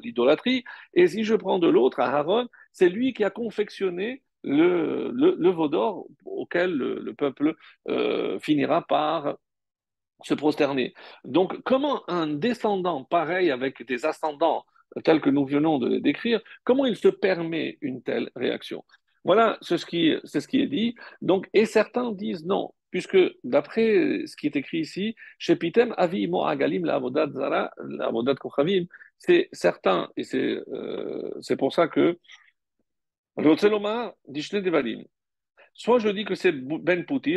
l'idolâtrie, 0.02 0.64
et 0.94 1.06
si 1.06 1.24
je 1.24 1.34
prends 1.34 1.58
de 1.58 1.68
l'autre, 1.68 2.00
Aaron, 2.00 2.48
c'est 2.72 2.88
lui 2.88 3.12
qui 3.14 3.24
a 3.24 3.30
confectionné 3.30 4.22
le, 4.44 5.10
le, 5.12 5.50
veau 5.50 5.68
d'or 5.68 6.06
auquel 6.24 6.72
le, 6.72 7.12
peuple 7.14 7.54
euh, 7.88 8.38
finira 8.40 8.82
par 8.82 9.36
se 10.22 10.34
prosterner. 10.34 10.94
Donc, 11.24 11.60
comment 11.62 12.02
un 12.08 12.26
descendant 12.26 13.04
pareil 13.04 13.50
avec 13.50 13.86
des 13.86 14.04
ascendants 14.04 14.64
tels 15.04 15.20
que 15.20 15.30
nous 15.30 15.46
venons 15.46 15.78
de 15.78 15.98
décrire, 15.98 16.40
comment 16.64 16.86
il 16.86 16.96
se 16.96 17.08
permet 17.08 17.78
une 17.80 18.02
telle 18.02 18.30
réaction? 18.34 18.84
Voilà, 19.24 19.58
c'est 19.60 19.78
ce, 19.78 19.86
qui, 19.86 20.14
ce 20.24 20.38
qui 20.46 20.60
est 20.60 20.66
dit. 20.66 20.94
Donc, 21.22 21.48
et 21.52 21.66
certains 21.66 22.12
disent 22.12 22.44
non, 22.44 22.72
puisque 22.90 23.18
d'après 23.44 24.22
ce 24.26 24.36
qui 24.36 24.46
est 24.46 24.56
écrit 24.56 24.78
ici, 24.78 25.14
c'est 29.18 29.48
certain, 29.52 30.08
et 30.16 30.24
c'est 30.24 30.62
euh, 30.68 31.56
pour 31.58 31.72
ça 31.72 31.88
que 31.88 32.18
Soit 35.80 36.00
je 36.00 36.08
dis 36.08 36.24
que 36.24 36.34
c'est 36.34 36.50
Ben 36.50 37.04
Pouti, 37.04 37.36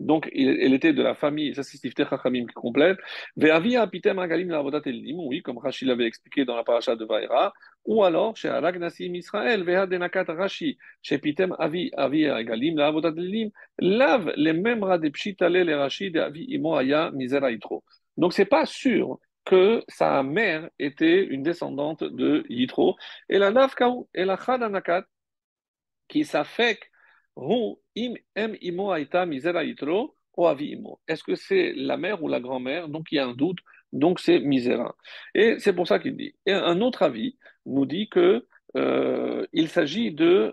donc 0.00 0.28
elle 0.34 0.74
était 0.74 0.92
de 0.92 1.02
la 1.04 1.14
famille, 1.14 1.54
ça 1.54 1.62
c'est 1.62 1.76
Sifte 1.76 2.04
Chachamim 2.04 2.46
qui 2.46 2.54
complète, 2.54 2.98
oui, 3.36 5.42
comme 5.42 5.58
Rachid 5.58 5.86
l'avait 5.86 6.06
expliqué 6.06 6.44
dans 6.44 6.56
la 6.56 6.64
paracha 6.64 6.96
de 6.96 7.04
Vaïra, 7.04 7.52
ou 7.84 8.02
alors 8.02 8.36
chez 8.36 8.48
Arag 8.48 8.80
Nassim 8.80 9.14
Israël, 9.14 9.62
Vehadenakat 9.62 10.24
Rashi, 10.26 10.78
chez 11.00 11.18
Pitem 11.18 11.54
Avi, 11.60 11.92
Avi 11.96 12.26
Agalim, 12.26 12.76
la 12.76 12.88
Avodat 12.88 13.14
Elim, 13.16 13.50
lave 13.78 14.32
les 14.34 14.52
mêmes 14.52 14.80
de 14.80 15.08
Pshitale, 15.10 15.62
les 15.62 15.76
Rashi, 15.76 16.10
de 16.10 16.18
Avi 16.18 16.44
Imo 16.48 16.74
Aya, 16.74 17.12
Misera 17.12 17.52
Itro. 17.52 17.84
Donc 18.16 18.32
c'est 18.32 18.46
pas 18.46 18.66
sûr 18.66 19.20
que 19.44 19.84
sa 19.86 20.24
mère 20.24 20.68
était 20.80 21.24
une 21.24 21.44
descendante 21.44 22.02
de 22.02 22.44
Yitro, 22.48 22.96
et 23.28 23.38
la 23.38 23.52
Nafkaou, 23.52 24.08
et 24.12 24.24
la 24.24 24.36
Chadanakat, 24.36 25.04
qui 26.08 26.24
s'affecte. 26.24 26.90
Est-ce 31.08 31.22
que 31.24 31.34
c'est 31.34 31.72
la 31.74 31.96
mère 31.96 32.22
ou 32.22 32.28
la 32.28 32.40
grand-mère? 32.40 32.88
Donc 32.88 33.06
il 33.10 33.16
y 33.16 33.18
a 33.18 33.26
un 33.26 33.34
doute, 33.34 33.58
donc 33.92 34.20
c'est 34.20 34.40
misera. 34.40 34.94
Et 35.34 35.58
c'est 35.58 35.72
pour 35.72 35.86
ça 35.86 35.98
qu'il 35.98 36.16
dit. 36.16 36.34
Et 36.46 36.52
un 36.52 36.80
autre 36.80 37.02
avis 37.02 37.36
nous 37.64 37.86
dit 37.86 38.08
que 38.08 38.46
euh, 38.76 39.46
il 39.52 39.68
s'agit 39.68 40.12
de 40.12 40.52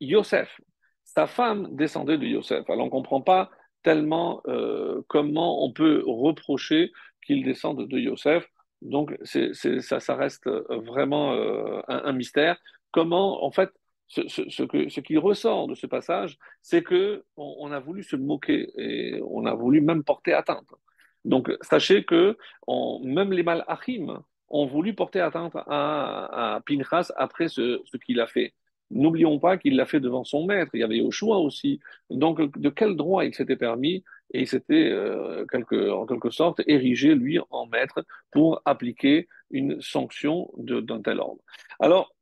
Yosef. 0.00 0.60
Sa 1.04 1.26
femme 1.26 1.68
descendait 1.76 2.18
de 2.18 2.26
Yosef. 2.26 2.68
Alors 2.68 2.84
on 2.84 2.86
ne 2.86 2.90
comprend 2.90 3.20
pas 3.20 3.50
tellement 3.82 4.42
euh, 4.46 5.02
comment 5.08 5.64
on 5.64 5.72
peut 5.72 6.02
reprocher 6.06 6.92
qu'il 7.26 7.44
descende 7.44 7.86
de 7.86 7.98
Yosef. 7.98 8.48
Donc 8.80 9.16
c'est, 9.22 9.52
ça, 9.54 10.16
reste 10.16 10.48
vraiment 10.48 11.34
euh, 11.34 11.80
un, 11.88 12.02
un, 12.06 12.12
mystère. 12.12 12.56
Comment, 12.90 13.44
en 13.44 13.52
fait, 13.52 13.70
ce, 14.08 15.00
qui 15.00 15.16
ressort 15.16 15.68
de 15.68 15.74
ce 15.74 15.86
passage, 15.86 16.38
c'est 16.60 16.82
que 16.82 17.24
on, 17.36 17.72
a 17.72 17.80
voulu 17.80 18.02
se 18.02 18.16
moquer 18.16 18.70
et 18.76 19.20
on 19.26 19.46
a 19.46 19.54
voulu 19.54 19.80
même 19.80 20.04
porter 20.04 20.32
atteinte. 20.32 20.68
Donc, 21.24 21.50
sachez 21.62 22.04
que 22.04 22.36
même 23.04 23.32
les 23.32 23.42
malachim 23.42 24.22
ont 24.48 24.66
voulu 24.66 24.94
porter 24.94 25.20
atteinte 25.20 25.54
à, 25.54 26.60
Pinchas 26.66 27.10
après 27.16 27.48
ce, 27.48 27.80
qu'il 28.04 28.20
a 28.20 28.26
fait. 28.26 28.54
N'oublions 28.90 29.38
pas 29.38 29.56
qu'il 29.56 29.76
l'a 29.76 29.86
fait 29.86 30.00
devant 30.00 30.24
son 30.24 30.44
maître. 30.44 30.72
Il 30.74 30.80
y 30.80 30.84
avait 30.84 31.02
choix 31.10 31.38
aussi. 31.38 31.80
Donc, 32.10 32.40
de 32.58 32.68
quel 32.68 32.96
droit 32.96 33.24
il 33.24 33.34
s'était 33.34 33.56
permis 33.56 34.04
et 34.34 34.42
il 34.42 34.48
s'était 34.48 34.90
euh, 34.90 35.46
en 35.92 36.06
quelque 36.06 36.30
sorte 36.30 36.60
érigé 36.66 37.14
lui 37.14 37.38
en 37.50 37.66
maître 37.66 38.04
pour 38.30 38.60
appliquer 38.64 39.28
une 39.50 39.80
sanction 39.80 40.50
d'un 40.58 41.00
tel 41.00 41.20
ordre. 41.20 41.42
Alors, 41.80 42.14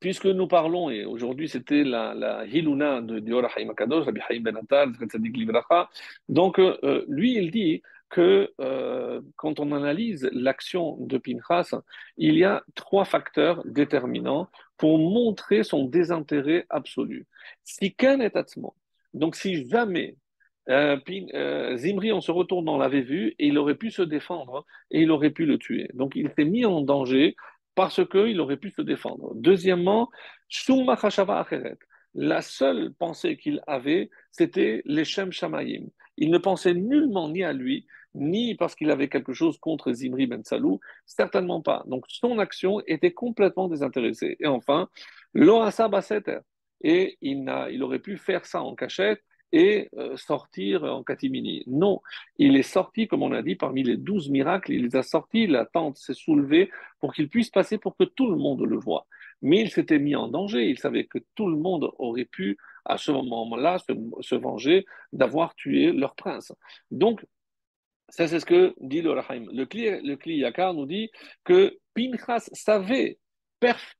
puisque 0.00 0.26
nous 0.26 0.46
parlons, 0.46 0.90
et 0.90 1.04
aujourd'hui 1.04 1.48
c'était 1.48 1.84
la, 1.84 2.14
la 2.14 2.44
Hiluna 2.46 3.00
de 3.00 3.18
Dior 3.18 3.48
Haïm 3.56 3.70
Akadosh, 3.70 4.04
Rabbi 4.04 4.20
Haïm 4.28 4.42
Ben 4.42 4.58
donc 6.28 6.58
euh, 6.58 7.04
lui 7.08 7.34
il 7.34 7.50
dit 7.50 7.82
que 8.12 8.52
euh, 8.60 9.22
quand 9.36 9.58
on 9.58 9.72
analyse 9.72 10.28
l'action 10.32 10.98
de 11.00 11.16
Pinchas, 11.16 11.80
il 12.18 12.36
y 12.36 12.44
a 12.44 12.62
trois 12.74 13.06
facteurs 13.06 13.62
déterminants 13.64 14.48
pour 14.76 14.98
montrer 14.98 15.62
son 15.64 15.84
désintérêt 15.86 16.66
absolu. 16.68 17.26
Si 17.64 17.86
est 17.86 18.48
donc 19.14 19.34
si 19.34 19.66
jamais 19.66 20.16
euh, 20.68 20.96
euh, 21.34 21.76
Zimri, 21.76 22.12
on 22.12 22.20
se 22.20 22.30
retourne, 22.30 22.68
on 22.68 22.78
l'avait 22.78 23.00
vu, 23.00 23.34
il 23.38 23.58
aurait 23.58 23.74
pu 23.74 23.90
se 23.90 24.02
défendre, 24.02 24.64
et 24.90 25.00
il 25.00 25.10
aurait 25.10 25.30
pu 25.30 25.44
le 25.44 25.58
tuer. 25.58 25.88
Donc 25.94 26.12
il 26.14 26.30
s'est 26.36 26.44
mis 26.44 26.64
en 26.64 26.82
danger 26.82 27.34
parce 27.74 28.04
qu'il 28.08 28.40
aurait 28.40 28.56
pu 28.56 28.70
se 28.70 28.82
défendre. 28.82 29.32
Deuxièmement, 29.34 30.10
la 32.14 32.42
seule 32.42 32.92
pensée 32.94 33.36
qu'il 33.36 33.62
avait, 33.66 34.10
c'était 34.30 34.82
les 34.84 35.04
Shem 35.04 35.32
Shamayim. 35.32 35.86
Il 36.18 36.30
ne 36.30 36.38
pensait 36.38 36.74
nullement 36.74 37.28
ni 37.28 37.42
à 37.42 37.52
lui, 37.52 37.86
ni 38.14 38.54
parce 38.54 38.74
qu'il 38.74 38.90
avait 38.90 39.08
quelque 39.08 39.32
chose 39.32 39.58
contre 39.58 39.92
Zimri 39.92 40.26
Ben 40.26 40.44
Salou, 40.44 40.80
certainement 41.06 41.62
pas. 41.62 41.82
Donc 41.86 42.04
son 42.08 42.38
action 42.38 42.82
était 42.86 43.12
complètement 43.12 43.68
désintéressée. 43.68 44.36
Et 44.40 44.46
enfin, 44.46 44.88
l'Oasa 45.32 45.88
Baseter. 45.88 46.40
Et 46.82 47.16
il, 47.22 47.50
il 47.70 47.82
aurait 47.82 48.00
pu 48.00 48.18
faire 48.18 48.44
ça 48.44 48.62
en 48.62 48.74
cachette, 48.74 49.22
et 49.52 49.88
euh, 49.96 50.16
sortir 50.16 50.84
en 50.84 51.02
catimini. 51.02 51.62
Non, 51.66 52.00
il 52.38 52.56
est 52.56 52.62
sorti, 52.62 53.06
comme 53.06 53.22
on 53.22 53.32
a 53.32 53.42
dit, 53.42 53.54
parmi 53.54 53.82
les 53.82 53.96
douze 53.96 54.30
miracles, 54.30 54.72
il 54.72 54.84
les 54.84 54.96
a 54.96 55.02
sortis, 55.02 55.46
la 55.46 55.66
tente 55.66 55.98
s'est 55.98 56.14
soulevée 56.14 56.70
pour 57.00 57.12
qu'il 57.12 57.28
puisse 57.28 57.50
passer 57.50 57.78
pour 57.78 57.96
que 57.96 58.04
tout 58.04 58.30
le 58.30 58.36
monde 58.36 58.62
le 58.62 58.76
voit. 58.76 59.06
Mais 59.42 59.60
il 59.60 59.70
s'était 59.70 59.98
mis 59.98 60.16
en 60.16 60.28
danger, 60.28 60.68
il 60.68 60.78
savait 60.78 61.04
que 61.04 61.18
tout 61.34 61.48
le 61.48 61.56
monde 61.56 61.90
aurait 61.98 62.24
pu, 62.24 62.56
à 62.84 62.96
ce 62.96 63.12
moment-là, 63.12 63.78
se, 63.78 64.34
venger 64.34 64.86
d'avoir 65.12 65.54
tué 65.54 65.92
leur 65.92 66.14
prince. 66.14 66.52
Donc, 66.90 67.24
ça, 68.08 68.28
c'est 68.28 68.40
ce 68.40 68.46
que 68.46 68.74
dit 68.80 69.02
le 69.02 69.12
Rahim. 69.12 69.48
Le 69.52 69.64
Kli, 69.64 70.36
Yakar 70.36 70.74
nous 70.74 70.86
dit 70.86 71.10
que 71.44 71.78
Pinchas 71.94 72.48
savait 72.52 73.18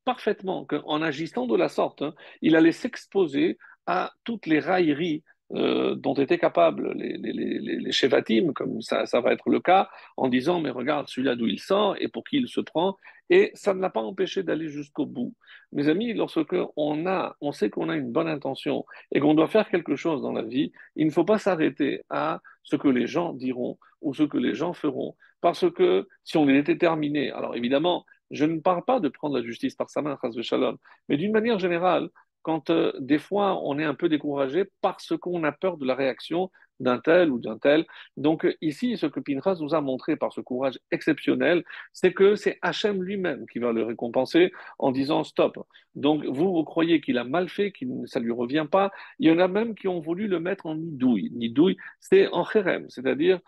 parfaitement 0.05 0.65
qu'en 0.65 1.03
agissant 1.03 1.47
de 1.47 1.57
la 1.57 1.69
sorte, 1.69 2.03
hein, 2.03 2.15
il 2.41 2.57
allait 2.57 2.73
s'exposer 2.73 3.59
à 3.87 4.13
toutes 4.25 4.47
les 4.47 4.61
railleries 4.61 5.23
euh, 5.55 5.95
dont 5.95 6.15
étaient 6.15 6.39
capables 6.39 6.93
les, 6.95 7.17
les, 7.19 8.53
comme 8.55 8.81
ça, 8.81 9.21
va 9.21 9.33
être 9.33 9.51
le 9.51 9.61
cas, 9.61 9.89
en 10.17 10.29
disant 10.29 10.61
Mais 10.61 10.71
regarde 10.71 11.09
celui-là 11.09 11.37
d'où 11.37 11.47
il 11.47 11.61
sort 11.61 11.97
et 12.01 12.09
pour 12.09 12.25
qui 12.25 12.37
il 12.37 12.49
se 12.49 12.61
prend. 12.61 12.97
Et 13.31 13.51
ça 13.55 13.73
ne 13.75 13.81
l'a 13.81 13.91
pas 13.91 14.01
empêché 14.01 14.43
d'aller 14.43 14.69
jusqu'au 14.69 15.07
bout. 15.07 15.35
Mes 15.73 15.89
amis, 15.89 16.13
lorsque 16.13 16.57
on, 16.77 17.07
a, 17.07 17.37
on 17.41 17.53
sait 17.53 17.71
qu'on 17.71 17.89
a 17.89 17.97
une 17.97 18.13
bonne 18.13 18.29
intention 18.29 18.85
et 19.11 19.21
qu'on 19.21 19.35
doit 19.35 19.49
faire 19.49 19.69
quelque 19.69 19.97
chose 19.97 20.23
dans 20.23 20.33
la 20.33 20.43
vie, 20.43 20.73
il 20.97 21.07
ne 21.07 21.11
faut 21.11 21.25
pas 21.25 21.39
s'arrêter 21.39 22.03
à 22.11 22.41
ce 22.63 22.77
que 22.77 22.89
les 22.89 23.07
gens 23.07 23.33
diront 23.33 23.79
ou 24.01 24.15
ce 24.15 24.23
que 24.25 24.39
les 24.39 24.55
gens 24.55 24.73
feront. 24.73 25.17
Parce 25.41 25.71
que 25.71 26.09
si 26.25 26.37
on 26.37 26.49
est 26.49 26.63
déterminé, 26.63 27.31
alors 27.31 27.57
évidemment, 27.57 28.05
je 28.31 28.45
ne 28.45 28.61
parle 28.61 28.85
pas 28.85 29.01
de 29.01 29.09
prendre 29.09 29.37
la 29.37 29.43
justice 29.43 29.75
par 29.75 29.91
sa 29.91 30.03
main, 30.03 30.19
mais 31.09 31.17
d'une 31.17 31.33
manière 31.33 31.59
générale, 31.59 32.09
quand 32.43 32.71
euh, 32.71 32.93
des 33.01 33.19
fois 33.19 33.61
on 33.63 33.79
est 33.79 33.85
un 33.85 33.95
peu 33.95 34.09
découragé 34.09 34.65
parce 34.81 35.17
qu'on 35.17 35.45
a 35.45 35.53
peur 35.53 35.77
de 35.77 35.87
la 35.87 35.95
réaction 35.95 36.51
d'un 36.83 36.99
tel 36.99 37.31
ou 37.31 37.39
d'un 37.39 37.59
tel. 37.59 37.87
Donc 38.17 38.47
ici, 38.61 38.97
ce 38.97 39.07
que 39.07 39.21
Pinchas 39.21 39.57
nous 39.61 39.75
a 39.75 39.81
montré 39.81 40.17
par 40.17 40.33
ce 40.33 40.41
courage 40.41 40.79
exceptionnel, 40.91 41.65
c'est 41.93 42.13
que 42.13 42.35
c'est 42.35 42.59
Hachem 42.63 43.03
lui-même 43.03 43.47
qui 43.47 43.59
va 43.59 43.73
le 43.73 43.85
récompenser 43.85 44.53
en 44.79 44.91
disant 44.91 45.25
stop. 45.25 45.59
Donc 45.95 46.25
vous, 46.25 46.53
vous 46.53 46.65
croyez 46.65 47.01
qu'il 47.01 47.19
a 47.19 47.25
mal 47.25 47.49
fait, 47.49 47.73
que 47.73 47.85
ça 48.07 48.21
ne 48.21 48.25
lui 48.25 48.33
revient 48.33 48.67
pas. 48.71 48.91
Il 49.19 49.29
y 49.29 49.33
en 49.33 49.39
a 49.39 49.49
même 49.49 49.75
qui 49.75 49.89
ont 49.89 50.01
voulu 50.01 50.27
le 50.27 50.41
mettre 50.41 50.67
en 50.67 50.75
nidouille. 50.75 51.31
Nidouille, 51.33 51.77
c'est 52.01 52.29
en 52.29 52.45
chérem, 52.45 52.87
c'est-à-dire 52.89 53.41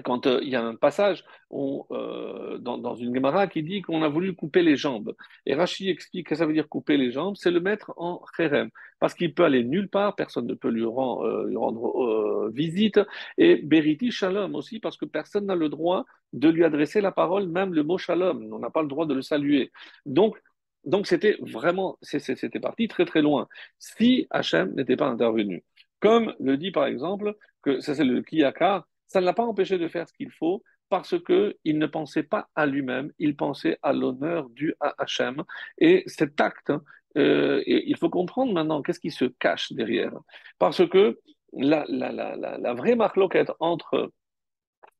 quand 0.00 0.26
euh, 0.26 0.40
il 0.42 0.48
y 0.48 0.56
a 0.56 0.64
un 0.64 0.74
passage 0.74 1.24
euh, 1.52 2.58
dans, 2.58 2.94
une 2.94 3.14
Gemara 3.14 3.46
qui 3.46 3.62
dit 3.62 3.82
qu'on 3.82 4.02
a 4.02 4.08
voulu 4.08 4.34
couper 4.34 4.62
les 4.62 4.76
jambes. 4.76 5.14
Et 5.44 5.54
Rashi 5.54 5.90
explique 5.90 6.28
que 6.28 6.34
ça 6.34 6.46
veut 6.46 6.54
dire 6.54 6.68
couper 6.68 6.96
les 6.96 7.10
jambes, 7.10 7.36
c'est 7.36 7.50
le 7.50 7.60
mettre 7.60 7.92
en 7.96 8.22
chérem, 8.36 8.70
parce 9.00 9.14
qu'il 9.14 9.34
peut 9.34 9.44
aller 9.44 9.64
nulle 9.64 9.88
part, 9.88 10.14
personne 10.14 10.46
ne 10.46 10.54
peut 10.54 10.70
lui, 10.70 10.84
rendre, 10.84 11.24
euh, 11.24 11.58
rendre 11.58 12.50
visite, 12.52 13.00
et 13.36 13.56
Beriti 13.56 14.10
Shalom 14.10 14.54
aussi, 14.54 14.80
parce 14.80 14.96
que 14.96 15.04
personne 15.04 15.46
n'a 15.46 15.54
le 15.54 15.68
droit 15.68 16.04
de 16.32 16.48
lui 16.48 16.64
adresser 16.64 17.00
la 17.00 17.12
parole, 17.12 17.46
même 17.48 17.74
le 17.74 17.82
mot 17.82 17.98
Shalom, 17.98 18.48
on 18.52 18.58
n'a 18.58 18.70
pas 18.70 18.82
le 18.82 18.88
droit 18.88 19.06
de 19.06 19.14
le 19.14 19.22
saluer. 19.22 19.70
Donc, 20.06 20.38
donc 20.84 21.06
c'était 21.06 21.36
vraiment, 21.40 21.98
c'était 22.02 22.60
parti 22.60 22.88
très 22.88 23.04
très 23.04 23.22
loin, 23.22 23.46
si 23.78 24.26
Hachem 24.30 24.72
n'était 24.74 24.96
pas 24.96 25.06
intervenu. 25.06 25.62
Comme 26.00 26.34
le 26.40 26.56
dit 26.56 26.72
par 26.72 26.86
exemple, 26.86 27.36
que 27.62 27.80
ça 27.80 27.94
c'est 27.94 28.04
le 28.04 28.22
Kiyakar, 28.22 28.86
ça 29.12 29.20
ne 29.20 29.26
l'a 29.26 29.34
pas 29.34 29.44
empêché 29.44 29.76
de 29.78 29.88
faire 29.88 30.08
ce 30.08 30.14
qu'il 30.14 30.30
faut 30.30 30.62
parce 30.88 31.14
qu'il 31.22 31.78
ne 31.78 31.86
pensait 31.86 32.22
pas 32.22 32.48
à 32.54 32.66
lui-même, 32.66 33.12
il 33.18 33.36
pensait 33.36 33.78
à 33.82 33.92
l'honneur 33.92 34.48
dû 34.50 34.74
à 34.80 34.94
Hachem. 34.98 35.42
Et 35.78 36.02
cet 36.06 36.40
acte, 36.40 36.72
euh, 37.18 37.62
il 37.66 37.96
faut 37.96 38.10
comprendre 38.10 38.52
maintenant 38.52 38.82
qu'est-ce 38.82 39.00
qui 39.00 39.10
se 39.10 39.26
cache 39.26 39.72
derrière. 39.72 40.12
Parce 40.58 40.86
que 40.88 41.18
la, 41.52 41.84
la, 41.88 42.10
la, 42.12 42.36
la 42.36 42.74
vraie 42.74 42.96
marloquette 42.96 43.52
entre 43.60 44.12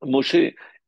Moshe 0.03 0.37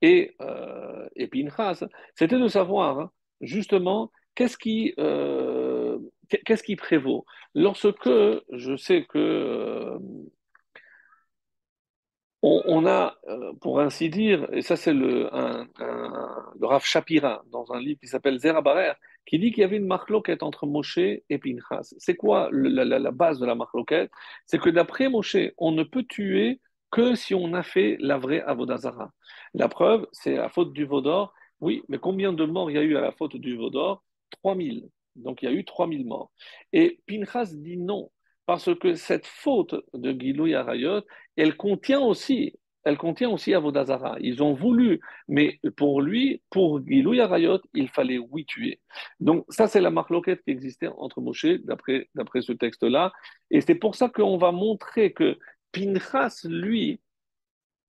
et, 0.02 0.34
euh, 0.40 1.08
Pinchas, 1.32 1.84
c'était 2.14 2.38
de 2.38 2.48
savoir 2.48 2.98
hein, 2.98 3.10
justement 3.40 4.10
qu'est-ce 4.34 4.58
qui, 4.58 4.94
euh, 4.98 5.98
qu'est-ce 6.44 6.62
qui 6.62 6.76
prévaut. 6.76 7.24
Lorsque 7.54 8.10
je 8.52 8.76
sais 8.76 9.04
que 9.04 9.83
on, 12.44 12.86
a, 12.86 13.16
euh, 13.28 13.52
pour 13.60 13.80
ainsi 13.80 14.10
dire, 14.10 14.46
et 14.52 14.62
ça 14.62 14.76
c'est 14.76 14.92
le, 14.92 15.34
un, 15.34 15.66
le 16.58 16.66
Rav 16.66 16.84
Shapira 16.84 17.42
dans 17.50 17.72
un 17.72 17.80
livre 17.80 17.98
qui 18.00 18.08
s'appelle 18.08 18.38
Zerabarer, 18.38 18.92
qui 19.26 19.38
dit 19.38 19.50
qu'il 19.50 19.62
y 19.62 19.64
avait 19.64 19.78
une 19.78 19.86
marloquette 19.86 20.42
entre 20.42 20.66
Moshe 20.66 20.98
et 20.98 21.38
Pinchas. 21.38 21.94
C'est 21.98 22.16
quoi 22.16 22.50
la, 22.52 22.84
la, 22.84 23.10
base 23.10 23.38
de 23.38 23.46
la 23.46 23.54
marloquette? 23.54 24.10
C'est 24.46 24.60
que 24.60 24.68
d'après 24.70 25.08
Moshe, 25.08 25.36
on 25.58 25.72
ne 25.72 25.82
peut 25.82 26.04
tuer 26.04 26.60
que 26.90 27.14
si 27.14 27.34
on 27.34 27.54
a 27.54 27.62
fait 27.62 27.96
la 28.00 28.18
vraie 28.18 28.42
Avodazara. 28.42 29.10
La 29.54 29.68
preuve, 29.68 30.06
c'est 30.12 30.36
la 30.36 30.48
faute 30.48 30.72
du 30.72 30.84
Vaudor. 30.84 31.32
Oui, 31.60 31.82
mais 31.88 31.98
combien 31.98 32.32
de 32.32 32.44
morts 32.44 32.70
il 32.70 32.74
y 32.74 32.78
a 32.78 32.82
eu 32.82 32.96
à 32.96 33.00
la 33.00 33.12
faute 33.12 33.36
du 33.36 33.56
Vaudor 33.56 34.04
3000. 34.42 34.88
Donc 35.16 35.42
il 35.42 35.46
y 35.46 35.48
a 35.48 35.52
eu 35.52 35.64
3000 35.64 36.06
morts. 36.06 36.30
Et 36.72 37.00
Pinchas 37.06 37.52
dit 37.54 37.76
non, 37.76 38.10
parce 38.46 38.74
que 38.74 38.94
cette 38.94 39.26
faute 39.26 39.74
de 39.94 40.12
Gilou 40.12 40.46
Yarayot, 40.46 41.02
elle 41.36 41.56
contient 41.56 42.00
aussi, 42.00 42.54
elle 42.84 42.98
contient 42.98 43.30
aussi 43.30 43.54
Avodazara. 43.54 44.16
Ils 44.20 44.42
ont 44.42 44.52
voulu, 44.52 45.00
mais 45.28 45.58
pour 45.76 46.02
lui, 46.02 46.42
pour 46.50 46.86
Gilou 46.86 47.14
Yarayot, 47.14 47.60
il 47.72 47.88
fallait 47.88 48.18
oui 48.18 48.44
tuer. 48.44 48.80
Donc 49.20 49.44
ça, 49.48 49.66
c'est 49.68 49.80
la 49.80 49.90
marloquette 49.90 50.42
qui 50.44 50.50
existait 50.50 50.88
entre 50.88 51.20
Moshe, 51.20 51.46
d'après, 51.64 52.08
d'après 52.14 52.42
ce 52.42 52.52
texte-là. 52.52 53.12
Et 53.50 53.60
c'est 53.60 53.74
pour 53.74 53.94
ça 53.94 54.08
qu'on 54.08 54.36
va 54.36 54.52
montrer 54.52 55.12
que 55.12 55.38
Pinchas, 55.72 56.42
lui, 56.44 57.00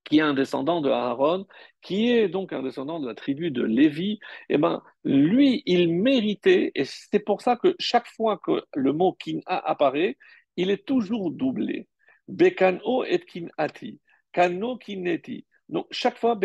qui 0.05 0.19
est 0.19 0.21
un 0.21 0.33
descendant 0.33 0.81
de 0.81 0.89
Aaron, 0.89 1.45
qui 1.81 2.11
est 2.11 2.29
donc 2.29 2.53
un 2.53 2.63
descendant 2.63 2.99
de 2.99 3.07
la 3.07 3.15
tribu 3.15 3.51
de 3.51 3.63
Lévi, 3.63 4.19
eh 4.49 4.57
ben, 4.57 4.81
lui, 5.03 5.63
il 5.65 5.93
méritait, 5.93 6.71
et 6.75 6.85
c'est 6.85 7.19
pour 7.19 7.41
ça 7.41 7.57
que 7.57 7.75
chaque 7.79 8.07
fois 8.07 8.37
que 8.37 8.63
le 8.75 8.93
mot 8.93 9.13
kin'a 9.13 9.41
apparaît, 9.47 10.17
il 10.57 10.69
est 10.69 10.85
toujours 10.85 11.31
doublé. 11.31 11.87
Bekano 12.27 13.03
et 13.03 13.19
kinati, 13.19 13.99
kano 14.31 14.77
kineti. 14.77 15.45
Donc, 15.69 15.87
chaque 15.91 16.17
fois, 16.17 16.39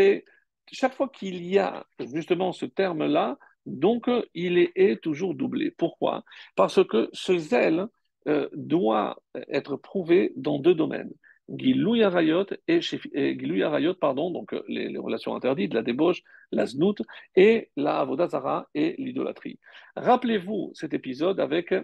chaque 0.71 0.95
fois 0.95 1.09
qu'il 1.09 1.45
y 1.45 1.59
a 1.59 1.87
justement 1.99 2.53
ce 2.53 2.67
terme-là, 2.67 3.39
donc 3.67 4.09
il 4.35 4.59
est, 4.59 5.03
toujours 5.03 5.35
doublé. 5.35 5.71
Pourquoi? 5.71 6.25
Parce 6.57 6.85
que 6.87 7.09
ce 7.13 7.39
zèle 7.39 7.87
euh, 8.29 8.49
doit 8.53 9.19
être 9.49 9.77
prouvé 9.77 10.33
dans 10.37 10.59
deux 10.59 10.75
domaines. 10.75 11.13
Gilou 11.57 12.01
Arayot 12.01 12.47
et, 12.69 12.81
et 13.15 13.95
pardon, 14.01 14.31
donc 14.31 14.53
euh, 14.53 14.63
les, 14.69 14.97
relations 14.97 15.35
interdites, 15.35 15.75
la 15.75 15.83
débauche, 15.83 16.23
la 16.53 16.67
znout 16.67 17.03
et 17.35 17.71
la 17.77 17.99
avodazara 17.99 18.69
et 18.75 18.95
l'idolâtrie. 18.99 19.59
Rappelez-vous 19.97 20.71
cet 20.75 20.95
épisode 20.95 21.41
avec 21.41 21.75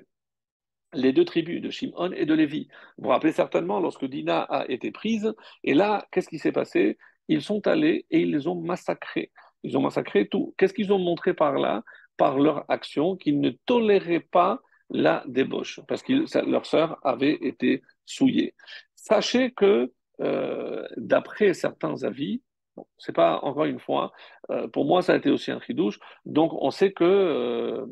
les 0.97 1.13
deux 1.13 1.25
tribus 1.25 1.61
de 1.61 1.71
Shimon 1.71 2.11
et 2.13 2.27
de 2.27 2.35
Lévi. 2.35 2.69
Vous 2.99 3.05
vous 3.05 3.11
rappelez 3.11 3.33
certainement 3.33 3.79
lorsque 3.81 4.05
Dina 4.07 4.41
a 4.43 4.69
été 4.69 4.91
prise, 4.91 5.35
et 5.63 5.75
là, 5.75 6.07
qu'est-ce 6.11 6.29
qui 6.29 6.39
s'est 6.39 6.53
passé? 6.53 6.99
Ils 7.29 7.43
sont 7.43 7.67
allés 7.67 8.07
et 8.11 8.21
ils 8.21 8.33
les 8.33 8.47
ont 8.49 8.61
massacrés. 8.61 9.31
Ils 9.63 9.77
ont 9.77 9.83
massacré 9.83 10.29
tout. 10.29 10.55
Qu'est-ce 10.57 10.75
qu'ils 10.75 10.93
ont 10.93 10.99
montré 10.99 11.35
par 11.35 11.55
là? 11.59 11.83
Par 12.17 12.39
leur 12.39 12.65
action, 12.71 13.17
qu'ils 13.17 13.41
ne 13.41 13.51
toléraient 13.67 14.21
pas 14.21 14.61
la 14.91 15.25
débauche, 15.27 15.81
parce 15.89 16.03
que 16.03 16.25
leur 16.49 16.65
sœur 16.65 16.99
avait 17.03 17.39
été 17.43 17.83
souillée. 18.05 18.55
Sachez 18.95 19.51
que, 19.51 19.93
euh, 20.21 20.87
d'après 20.97 21.55
certains 21.55 22.05
avis, 22.05 22.43
bon, 22.77 22.87
c'est 22.97 23.15
pas 23.15 23.41
encore 23.43 23.65
une 23.65 23.81
fois, 23.81 24.13
euh, 24.51 24.69
pour 24.69 24.85
moi 24.85 25.03
ça 25.03 25.15
a 25.15 25.17
été 25.17 25.31
aussi 25.31 25.51
un 25.51 25.61
chidouche, 25.61 25.99
donc 26.25 26.53
on 26.55 26.71
sait 26.71 26.93
que 26.93 27.05
euh, 27.05 27.85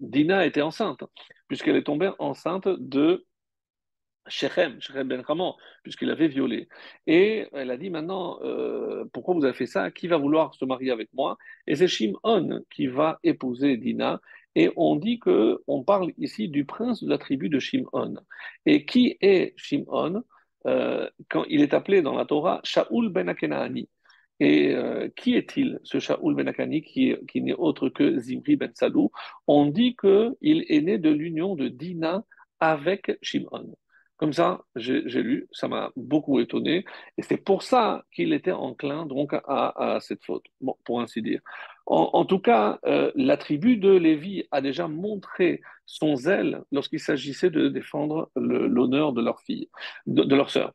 Dina 0.00 0.46
était 0.46 0.62
enceinte, 0.62 1.04
puisqu'elle 1.48 1.76
est 1.76 1.84
tombée 1.84 2.10
enceinte 2.18 2.68
de 2.68 3.26
Shechem, 4.26 4.80
Shechem 4.80 5.08
Ben 5.08 5.22
Haman, 5.26 5.54
puisqu'il 5.82 6.10
avait 6.10 6.28
violé. 6.28 6.68
Et 7.06 7.46
elle 7.52 7.70
a 7.70 7.76
dit 7.76 7.90
maintenant, 7.90 8.38
pourquoi 9.12 9.34
vous 9.34 9.44
avez 9.44 9.54
fait 9.54 9.66
ça? 9.66 9.90
Qui 9.90 10.08
va 10.08 10.16
vouloir 10.16 10.54
se 10.54 10.64
marier 10.64 10.90
avec 10.90 11.08
moi? 11.12 11.36
Et 11.66 11.76
c'est 11.76 11.88
Shimon 11.88 12.64
qui 12.70 12.86
va 12.86 13.18
épouser 13.22 13.76
Dina. 13.76 14.20
Et 14.54 14.70
on 14.76 14.96
dit 14.96 15.20
que 15.20 15.62
on 15.66 15.84
parle 15.84 16.12
ici 16.18 16.48
du 16.48 16.64
prince 16.64 17.02
de 17.02 17.08
la 17.08 17.18
tribu 17.18 17.48
de 17.48 17.58
Shimon. 17.58 18.16
Et 18.66 18.84
qui 18.84 19.16
est 19.20 19.54
Shimon 19.56 20.22
euh, 20.66 21.08
quand 21.28 21.44
il 21.48 21.62
est 21.62 21.74
appelé 21.74 22.02
dans 22.02 22.14
la 22.14 22.24
Torah 22.24 22.60
Shaul 22.64 23.08
ben 23.10 23.28
Akenaani. 23.28 23.88
Et 24.40 24.74
euh, 24.74 25.08
qui 25.16 25.36
est-il, 25.36 25.78
ce 25.84 26.00
Shaul 26.00 26.34
ben 26.34 26.48
Akenaani, 26.48 26.82
qui, 26.82 27.14
n'est 27.36 27.52
autre 27.54 27.90
que 27.90 28.18
Zimri 28.18 28.56
ben 28.56 28.72
Salou? 28.74 29.10
On 29.46 29.66
dit 29.66 29.96
qu'il 29.96 30.64
est 30.68 30.80
né 30.80 30.98
de 30.98 31.10
l'union 31.10 31.54
de 31.54 31.68
Dina 31.68 32.24
avec 32.58 33.18
Shimon. 33.22 33.76
Comme 34.16 34.34
ça, 34.34 34.60
j'ai 34.76 35.00
lu, 35.22 35.48
ça 35.50 35.66
m'a 35.66 35.92
beaucoup 35.96 36.40
étonné, 36.40 36.84
et 37.16 37.22
c'est 37.22 37.38
pour 37.38 37.62
ça 37.62 38.04
qu'il 38.14 38.34
était 38.34 38.52
enclin 38.52 39.06
donc 39.06 39.32
à, 39.32 39.98
cette 40.02 40.22
faute, 40.22 40.44
pour 40.84 41.00
ainsi 41.00 41.22
dire. 41.22 41.40
En, 41.86 42.26
tout 42.26 42.38
cas, 42.38 42.78
euh, 42.84 43.10
la 43.14 43.38
tribu 43.38 43.78
de 43.78 43.90
Lévi 43.90 44.44
a 44.50 44.60
déjà 44.60 44.88
montré 44.88 45.62
son 45.86 46.16
zèle 46.16 46.62
lorsqu'il 46.70 47.00
s'agissait 47.00 47.48
de 47.48 47.68
défendre 47.68 48.30
l'honneur 48.36 49.14
de 49.14 49.22
leur 49.22 49.40
fille, 49.40 49.70
de, 50.06 50.34
leur 50.34 50.50
sœur. 50.50 50.74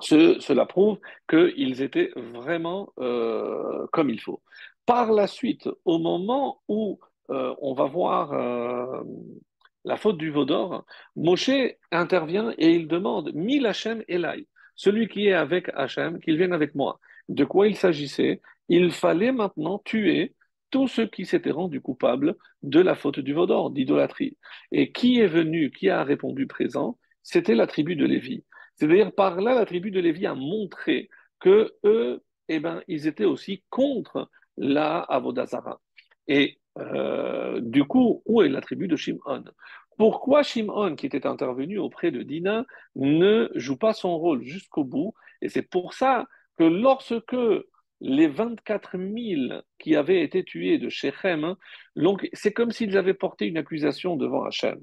Cela 0.00 0.66
prouve 0.66 0.98
qu'ils 1.28 1.82
étaient 1.82 2.10
vraiment 2.16 2.92
euh, 2.98 3.86
comme 3.92 4.10
il 4.10 4.20
faut. 4.20 4.42
Par 4.86 5.12
la 5.12 5.26
suite, 5.26 5.68
au 5.84 5.98
moment 5.98 6.60
où 6.68 6.98
euh, 7.30 7.54
on 7.60 7.74
va 7.74 7.84
voir 7.84 8.32
la 9.84 9.96
faute 9.96 10.18
du 10.18 10.30
Vaudor, 10.30 10.84
Moshe 11.16 11.50
intervient 11.90 12.52
et 12.58 12.74
il 12.74 12.88
demande 12.88 13.32
Mil 13.34 13.66
Hachem 13.66 14.02
Elai, 14.08 14.46
celui 14.76 15.08
qui 15.08 15.28
est 15.28 15.34
avec 15.34 15.70
Hachem, 15.74 16.20
qu'il 16.20 16.36
vienne 16.36 16.52
avec 16.52 16.74
moi. 16.74 16.98
De 17.28 17.44
quoi 17.44 17.68
il 17.68 17.76
s'agissait? 17.76 18.40
Il 18.68 18.90
fallait 18.92 19.32
maintenant 19.32 19.78
tuer 19.84 20.34
tous 20.70 20.88
ceux 20.88 21.06
qui 21.06 21.24
s'étaient 21.24 21.50
rendus 21.50 21.80
coupables 21.80 22.34
de 22.62 22.80
la 22.80 22.94
faute 22.94 23.20
du 23.20 23.32
Vaudor, 23.32 23.70
d'idolâtrie. 23.70 24.36
Et 24.72 24.90
qui 24.90 25.20
est 25.20 25.26
venu, 25.26 25.70
qui 25.70 25.88
a 25.88 26.02
répondu 26.02 26.46
présent? 26.46 26.98
C'était 27.22 27.54
la 27.54 27.66
tribu 27.66 27.94
de 27.94 28.04
Lévi. 28.04 28.42
C'est-à-dire 28.76 29.12
par 29.12 29.40
là, 29.40 29.54
la 29.54 29.66
tribu 29.66 29.90
de 29.90 30.00
Lévi 30.00 30.26
a 30.26 30.34
montré 30.34 31.08
que 31.40 31.72
eux, 31.84 32.22
eh 32.48 32.60
ben, 32.60 32.82
ils 32.88 33.06
étaient 33.06 33.24
aussi 33.24 33.62
contre 33.70 34.30
la 34.56 35.00
Avodazara. 35.00 35.80
Et 36.28 36.58
euh, 36.78 37.60
du 37.60 37.84
coup, 37.84 38.22
où 38.26 38.42
est 38.42 38.48
la 38.48 38.60
tribu 38.60 38.88
de 38.88 38.96
Shimon? 38.96 39.44
Pourquoi 39.96 40.42
Shimon, 40.42 40.96
qui 40.96 41.06
était 41.06 41.26
intervenu 41.26 41.78
auprès 41.78 42.10
de 42.10 42.22
Dina, 42.22 42.64
ne 42.96 43.48
joue 43.54 43.76
pas 43.76 43.92
son 43.92 44.18
rôle 44.18 44.42
jusqu'au 44.42 44.84
bout? 44.84 45.14
Et 45.40 45.48
c'est 45.48 45.62
pour 45.62 45.94
ça 45.94 46.26
que 46.58 46.64
lorsque 46.64 47.36
les 48.00 48.26
24 48.28 48.98
000 48.98 49.62
qui 49.78 49.96
avaient 49.96 50.22
été 50.22 50.44
tués 50.44 50.78
de 50.78 50.88
Shechem, 50.88 51.44
hein, 51.44 51.56
c'est 52.32 52.52
comme 52.52 52.72
s'ils 52.72 52.96
avaient 52.96 53.14
porté 53.14 53.46
une 53.46 53.56
accusation 53.56 54.16
devant 54.16 54.44
Hachem. 54.44 54.78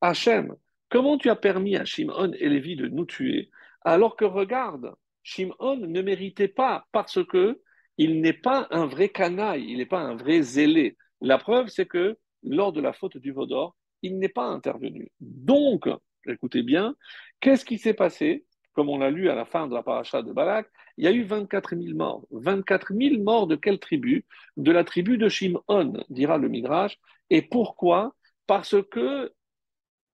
Hachem, 0.00 0.54
comment 0.88 1.18
tu 1.18 1.30
as 1.30 1.36
permis 1.36 1.76
à 1.76 1.84
Shimon 1.84 2.32
et 2.38 2.48
Lévi 2.48 2.76
de 2.76 2.88
nous 2.88 3.06
tuer 3.06 3.50
alors 3.82 4.16
que 4.16 4.24
regarde, 4.24 4.94
Shimon 5.22 5.76
ne 5.76 6.02
méritait 6.02 6.48
pas 6.48 6.86
parce 6.92 7.24
que 7.24 7.60
il 7.98 8.20
n'est 8.20 8.32
pas 8.32 8.66
un 8.70 8.86
vrai 8.86 9.08
canaille, 9.08 9.64
il 9.68 9.78
n'est 9.78 9.86
pas 9.86 10.00
un 10.00 10.16
vrai 10.16 10.42
zélé. 10.42 10.96
La 11.20 11.38
preuve, 11.38 11.68
c'est 11.68 11.86
que 11.86 12.18
lors 12.42 12.72
de 12.72 12.80
la 12.80 12.92
faute 12.92 13.16
du 13.16 13.32
Vaudor, 13.32 13.76
il 14.02 14.18
n'est 14.18 14.28
pas 14.28 14.44
intervenu. 14.44 15.10
Donc, 15.20 15.88
écoutez 16.28 16.62
bien, 16.62 16.94
qu'est-ce 17.40 17.64
qui 17.64 17.78
s'est 17.78 17.94
passé? 17.94 18.44
Comme 18.72 18.90
on 18.90 18.98
l'a 18.98 19.10
lu 19.10 19.30
à 19.30 19.34
la 19.34 19.46
fin 19.46 19.66
de 19.66 19.74
la 19.74 19.82
paracha 19.82 20.22
de 20.22 20.32
Balak, 20.32 20.68
il 20.98 21.04
y 21.04 21.08
a 21.08 21.12
eu 21.12 21.22
24 21.22 21.76
000 21.76 21.96
morts. 21.96 22.26
24 22.30 22.92
000 22.92 23.22
morts 23.22 23.46
de 23.46 23.56
quelle 23.56 23.78
tribu? 23.78 24.26
De 24.56 24.70
la 24.70 24.84
tribu 24.84 25.16
de 25.16 25.28
Shimon, 25.28 26.04
dira 26.10 26.36
le 26.36 26.48
Midrash. 26.48 26.98
Et 27.30 27.40
pourquoi? 27.40 28.14
Parce 28.46 28.76
que 28.90 29.32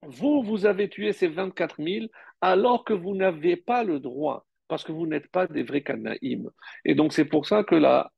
vous, 0.02 0.42
vous 0.42 0.66
avez 0.66 0.88
tué 0.88 1.12
ces 1.12 1.28
24 1.28 1.82
000 1.82 2.06
alors 2.40 2.84
que 2.84 2.92
vous 2.92 3.14
n'avez 3.14 3.56
pas 3.56 3.84
le 3.84 4.00
droit, 4.00 4.46
parce 4.68 4.84
que 4.84 4.92
vous 4.92 5.06
n'êtes 5.06 5.28
pas 5.28 5.46
des 5.46 5.62
vrais 5.62 5.82
Canaïm. 5.82 6.50
Et 6.84 6.94
donc 6.94 7.12
c'est 7.12 7.24
pour 7.24 7.46
ça 7.46 7.62
que 7.64 7.74
la, 7.74 8.10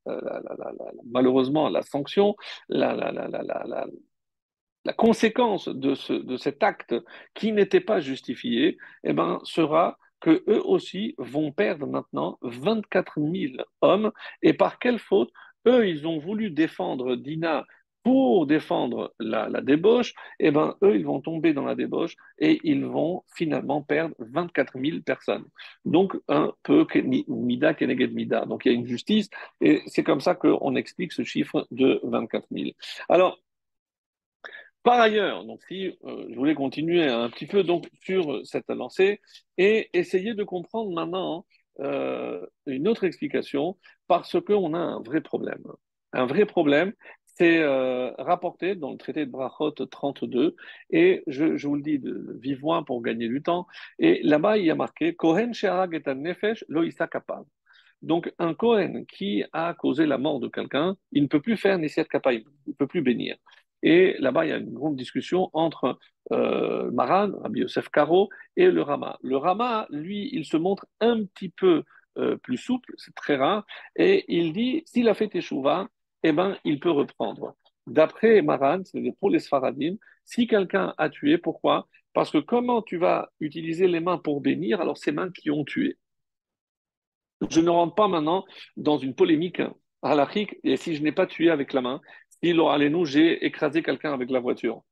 malheureusement, 1.04 1.68
la 1.68 1.82
sanction, 1.82 2.36
la, 2.68 3.86
conséquence 4.96 5.68
de, 5.68 5.94
ce, 5.94 6.36
cet 6.36 6.62
acte 6.62 6.94
qui 7.34 7.52
n'était 7.52 7.80
pas 7.80 8.00
justifié, 8.00 8.78
eh 9.04 9.12
ben, 9.12 9.40
sera 9.44 9.98
que 10.20 10.42
eux 10.48 10.62
aussi 10.64 11.14
vont 11.18 11.52
perdre 11.52 11.86
maintenant 11.86 12.38
24 12.42 13.20
000 13.20 13.54
hommes. 13.82 14.10
Et 14.40 14.54
par 14.54 14.78
quelle 14.78 14.98
faute? 14.98 15.30
Eux, 15.66 15.86
ils 15.86 16.06
ont 16.06 16.18
voulu 16.18 16.50
défendre 16.50 17.16
Dina 17.16 17.66
pour 18.04 18.46
défendre 18.46 19.14
la, 19.18 19.48
débauche, 19.62 20.14
eh 20.38 20.50
ben, 20.50 20.76
eux, 20.82 20.94
ils 20.94 21.06
vont 21.06 21.20
tomber 21.20 21.54
dans 21.54 21.64
la 21.64 21.74
débauche 21.74 22.16
et 22.38 22.60
ils 22.62 22.84
vont 22.84 23.24
finalement 23.34 23.82
perdre 23.82 24.14
24 24.18 24.78
000 24.78 25.00
personnes. 25.00 25.46
Donc, 25.86 26.14
un 26.28 26.52
peu 26.62 26.86
Mida 27.28 27.74
Keneged 27.74 28.12
Mida. 28.12 28.44
Donc, 28.44 28.66
il 28.66 28.72
y 28.72 28.74
a 28.74 28.78
une 28.78 28.86
justice 28.86 29.30
et 29.60 29.82
c'est 29.86 30.04
comme 30.04 30.20
ça 30.20 30.34
qu'on 30.34 30.76
explique 30.76 31.12
ce 31.12 31.24
chiffre 31.24 31.66
de 31.70 32.00
24 32.04 32.46
000. 32.52 32.70
Alors, 33.08 33.38
par 34.82 35.00
ailleurs, 35.00 35.46
donc 35.46 35.62
si 35.66 35.98
euh, 36.04 36.26
je 36.28 36.34
voulais 36.36 36.54
continuer 36.54 37.08
un 37.08 37.30
petit 37.30 37.46
peu 37.46 37.64
donc 37.64 37.88
sur 38.02 38.44
cette 38.44 38.68
lancée 38.68 39.22
et 39.56 39.88
essayer 39.94 40.34
de 40.34 40.44
comprendre 40.44 40.92
maintenant 40.92 41.46
euh, 41.80 42.44
une 42.66 42.86
autre 42.86 43.04
explication 43.04 43.78
parce 44.08 44.38
qu'on 44.42 44.74
a 44.74 44.78
un 44.78 45.00
vrai 45.00 45.22
problème. 45.22 45.64
Un 46.12 46.26
vrai 46.26 46.44
problème, 46.44 46.92
c'est 47.34 47.58
euh, 47.58 48.12
rapporté 48.18 48.74
dans 48.74 48.92
le 48.92 48.96
traité 48.96 49.26
de 49.26 49.30
Brachot 49.30 49.72
32, 49.72 50.56
et 50.90 51.22
je, 51.26 51.66
vous 51.66 51.76
le 51.76 51.82
dis 51.82 51.98
de 51.98 52.38
vive 52.40 52.60
voix 52.60 52.84
pour 52.84 53.02
gagner 53.02 53.28
du 53.28 53.42
temps. 53.42 53.66
Et 53.98 54.20
là-bas, 54.22 54.58
il 54.58 54.66
y 54.66 54.70
a 54.70 54.74
marqué 54.74 55.14
Kohen 55.14 55.52
Sherag 55.52 55.94
et 55.94 56.14
Nefesh 56.14 56.64
lo 56.68 56.82
kapab. 57.10 57.44
Donc, 58.02 58.32
un 58.38 58.54
Kohen 58.54 59.06
qui 59.06 59.44
a 59.52 59.74
causé 59.74 60.06
la 60.06 60.18
mort 60.18 60.38
de 60.38 60.48
quelqu'un, 60.48 60.94
il 61.12 61.22
ne 61.22 61.28
peut 61.28 61.40
plus 61.40 61.56
faire 61.56 61.78
Nesiat 61.78 62.04
Kapab, 62.04 62.34
il 62.34 62.44
ne 62.66 62.72
peut 62.74 62.86
plus 62.86 63.00
bénir. 63.00 63.36
Et 63.82 64.16
là-bas, 64.18 64.44
il 64.44 64.48
y 64.50 64.52
a 64.52 64.58
une 64.58 64.72
grande 64.72 64.96
discussion 64.96 65.50
entre 65.52 65.98
euh, 66.32 66.90
Maran, 66.90 67.30
Rabbi 67.42 67.60
Yosef 67.60 67.88
Karo, 67.88 68.28
et 68.56 68.70
le 68.70 68.82
Rama. 68.82 69.18
Le 69.22 69.36
Rama, 69.36 69.86
lui, 69.90 70.28
il 70.32 70.44
se 70.44 70.56
montre 70.56 70.86
un 71.00 71.24
petit 71.24 71.48
peu 71.48 71.82
euh, 72.18 72.36
plus 72.36 72.58
souple, 72.58 72.92
c'est 72.96 73.14
très 73.14 73.36
rare, 73.36 73.66
et 73.96 74.24
il 74.28 74.52
dit 74.52 74.84
s'il 74.86 75.08
a 75.08 75.14
fait 75.14 75.28
Teshuvah, 75.28 75.88
eh 76.24 76.32
ben, 76.32 76.58
il 76.64 76.80
peut 76.80 76.90
reprendre. 76.90 77.54
D'après 77.86 78.42
Maran, 78.42 78.80
c'est 78.84 79.02
pour 79.20 79.30
les 79.30 79.38
Sfaradim, 79.38 79.96
si 80.24 80.46
quelqu'un 80.46 80.94
a 80.96 81.10
tué, 81.10 81.38
pourquoi? 81.38 81.86
Parce 82.14 82.30
que 82.30 82.38
comment 82.38 82.80
tu 82.80 82.96
vas 82.96 83.30
utiliser 83.40 83.86
les 83.86 84.00
mains 84.00 84.18
pour 84.18 84.40
bénir, 84.40 84.80
alors 84.80 84.96
ces 84.96 85.12
mains 85.12 85.30
qui 85.30 85.50
ont 85.50 85.64
tué? 85.64 85.98
Je 87.50 87.60
ne 87.60 87.68
rentre 87.68 87.94
pas 87.94 88.08
maintenant 88.08 88.44
dans 88.76 88.96
une 88.96 89.14
polémique 89.14 89.60
halachique, 90.02 90.56
et 90.64 90.76
si 90.76 90.96
je 90.96 91.02
n'ai 91.02 91.12
pas 91.12 91.26
tué 91.26 91.50
avec 91.50 91.72
la 91.74 91.82
main, 91.82 92.00
si 92.42 92.54
nous 92.54 93.04
j'ai 93.04 93.44
écrasé 93.44 93.82
quelqu'un 93.82 94.14
avec 94.14 94.30
la 94.30 94.40
voiture. 94.40 94.82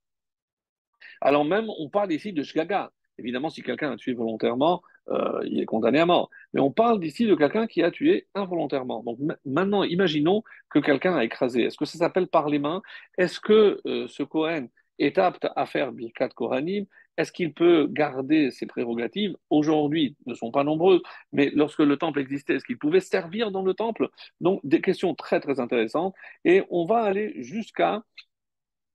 Alors 1.20 1.44
même, 1.44 1.66
on 1.78 1.88
parle 1.88 2.12
ici 2.12 2.32
de 2.32 2.42
shgaga. 2.42 2.92
Évidemment, 3.18 3.50
si 3.50 3.62
quelqu'un 3.62 3.92
a 3.92 3.96
tué 3.96 4.14
volontairement, 4.14 4.82
euh, 5.08 5.40
il 5.44 5.60
est 5.60 5.66
condamné 5.66 5.98
à 6.00 6.06
mort. 6.06 6.30
Mais 6.54 6.60
on 6.60 6.70
parle 6.70 7.00
d'ici 7.00 7.26
de 7.26 7.34
quelqu'un 7.34 7.66
qui 7.66 7.82
a 7.82 7.90
tué 7.90 8.26
involontairement. 8.34 9.02
Donc 9.02 9.18
maintenant, 9.44 9.82
imaginons 9.82 10.42
que 10.70 10.78
quelqu'un 10.78 11.16
a 11.16 11.24
écrasé. 11.24 11.62
Est-ce 11.62 11.76
que 11.76 11.84
ça 11.84 11.98
s'appelle 11.98 12.28
par 12.28 12.48
les 12.48 12.58
mains? 12.58 12.82
Est-ce 13.18 13.40
que 13.40 13.80
euh, 13.86 14.06
ce 14.08 14.22
Kohen 14.22 14.68
est 14.98 15.18
apte 15.18 15.46
à 15.56 15.66
faire 15.66 15.92
Birkat 15.92 16.30
Kohanim? 16.30 16.86
Est-ce 17.18 17.30
qu'il 17.30 17.52
peut 17.52 17.86
garder 17.90 18.50
ses 18.50 18.66
prérogatives? 18.66 19.36
Aujourd'hui, 19.50 20.16
ne 20.26 20.34
sont 20.34 20.50
pas 20.50 20.64
nombreuses, 20.64 21.02
mais 21.32 21.50
lorsque 21.54 21.80
le 21.80 21.98
temple 21.98 22.20
existait, 22.20 22.54
est-ce 22.54 22.64
qu'il 22.64 22.78
pouvait 22.78 23.00
servir 23.00 23.50
dans 23.50 23.62
le 23.62 23.74
temple? 23.74 24.08
Donc, 24.40 24.60
des 24.64 24.80
questions 24.80 25.14
très, 25.14 25.38
très 25.40 25.60
intéressantes. 25.60 26.14
Et 26.46 26.62
on 26.70 26.86
va 26.86 27.02
aller 27.02 27.34
jusqu'à 27.42 28.02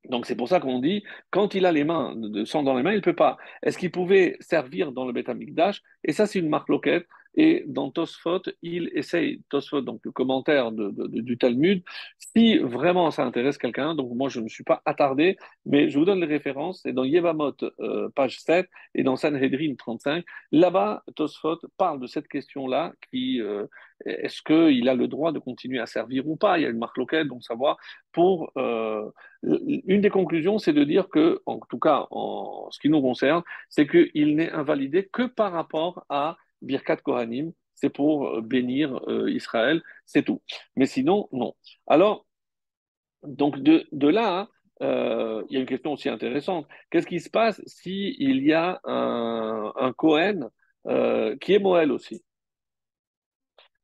donc 0.10 0.26
c'est 0.26 0.36
pour 0.36 0.48
ça 0.48 0.60
qu'on 0.60 0.80
dit, 0.80 1.04
quand 1.30 1.54
il 1.54 1.66
a 1.66 1.72
les 1.72 1.84
mains 1.84 2.14
de 2.16 2.46
sang 2.46 2.64
dans 2.64 2.76
les 2.76 2.84
mains, 2.84 2.92
il 2.92 2.98
ne 2.98 3.02
peut 3.02 3.16
pas. 3.16 3.38
Est-ce 3.62 3.78
qu'il 3.78 3.92
pouvait 3.92 4.38
servir 4.40 4.92
dans 4.92 5.06
le 5.06 5.14
Beth 5.14 5.30
Amikdash 5.30 5.82
Et 6.04 6.14
ça, 6.14 6.26
c'est 6.26 6.40
une 6.40 6.50
marque 6.50 6.70
loquette. 6.70 7.08
Et 7.36 7.64
dans 7.68 7.92
Tosfot, 7.92 8.42
il 8.62 8.90
essaye, 8.94 9.42
Tosfot, 9.50 9.82
donc 9.82 10.02
le 10.04 10.12
commentaire 10.12 10.72
du 10.72 11.38
Talmud, 11.38 11.84
si 12.18 12.58
vraiment 12.58 13.12
ça 13.12 13.24
intéresse 13.26 13.58
quelqu'un, 13.58 13.96
donc 13.96 14.12
moi 14.16 14.30
je 14.30 14.40
ne 14.40 14.46
me 14.46 14.50
suis 14.50 14.64
pas 14.64 14.82
attardé, 14.86 15.38
mais 15.66 15.90
je 15.90 16.00
vous 16.00 16.06
donne 16.06 16.20
les 16.20 16.26
références, 16.26 16.82
c'est 16.84 16.94
dans 16.94 17.04
Yevamot, 17.04 17.56
euh, 17.80 18.10
page 18.16 18.40
7, 18.40 18.68
et 18.96 19.04
dans 19.04 19.16
Sanhedrin 19.16 19.76
35, 19.76 20.26
là-bas, 20.52 21.04
Tosfot 21.16 21.60
parle 21.78 22.00
de 22.00 22.08
cette 22.08 22.28
question-là, 22.28 22.94
qui, 23.12 23.42
euh, 23.42 23.66
est-ce 24.06 24.42
qu'il 24.42 24.90
a 24.90 24.96
le 24.96 25.08
droit 25.08 25.32
de 25.32 25.40
continuer 25.40 25.80
à 25.80 25.86
servir 25.86 26.28
ou 26.28 26.36
pas? 26.36 26.58
Il 26.58 26.64
y 26.64 26.66
a 26.66 26.70
une 26.70 26.80
marque 26.80 26.98
locale, 26.98 27.28
donc 27.28 27.44
savoir, 27.44 27.78
pour... 28.12 28.52
Euh, 28.58 29.10
une 29.44 30.02
des 30.02 30.10
conclusions, 30.10 30.58
c'est 30.58 30.74
de 30.74 30.84
dire 30.84 31.10
que, 31.10 31.42
en 31.46 31.60
tout 31.70 31.80
cas, 31.80 32.08
en 32.12 32.70
ce 32.72 32.80
qui 32.80 32.90
nous 32.90 33.02
concerne, 33.02 33.44
c'est 33.70 33.88
qu'il 33.88 34.36
n'est 34.36 34.52
invalidé 34.52 35.08
que 35.12 35.24
par 35.24 35.52
rapport 35.52 36.06
à 36.10 36.38
Birkat 36.62 36.98
Kohanim, 36.98 37.52
c'est 37.76 37.90
pour 37.90 38.28
euh, 38.28 38.42
bénir 38.42 39.00
euh, 39.08 39.30
Israël, 39.30 39.82
c'est 40.06 40.24
tout. 40.24 40.42
Mais 40.76 40.86
sinon, 40.86 41.30
non. 41.32 41.56
Alors, 41.86 42.26
donc 43.24 43.60
de, 43.60 44.08
là, 44.08 44.50
euh, 44.82 45.44
il 45.50 45.56
y 45.56 45.58
a 45.58 45.60
une 45.62 45.68
question 45.68 45.94
aussi 45.94 46.10
intéressante. 46.10 46.68
Qu'est-ce 46.90 47.08
qui 47.08 47.20
se 47.20 47.30
passe 47.30 47.62
s'il 47.66 48.44
y 48.44 48.54
a 48.54 48.80
un, 48.84 49.74
un 49.76 49.94
Kohen 49.94 50.50
qui 51.42 51.54
est 51.54 51.60
Moël 51.60 51.92
aussi? 51.92 52.24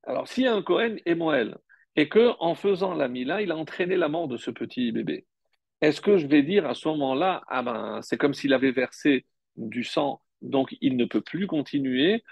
Alors, 0.04 0.28
s'il 0.28 0.44
y 0.44 0.48
a 0.48 0.54
un 0.54 0.62
Kohen 0.62 1.00
et 1.06 1.16
Moël, 1.16 1.58
et 1.96 2.08
que 2.10 2.32
en 2.40 2.56
faisant 2.56 2.94
la 2.94 3.08
Mila, 3.08 3.42
il 3.42 3.52
a 3.52 3.58
entraîné 3.58 3.98
la 3.98 4.08
mort 4.08 4.28
de 4.28 4.38
ce 4.38 4.52
petit 4.52 4.92
bébé, 4.92 5.26
est-ce 5.82 6.00
que 6.00 6.18
je 6.18 6.28
vais 6.28 6.44
dire 6.44 6.66
à 6.66 6.76
ce 6.76 6.88
moment-là, 6.88 7.44
ah 7.48 7.62
ben, 7.62 8.02
c'est 8.02 8.18
comme 8.18 8.34
s'il 8.34 8.54
avait 8.54 8.72
versé 8.72 9.26
du 9.58 9.84
sang, 9.84 10.22
donc 10.42 10.76
il 10.80 10.96
ne 10.96 11.06
peut 11.06 11.22
plus 11.22 11.48
continuer, 11.48 12.24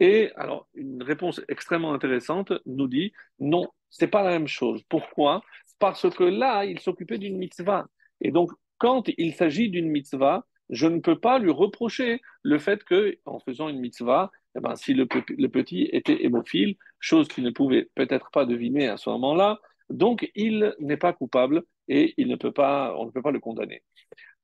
et 0.00 0.30
alors, 0.36 0.68
une 0.74 1.02
réponse 1.02 1.40
extrêmement 1.48 1.92
intéressante 1.92 2.52
nous 2.66 2.88
dit 2.88 3.12
non, 3.38 3.68
c'est 3.90 4.08
pas 4.08 4.22
la 4.22 4.30
même 4.30 4.48
chose. 4.48 4.82
Pourquoi? 4.88 5.42
Parce 5.78 6.08
que 6.10 6.24
là, 6.24 6.64
il 6.64 6.78
s'occupait 6.80 7.18
d'une 7.18 7.38
mitzvah. 7.38 7.86
Et 8.20 8.30
donc, 8.30 8.50
quand 8.78 9.04
il 9.16 9.34
s'agit 9.34 9.70
d'une 9.70 9.88
mitzvah, 9.88 10.46
je 10.70 10.86
ne 10.86 11.00
peux 11.00 11.18
pas 11.18 11.38
lui 11.38 11.50
reprocher 11.50 12.20
le 12.42 12.58
fait 12.58 12.82
que, 12.84 13.18
en 13.24 13.38
faisant 13.40 13.68
une 13.68 13.80
mitzvah, 13.80 14.30
eh 14.56 14.60
ben, 14.60 14.74
si 14.74 14.94
le, 14.94 15.06
petit 15.06 15.88
était 15.92 16.24
hémophile, 16.24 16.76
chose 16.98 17.28
qu'il 17.28 17.44
ne 17.44 17.50
pouvait 17.50 17.88
peut-être 17.94 18.30
pas 18.30 18.46
deviner 18.46 18.88
à 18.88 18.96
ce 18.96 19.10
moment-là, 19.10 19.60
donc 19.90 20.30
il 20.34 20.74
n'est 20.80 20.96
pas 20.96 21.12
coupable 21.12 21.62
et 21.88 22.14
il 22.16 22.28
ne 22.28 22.36
peut 22.36 22.52
pas, 22.52 22.94
on 22.98 23.06
ne 23.06 23.10
peut 23.10 23.22
pas 23.22 23.30
le 23.30 23.38
condamner. 23.38 23.82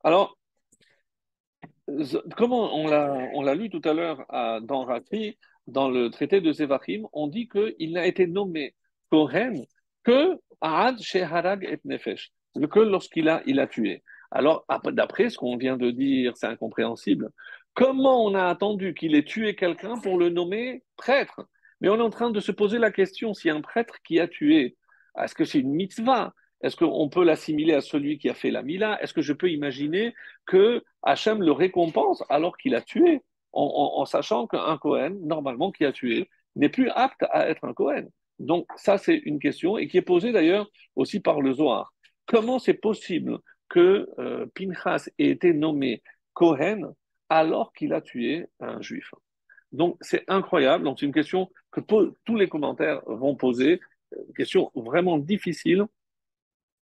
Alors, 0.04 0.38
comment 2.36 2.74
on 2.76 2.86
l'a, 2.86 3.28
on 3.34 3.42
l'a 3.42 3.54
lu 3.54 3.70
tout 3.70 3.82
à 3.84 3.92
l'heure 3.92 4.24
dans 4.62 4.86
dans 5.68 5.90
le 5.90 6.10
traité 6.10 6.40
de 6.40 6.52
Zevachim, 6.52 7.06
on 7.12 7.28
dit 7.28 7.48
qu'il 7.48 7.92
n'a 7.92 8.06
été 8.06 8.26
nommé 8.26 8.74
Kohen 9.10 9.64
que 10.04 10.38
Sheharag 11.00 11.64
et 11.64 11.78
Nefesh, 11.84 12.32
que 12.70 12.80
lorsqu'il 12.80 13.28
a, 13.28 13.42
il 13.46 13.60
a 13.60 13.66
tué. 13.66 14.02
Alors, 14.30 14.64
d'après 14.92 15.28
ce 15.28 15.36
qu'on 15.36 15.56
vient 15.56 15.76
de 15.76 15.90
dire, 15.90 16.36
c'est 16.36 16.46
incompréhensible. 16.46 17.30
Comment 17.74 18.24
on 18.24 18.34
a 18.34 18.46
attendu 18.46 18.94
qu'il 18.94 19.14
ait 19.14 19.24
tué 19.24 19.54
quelqu'un 19.54 19.98
pour 19.98 20.18
le 20.18 20.30
nommer 20.30 20.82
prêtre? 20.96 21.46
Mais 21.80 21.88
on 21.88 21.96
est 21.96 22.02
en 22.02 22.10
train 22.10 22.30
de 22.30 22.40
se 22.40 22.52
poser 22.52 22.78
la 22.78 22.90
question 22.90 23.34
si 23.34 23.50
un 23.50 23.60
prêtre 23.60 23.96
qui 24.04 24.20
a 24.20 24.28
tué, 24.28 24.76
est-ce 25.20 25.34
que 25.34 25.44
c'est 25.44 25.58
une 25.60 25.74
mitzvah? 25.74 26.32
Est-ce 26.62 26.76
qu'on 26.76 27.08
peut 27.08 27.24
l'assimiler 27.24 27.74
à 27.74 27.80
celui 27.80 28.18
qui 28.18 28.28
a 28.28 28.34
fait 28.34 28.50
la 28.50 28.62
Mila? 28.62 29.02
Est-ce 29.02 29.12
que 29.12 29.22
je 29.22 29.32
peux 29.32 29.50
imaginer 29.50 30.14
que 30.46 30.82
Hachem 31.02 31.42
le 31.42 31.52
récompense 31.52 32.22
alors 32.28 32.56
qu'il 32.56 32.74
a 32.74 32.80
tué, 32.80 33.22
en, 33.52 34.04
sachant 34.06 34.46
qu'un 34.46 34.78
Cohen, 34.78 35.16
normalement, 35.20 35.72
qui 35.72 35.84
a 35.84 35.92
tué, 35.92 36.30
n'est 36.56 36.68
plus 36.68 36.88
apte 36.90 37.24
à 37.30 37.48
être 37.48 37.64
un 37.64 37.74
Cohen 37.74 38.06
Donc 38.38 38.66
ça, 38.76 38.96
c'est 38.96 39.16
une 39.16 39.40
question, 39.40 39.76
et 39.76 39.88
qui 39.88 39.96
est 39.98 40.02
posée 40.02 40.32
d'ailleurs 40.32 40.70
aussi 40.94 41.20
par 41.20 41.40
le 41.40 41.52
Zohar. 41.52 41.92
Comment 42.26 42.58
c'est 42.58 42.74
possible 42.74 43.38
que 43.68 44.08
euh, 44.18 44.46
Pinchas 44.54 45.08
ait 45.18 45.28
été 45.28 45.52
nommé 45.52 46.02
Cohen 46.32 46.94
alors 47.28 47.72
qu'il 47.72 47.92
a 47.92 48.00
tué 48.00 48.46
un 48.60 48.80
juif? 48.80 49.12
Donc 49.72 49.96
c'est 50.00 50.22
incroyable, 50.28 50.84
donc 50.84 51.00
c'est 51.00 51.06
une 51.06 51.14
question 51.14 51.50
que 51.72 51.80
tous 51.80 52.36
les 52.36 52.48
commentaires 52.48 53.02
vont 53.06 53.34
poser, 53.34 53.80
une 54.12 54.34
question 54.34 54.70
vraiment 54.74 55.18
difficile 55.18 55.86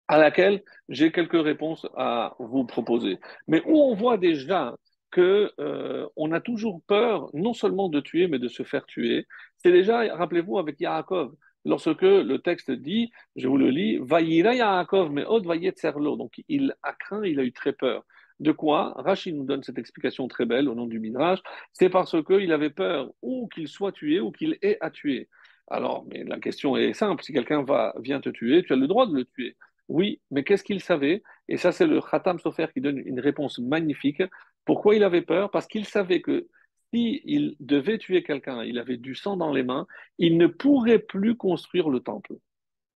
à 0.09 0.17
laquelle 0.17 0.63
j'ai 0.89 1.11
quelques 1.11 1.41
réponses 1.41 1.87
à 1.95 2.35
vous 2.39 2.65
proposer. 2.65 3.19
Mais 3.47 3.61
où 3.65 3.79
on 3.79 3.93
voit 3.93 4.17
déjà 4.17 4.75
que 5.11 5.51
euh, 5.59 6.07
on 6.15 6.31
a 6.31 6.41
toujours 6.41 6.81
peur 6.87 7.29
non 7.33 7.53
seulement 7.53 7.89
de 7.89 7.99
tuer, 7.99 8.27
mais 8.27 8.39
de 8.39 8.47
se 8.47 8.63
faire 8.63 8.85
tuer. 8.85 9.27
C'est 9.57 9.71
déjà, 9.71 10.15
rappelez-vous, 10.15 10.57
avec 10.57 10.79
Yaakov, 10.79 11.35
lorsque 11.63 12.01
le 12.01 12.37
texte 12.37 12.71
dit, 12.71 13.11
je 13.35 13.47
vous 13.47 13.57
le 13.57 13.69
lis, 13.69 13.97
Vaïra 14.01 14.55
Yaakov, 14.55 15.11
mais 15.11 15.25
Od 15.25 15.45
Serlo. 15.75 16.15
Donc 16.17 16.41
il 16.47 16.73
a 16.81 16.93
craint, 16.93 17.23
il 17.23 17.39
a 17.39 17.43
eu 17.43 17.53
très 17.53 17.73
peur. 17.73 18.03
De 18.39 18.51
quoi 18.51 18.93
Rachid 18.97 19.35
nous 19.35 19.45
donne 19.45 19.63
cette 19.63 19.77
explication 19.77 20.27
très 20.27 20.45
belle 20.45 20.69
au 20.69 20.75
nom 20.75 20.87
du 20.87 20.99
Midrash. 20.99 21.39
C'est 21.73 21.89
parce 21.89 22.15
qu'il 22.23 22.51
avait 22.51 22.69
peur 22.71 23.11
ou 23.21 23.47
qu'il 23.53 23.67
soit 23.67 23.91
tué 23.91 24.19
ou 24.21 24.31
qu'il 24.31 24.57
ait 24.63 24.77
à 24.81 24.89
tuer. 24.89 25.27
Alors, 25.67 26.05
mais 26.09 26.23
la 26.23 26.39
question 26.39 26.75
est 26.77 26.93
simple. 26.93 27.23
Si 27.23 27.31
quelqu'un 27.33 27.63
va, 27.63 27.93
vient 27.99 28.21
te 28.21 28.29
tuer, 28.29 28.63
tu 28.63 28.73
as 28.73 28.75
le 28.75 28.87
droit 28.87 29.05
de 29.05 29.13
le 29.13 29.25
tuer. 29.25 29.55
Oui, 29.89 30.21
mais 30.31 30.43
qu'est-ce 30.43 30.63
qu'il 30.63 30.81
savait? 30.81 31.23
Et 31.47 31.57
ça, 31.57 31.71
c'est 31.71 31.87
le 31.87 31.99
Khatam 31.99 32.39
Sofer 32.39 32.67
qui 32.73 32.79
donne 32.79 32.99
une 32.99 33.19
réponse 33.19 33.59
magnifique. 33.59 34.23
Pourquoi 34.63 34.95
il 34.95 35.03
avait 35.03 35.23
peur? 35.23 35.49
Parce 35.49 35.67
qu'il 35.67 35.85
savait 35.85 36.21
que 36.21 36.47
s'il 36.93 37.55
devait 37.59 37.97
tuer 37.97 38.23
quelqu'un, 38.23 38.63
il 38.63 38.77
avait 38.79 38.97
du 38.97 39.15
sang 39.15 39.35
dans 39.35 39.51
les 39.51 39.63
mains, 39.63 39.87
il 40.17 40.37
ne 40.37 40.47
pourrait 40.47 40.99
plus 40.99 41.35
construire 41.35 41.89
le 41.89 41.99
temple. 41.99 42.35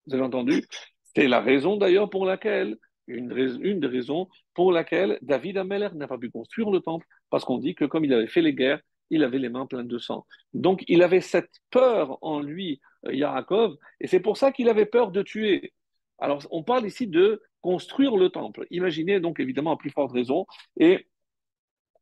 Vous 0.06 0.16
avez 0.16 0.24
entendu? 0.24 0.66
C'est 1.16 1.28
la 1.28 1.42
raison 1.42 1.78
d'ailleurs 1.78 2.10
pour 2.10 2.26
laquelle, 2.26 2.78
une, 3.08 3.32
une, 3.62 3.80
des 3.80 3.88
raisons 3.88 4.28
pour 4.54 4.72
laquelle 4.72 5.20
David 5.22 5.58
Ameller 5.58 5.90
n'a 5.96 6.08
pas 6.08 6.18
pu 6.18 6.30
construire 6.30 6.72
le 6.72 6.82
temple, 6.82 7.06
parce 7.30 7.46
qu'on 7.46 7.58
dit 7.58 7.76
que 7.76 7.86
comme 7.86 8.06
il 8.06 8.14
avait 8.14 8.28
fait 8.28 8.42
les 8.42 8.54
guerres, 8.54 8.82
il 9.12 9.24
avait 9.24 9.40
les 9.40 9.50
mains 9.50 9.66
pleines 9.66 9.88
de 9.88 9.98
sang. 9.98 10.26
Donc 10.54 10.84
il 10.88 11.02
avait 11.02 11.22
cette 11.22 11.54
peur 11.72 12.18
en 12.22 12.40
lui, 12.40 12.80
euh, 13.06 13.14
Yaakov, 13.14 13.76
et 14.00 14.08
c'est 14.08 14.20
pour 14.20 14.38
ça 14.38 14.52
qu'il 14.52 14.70
avait 14.70 14.86
peur 14.86 15.12
de 15.12 15.22
tuer. 15.24 15.74
Alors 16.20 16.42
on 16.52 16.64
parle 16.64 16.86
ici 16.86 17.08
de 17.08 17.42
construire 17.62 18.16
le 18.18 18.30
temple. 18.30 18.66
Imaginez 18.72 19.20
donc 19.20 19.40
évidemment 19.40 19.72
à 19.74 19.78
plus 19.78 19.92
forte 19.92 20.12
raison, 20.12 20.46
et 20.80 21.08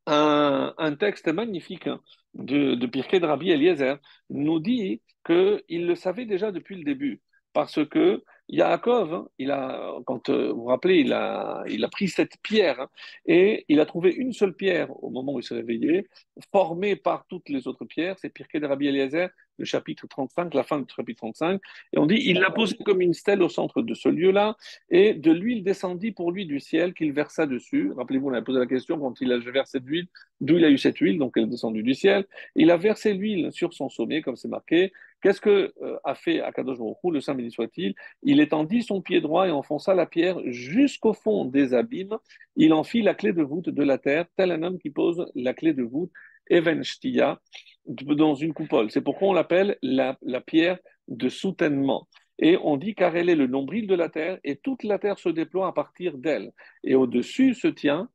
un, 0.06 0.96
texte 0.98 1.28
magnifique 1.28 1.86
hein, 1.86 2.00
de, 2.34 2.74
de 2.74 2.86
Pirkei 2.86 3.20
de 3.20 3.26
Rabbi 3.26 3.50
Eliezer 3.50 3.98
nous 4.30 4.58
dit 4.58 5.02
qu'il 5.26 5.86
le 5.86 5.94
savait 5.94 6.24
déjà 6.24 6.50
depuis 6.50 6.76
le 6.76 6.84
début, 6.84 7.20
parce 7.52 7.84
que 7.86 8.24
Yaakov, 8.48 9.12
hein, 9.12 9.28
il 9.38 9.50
a, 9.50 9.94
quand 10.06 10.30
euh, 10.30 10.52
vous 10.52 10.62
vous 10.62 10.64
rappelez, 10.66 11.00
il 11.00 11.12
a, 11.12 11.62
il 11.68 11.84
a 11.84 11.88
pris 11.88 12.08
cette 12.08 12.38
pierre 12.42 12.80
hein, 12.80 12.88
et 13.26 13.66
il 13.68 13.80
a 13.80 13.86
trouvé 13.86 14.10
une 14.10 14.32
seule 14.32 14.54
pierre 14.54 14.90
au 15.04 15.10
moment 15.10 15.34
où 15.34 15.40
il 15.40 15.42
s'est 15.42 15.54
réveillé, 15.54 16.08
formée 16.50 16.96
par 16.96 17.26
toutes 17.28 17.50
les 17.50 17.68
autres 17.68 17.84
pierres. 17.84 18.16
C'est 18.18 18.30
Pirkei 18.30 18.60
de 18.60 18.66
Rabbi 18.66 18.86
Eliezer, 18.86 19.28
le 19.58 19.64
chapitre 19.64 20.06
35, 20.06 20.54
la 20.54 20.62
fin 20.62 20.78
du 20.78 20.86
chapitre 20.94 21.18
35. 21.18 21.60
Et 21.92 21.98
on 21.98 22.06
dit, 22.06 22.20
il 22.24 22.40
l'a 22.40 22.50
posée 22.50 22.76
comme 22.84 23.00
une 23.00 23.14
stèle 23.14 23.42
au 23.42 23.48
centre 23.48 23.82
de 23.82 23.94
ce 23.94 24.08
lieu-là 24.08 24.56
et 24.90 25.14
de 25.14 25.32
l'huile 25.32 25.62
descendit 25.64 26.12
pour 26.12 26.32
lui 26.32 26.46
du 26.46 26.60
ciel 26.60 26.94
qu'il 26.94 27.12
versa 27.12 27.46
dessus. 27.46 27.92
Rappelez-vous, 27.96 28.28
on 28.28 28.34
a 28.34 28.42
posé 28.42 28.58
la 28.58 28.66
question 28.66 28.98
quand 28.98 29.20
il 29.20 29.32
a 29.32 29.38
versé 29.38 29.80
de 29.80 29.86
l'huile, 29.86 30.06
d'où 30.40 30.56
il 30.56 30.64
a 30.64 30.70
eu 30.70 30.78
cette 30.78 30.98
huile, 30.98 31.18
donc 31.18 31.32
elle 31.36 31.44
est 31.44 31.48
descendue 31.48 31.82
du 31.82 31.94
ciel. 31.94 32.24
Il 32.54 32.70
a 32.70 32.76
versé 32.76 33.14
l'huile 33.14 33.52
sur 33.52 33.74
son 33.74 33.88
sommet, 33.88 34.22
comme 34.22 34.36
c'est 34.36 34.48
marqué. 34.48 34.92
Qu'est-ce 35.20 35.40
que 35.40 35.74
euh, 35.82 35.98
a 36.04 36.14
fait 36.14 36.40
Akadosh 36.40 36.78
Baruch 36.78 36.96
le 37.12 37.20
Saint 37.20 37.34
béni 37.34 37.50
soit-il? 37.50 37.94
Il 38.22 38.40
étendit 38.40 38.82
son 38.82 39.02
pied 39.02 39.20
droit 39.20 39.48
et 39.48 39.50
enfonça 39.50 39.94
la 39.94 40.06
pierre 40.06 40.38
jusqu'au 40.46 41.12
fond 41.12 41.44
des 41.44 41.74
abîmes. 41.74 42.16
Il 42.56 42.72
en 42.72 42.84
fit 42.84 43.02
la 43.02 43.14
clé 43.14 43.32
de 43.32 43.42
voûte 43.42 43.68
de 43.68 43.82
la 43.82 43.98
terre, 43.98 44.26
tel 44.36 44.52
un 44.52 44.62
homme 44.62 44.78
qui 44.78 44.90
pose 44.90 45.30
la 45.34 45.54
clé 45.54 45.72
de 45.72 45.82
voûte, 45.82 46.12
Evenshtia, 46.50 47.40
dans 47.88 48.34
une 48.34 48.52
coupole. 48.52 48.90
C'est 48.90 49.00
pourquoi 49.00 49.28
on 49.28 49.32
l'appelle 49.32 49.78
la, 49.82 50.16
pierre 50.46 50.78
de 51.08 51.28
soutènement. 51.28 52.08
Et 52.38 52.56
on 52.62 52.76
dit 52.76 52.94
car 52.94 53.16
elle 53.16 53.30
est 53.30 53.34
le 53.34 53.46
nombril 53.46 53.86
de 53.86 53.94
la 53.94 54.08
terre 54.08 54.38
et 54.44 54.56
toute 54.56 54.84
la 54.84 54.98
terre 54.98 55.18
se 55.18 55.28
déploie 55.28 55.66
à 55.66 55.72
partir 55.72 56.18
d'elle. 56.18 56.52
Et 56.84 56.94
au-dessus 56.94 57.54
se 57.54 57.66
tient, 57.66 58.08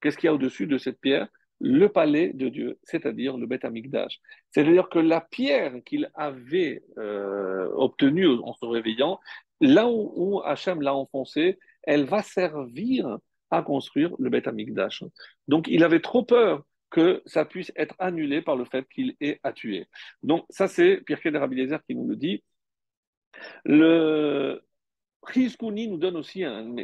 qu'est-ce 0.00 0.16
qu'il 0.16 0.28
y 0.28 0.30
a 0.30 0.34
au-dessus 0.34 0.66
de 0.66 0.78
cette 0.78 1.00
pierre? 1.00 1.28
Le 1.58 1.88
palais 1.88 2.32
de 2.32 2.48
Dieu, 2.48 2.78
c'est-à-dire 2.82 3.36
le 3.36 3.46
Beth 3.46 3.64
Amikdash. 3.64 4.20
C'est-à-dire 4.50 4.88
que 4.88 4.98
la 4.98 5.22
pierre 5.22 5.74
qu'il 5.84 6.10
avait 6.14 6.82
euh, 6.98 7.68
obtenue 7.74 8.28
en 8.28 8.52
se 8.54 8.64
réveillant, 8.66 9.18
là 9.60 9.88
où, 9.88 10.42
Hachem 10.44 10.82
l'a 10.82 10.94
enfoncée, 10.94 11.58
elle 11.82 12.04
va 12.04 12.22
servir 12.22 13.18
à 13.50 13.62
construire 13.62 14.14
le 14.18 14.28
Beth 14.28 14.48
Amikdash. 14.48 15.04
Donc 15.48 15.66
il 15.68 15.82
avait 15.84 16.00
trop 16.00 16.24
peur 16.24 16.64
que 16.96 17.22
ça 17.26 17.44
puisse 17.44 17.70
être 17.76 17.94
annulé 17.98 18.40
par 18.40 18.56
le 18.56 18.64
fait 18.64 18.88
qu'il 18.88 19.16
ait 19.20 19.38
à 19.42 19.52
tuer. 19.52 19.86
Donc 20.22 20.46
ça 20.48 20.66
c'est 20.66 21.02
Pierre 21.04 21.20
de 21.24 21.78
qui 21.86 21.94
nous 21.94 22.08
le 22.08 22.16
dit. 22.16 22.42
Le, 23.66 24.62
Rizkouni 25.26 25.88
nous 25.88 25.98
donne 25.98 26.16
aussi 26.16 26.44
un, 26.44 26.76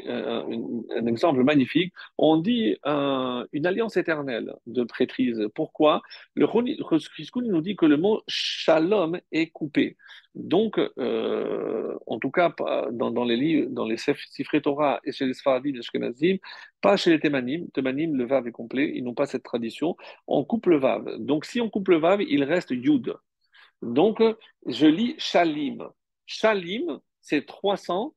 exemple 1.06 1.42
magnifique. 1.44 1.92
On 2.18 2.38
dit 2.38 2.76
une 2.84 3.66
alliance 3.66 3.96
éternelle 3.96 4.54
de 4.66 4.84
prêtrise. 4.84 5.46
Pourquoi? 5.54 6.02
Le 6.34 6.46
Rizkouni 6.46 7.48
nous 7.48 7.60
dit 7.60 7.76
que 7.76 7.86
le 7.86 7.96
mot 7.96 8.22
shalom 8.26 9.20
est 9.30 9.48
coupé. 9.48 9.96
Donc, 10.34 10.78
euh, 10.78 11.98
en 12.06 12.18
tout 12.18 12.30
cas, 12.30 12.54
dans, 12.92 13.24
les 13.24 13.36
livres, 13.36 13.68
dans 13.70 13.84
les 13.84 13.98
Sifré 13.98 14.62
Torah 14.62 15.00
et 15.04 15.12
chez 15.12 15.26
les 15.26 15.34
Sfaradim 15.34 15.74
et 15.74 16.40
pas 16.80 16.96
chez 16.96 17.10
les 17.10 17.20
Temanim. 17.20 17.68
Temanim, 17.74 18.16
le 18.16 18.24
Vav 18.24 18.46
est 18.46 18.52
complet, 18.52 18.92
ils 18.94 19.04
n'ont 19.04 19.14
pas 19.14 19.26
cette 19.26 19.42
tradition. 19.42 19.96
On 20.26 20.44
coupe 20.44 20.66
le 20.66 20.78
Vav. 20.78 21.18
Donc, 21.18 21.44
si 21.44 21.60
on 21.60 21.68
coupe 21.68 21.88
le 21.88 21.98
Vav, 21.98 22.22
il 22.22 22.44
reste 22.44 22.70
Yud. 22.70 23.14
Donc, 23.82 24.22
je 24.66 24.86
lis 24.86 25.14
Shalim. 25.18 25.86
Shalim, 26.26 27.00
c'est 27.20 27.44
300 27.44 28.14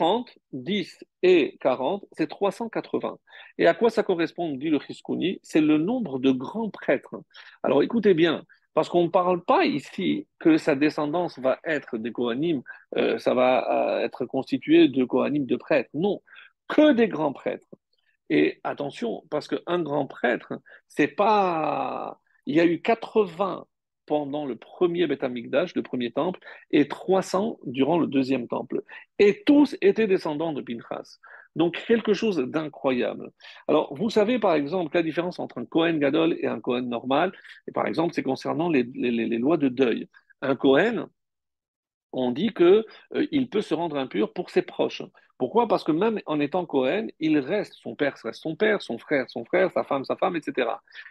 30, 0.00 0.30
10 0.52 1.04
et 1.22 1.58
40, 1.60 2.06
c'est 2.12 2.26
380. 2.26 3.18
Et 3.58 3.66
à 3.66 3.74
quoi 3.74 3.90
ça 3.90 4.02
correspond, 4.02 4.54
dit 4.54 4.70
le 4.70 4.80
Chiskouni 4.80 5.40
C'est 5.42 5.60
le 5.60 5.76
nombre 5.76 6.18
de 6.18 6.30
grands 6.30 6.70
prêtres. 6.70 7.16
Alors 7.62 7.82
écoutez 7.82 8.14
bien, 8.14 8.46
parce 8.72 8.88
qu'on 8.88 9.04
ne 9.04 9.08
parle 9.10 9.44
pas 9.44 9.66
ici 9.66 10.26
que 10.38 10.56
sa 10.56 10.74
descendance 10.74 11.38
va 11.38 11.58
être 11.64 11.98
des 11.98 12.12
Kohanim, 12.12 12.62
euh, 12.96 13.18
ça 13.18 13.34
va 13.34 13.98
euh, 13.98 14.04
être 14.06 14.24
constitué 14.24 14.88
de 14.88 15.04
Kohanim 15.04 15.44
de 15.44 15.56
prêtres. 15.56 15.90
Non, 15.92 16.22
que 16.66 16.92
des 16.92 17.08
grands 17.08 17.34
prêtres. 17.34 17.68
Et 18.30 18.58
attention, 18.64 19.24
parce 19.30 19.48
qu'un 19.48 19.82
grand 19.82 20.06
prêtre, 20.06 20.54
c'est 20.88 21.08
pas. 21.08 22.18
Il 22.46 22.56
y 22.56 22.60
a 22.60 22.64
eu 22.64 22.80
80 22.80 23.66
pendant 24.10 24.44
le 24.44 24.56
premier 24.56 25.06
Beth 25.06 25.22
le 25.22 25.82
premier 25.82 26.10
temple, 26.10 26.40
et 26.72 26.88
300 26.88 27.60
durant 27.64 27.96
le 27.96 28.08
deuxième 28.08 28.48
temple. 28.48 28.82
Et 29.20 29.44
tous 29.46 29.76
étaient 29.82 30.08
descendants 30.08 30.52
de 30.52 30.62
Pinchas. 30.62 31.20
Donc 31.54 31.80
quelque 31.86 32.12
chose 32.12 32.38
d'incroyable. 32.38 33.30
Alors 33.68 33.94
vous 33.94 34.10
savez 34.10 34.40
par 34.40 34.54
exemple 34.54 34.96
la 34.96 35.04
différence 35.04 35.38
entre 35.38 35.58
un 35.58 35.64
Kohen 35.64 36.00
Gadol 36.00 36.36
et 36.40 36.48
un 36.48 36.58
Kohen 36.58 36.88
normal, 36.88 37.30
et 37.68 37.72
par 37.72 37.86
exemple 37.86 38.12
c'est 38.12 38.24
concernant 38.24 38.68
les, 38.68 38.82
lois 39.38 39.58
de 39.58 39.68
deuil. 39.68 40.08
Un 40.42 40.56
Kohen, 40.56 41.06
on 42.12 42.32
dit 42.32 42.52
qu'il 42.52 42.82
euh, 43.14 43.46
peut 43.48 43.62
se 43.62 43.74
rendre 43.74 43.96
impur 43.96 44.32
pour 44.32 44.50
ses 44.50 44.62
proches. 44.62 45.04
Pourquoi? 45.40 45.66
Parce 45.66 45.84
que 45.84 45.92
même 45.92 46.20
en 46.26 46.38
étant 46.38 46.66
Cohen, 46.66 47.06
il 47.18 47.38
reste, 47.38 47.72
son 47.72 47.94
père 47.94 48.14
reste 48.22 48.42
son 48.42 48.56
père, 48.56 48.82
son 48.82 48.98
frère 48.98 49.24
son 49.30 49.46
frère, 49.46 49.72
sa 49.72 49.84
femme 49.84 50.04
sa 50.04 50.14
femme, 50.14 50.36
etc. 50.36 50.68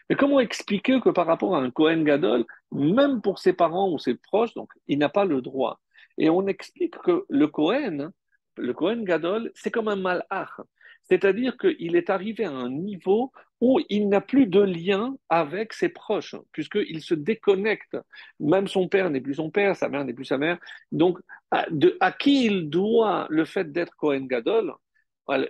Mais 0.08 0.16
comment 0.16 0.40
expliquer 0.40 1.02
que 1.02 1.10
par 1.10 1.26
rapport 1.26 1.56
à 1.56 1.60
un 1.60 1.72
Cohen 1.72 2.04
Gadol, 2.04 2.46
même 2.72 3.22
pour 3.24 3.40
ses 3.40 3.54
parents 3.54 3.90
ou 3.92 3.98
ses 3.98 4.14
proches, 4.14 4.54
donc 4.54 4.70
il 4.88 5.00
n'a 5.00 5.10
pas 5.10 5.26
le 5.26 5.42
droit? 5.42 5.80
Et 6.20 6.30
on 6.30 6.46
explique 6.46 6.96
que 7.00 7.26
le 7.28 7.48
Cohen, 7.48 8.12
le 8.56 8.74
Cohen 8.76 9.02
Gadol, 9.02 9.52
c'est 9.56 9.72
comme 9.72 9.88
un 9.88 9.96
malach. 9.96 10.62
C'est-à-dire 11.06 11.58
qu'il 11.58 11.96
est 11.96 12.12
arrivé 12.12 12.46
à 12.46 12.52
un 12.52 12.70
niveau 12.70 13.32
où 13.62 13.80
il 13.90 14.08
n'a 14.10 14.22
plus 14.22 14.48
de 14.48 14.62
lien 14.62 15.16
avec 15.28 15.74
ses 15.74 15.90
proches, 15.90 16.36
puisqu'il 16.52 17.02
se 17.02 17.14
déconnecte. 17.14 17.98
Même 18.40 18.68
son 18.68 18.88
père 18.88 19.10
n'est 19.10 19.22
plus 19.22 19.36
son 19.36 19.50
père, 19.50 19.76
sa 19.76 19.90
mère 19.90 20.06
n'est 20.06 20.14
plus 20.14 20.26
sa 20.26 20.38
mère. 20.38 20.58
Donc, 20.92 21.20
à, 21.52 21.66
qui 22.14 22.46
il 22.46 22.70
doit 22.70 23.28
le 23.30 23.46
fait 23.46 23.72
d'être 23.72 23.96
Cohen 23.98 24.26
Gadol 24.28 24.74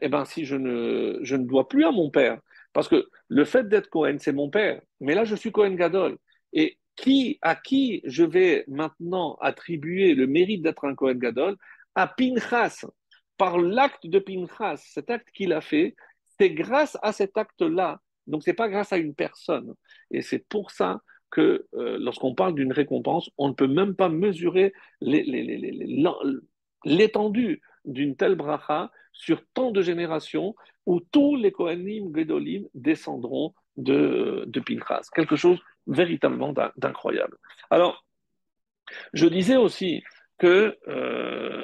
Eh 0.01 0.10
bien, 0.10 0.26
si 0.26 0.45
je 0.45 0.55
ne, 0.55 1.20
je 1.22 1.36
ne 1.36 1.45
dois 1.45 1.68
plus 1.68 1.86
à 1.86 1.91
mon 1.91 2.10
père, 2.10 2.39
parce 2.74 2.88
que 2.88 3.07
le 3.28 3.45
fait 3.45 3.68
d'être 3.68 3.89
Cohen, 3.89 4.18
c'est 4.20 4.34
mon 4.34 4.49
père, 4.49 4.82
mais 4.99 5.14
là, 5.14 5.24
je 5.24 5.36
suis 5.36 5.51
Cohen 5.51 5.76
Gadol. 5.76 6.18
Et 6.53 6.78
qui, 6.95 7.38
à 7.41 7.55
qui 7.55 8.01
je 8.05 8.24
vais 8.24 8.66
maintenant 8.68 9.36
attribuer 9.36 10.16
le 10.16 10.28
mérite 10.28 10.64
d'être 10.64 10.86
un 10.86 10.95
Cohen 10.95 11.16
Gadol? 11.16 11.55
À 11.95 12.07
Pinchas, 12.07 12.86
par 13.38 13.57
l'acte 13.57 14.05
de 14.05 14.20
Pinchas, 14.20 14.78
cet 14.78 15.10
acte 15.10 15.30
qu'il 15.32 15.53
a 15.53 15.62
fait, 15.62 15.95
c'est 16.40 16.52
grâce 16.52 16.98
à 17.02 17.12
cet 17.12 17.38
acte-là. 17.38 18.00
Donc, 18.28 18.44
ce 18.44 18.50
n'est 18.50 18.56
pas 18.56 18.70
grâce 18.70 18.94
à 18.94 18.98
une 18.98 19.16
personne. 19.16 19.74
Et 20.12 20.22
c'est 20.22 20.48
pour 20.48 20.72
ça 20.72 21.02
que 21.32 21.68
euh, 21.76 21.98
lorsqu'on 22.00 22.34
parle 22.34 22.56
d'une 22.56 22.72
récompense, 22.72 23.30
on 23.38 23.50
ne 23.50 23.54
peut 23.54 23.68
même 23.68 23.96
pas 23.96 24.10
mesurer 24.10 24.74
l'étendue 26.86 27.62
d'une 27.86 28.16
telle 28.16 28.36
bracha 28.36 28.92
sur 29.12 29.44
tant 29.54 29.72
de 29.72 29.82
générations 29.82 30.56
où 30.86 31.00
tous 31.00 31.36
les 31.36 31.52
Kohanim 31.52 32.16
Gedolim 32.16 32.64
descendront 32.74 33.54
de, 33.78 34.44
de 34.48 34.60
Pinchas. 34.60 35.10
Quelque 35.14 35.36
chose 35.36 35.60
véritablement 35.88 36.54
d'incroyable. 36.78 37.38
Alors, 37.70 38.06
je 39.14 39.28
disais 39.28 39.58
aussi 39.58 40.04
que 40.38 40.78
euh, 40.88 41.64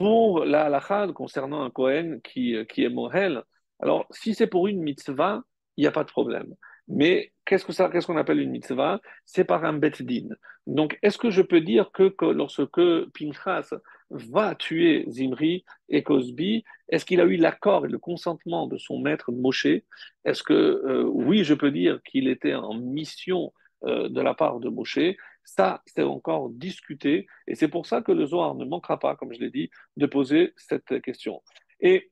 pour 0.00 0.46
la 0.46 0.64
halakha 0.64 1.08
concernant 1.12 1.62
un 1.62 1.68
Kohen 1.68 2.22
qui, 2.22 2.56
qui 2.70 2.84
est 2.84 2.88
Mohel, 2.88 3.42
alors 3.80 4.06
si 4.10 4.34
c'est 4.34 4.46
pour 4.46 4.66
une 4.66 4.80
mitzvah, 4.80 5.42
il 5.76 5.82
n'y 5.82 5.86
a 5.86 5.92
pas 5.92 6.04
de 6.04 6.08
problème. 6.08 6.54
Mais 6.88 7.34
qu'est-ce 7.44 7.66
qu'on 7.66 7.72
ce 7.74 8.06
qu'on 8.06 8.16
appelle 8.16 8.40
une 8.40 8.50
mitzvah? 8.50 8.98
C'est 9.26 9.44
par 9.44 9.62
un 9.66 9.74
bet 9.74 9.92
din. 10.00 10.28
Donc, 10.66 10.98
est-ce 11.02 11.18
que 11.18 11.28
je 11.28 11.42
peux 11.42 11.60
dire 11.60 11.90
que, 11.92 12.14
lorsque 12.32 12.80
Pinchas 13.12 13.74
va 14.08 14.54
tuer 14.54 15.04
Zimri 15.10 15.66
et 15.90 16.02
Cosby, 16.02 16.64
est-ce 16.88 17.04
qu'il 17.04 17.20
a 17.20 17.26
eu 17.26 17.36
l'accord 17.36 17.84
et 17.84 17.90
le 17.90 17.98
consentement 17.98 18.66
de 18.66 18.78
son 18.78 19.00
maître 19.00 19.30
Moshe? 19.32 19.82
Est-ce 20.24 20.42
que, 20.42 20.54
euh, 20.54 21.02
oui, 21.04 21.44
je 21.44 21.52
peux 21.52 21.70
dire 21.70 22.00
qu'il 22.04 22.26
était 22.26 22.54
en 22.54 22.72
mission 22.72 23.52
euh, 23.84 24.08
de 24.08 24.20
la 24.22 24.32
part 24.32 24.60
de 24.60 24.70
Moshe? 24.70 25.14
Ça, 25.56 25.82
c'est 25.86 26.02
encore 26.02 26.50
discuté, 26.50 27.26
et 27.46 27.54
c'est 27.54 27.68
pour 27.68 27.86
ça 27.86 28.02
que 28.02 28.12
le 28.12 28.26
Zohar 28.26 28.54
ne 28.54 28.64
manquera 28.64 28.98
pas, 28.98 29.16
comme 29.16 29.32
je 29.32 29.40
l'ai 29.40 29.50
dit, 29.50 29.70
de 29.96 30.06
poser 30.06 30.52
cette 30.56 31.00
question. 31.02 31.42
Et 31.80 32.10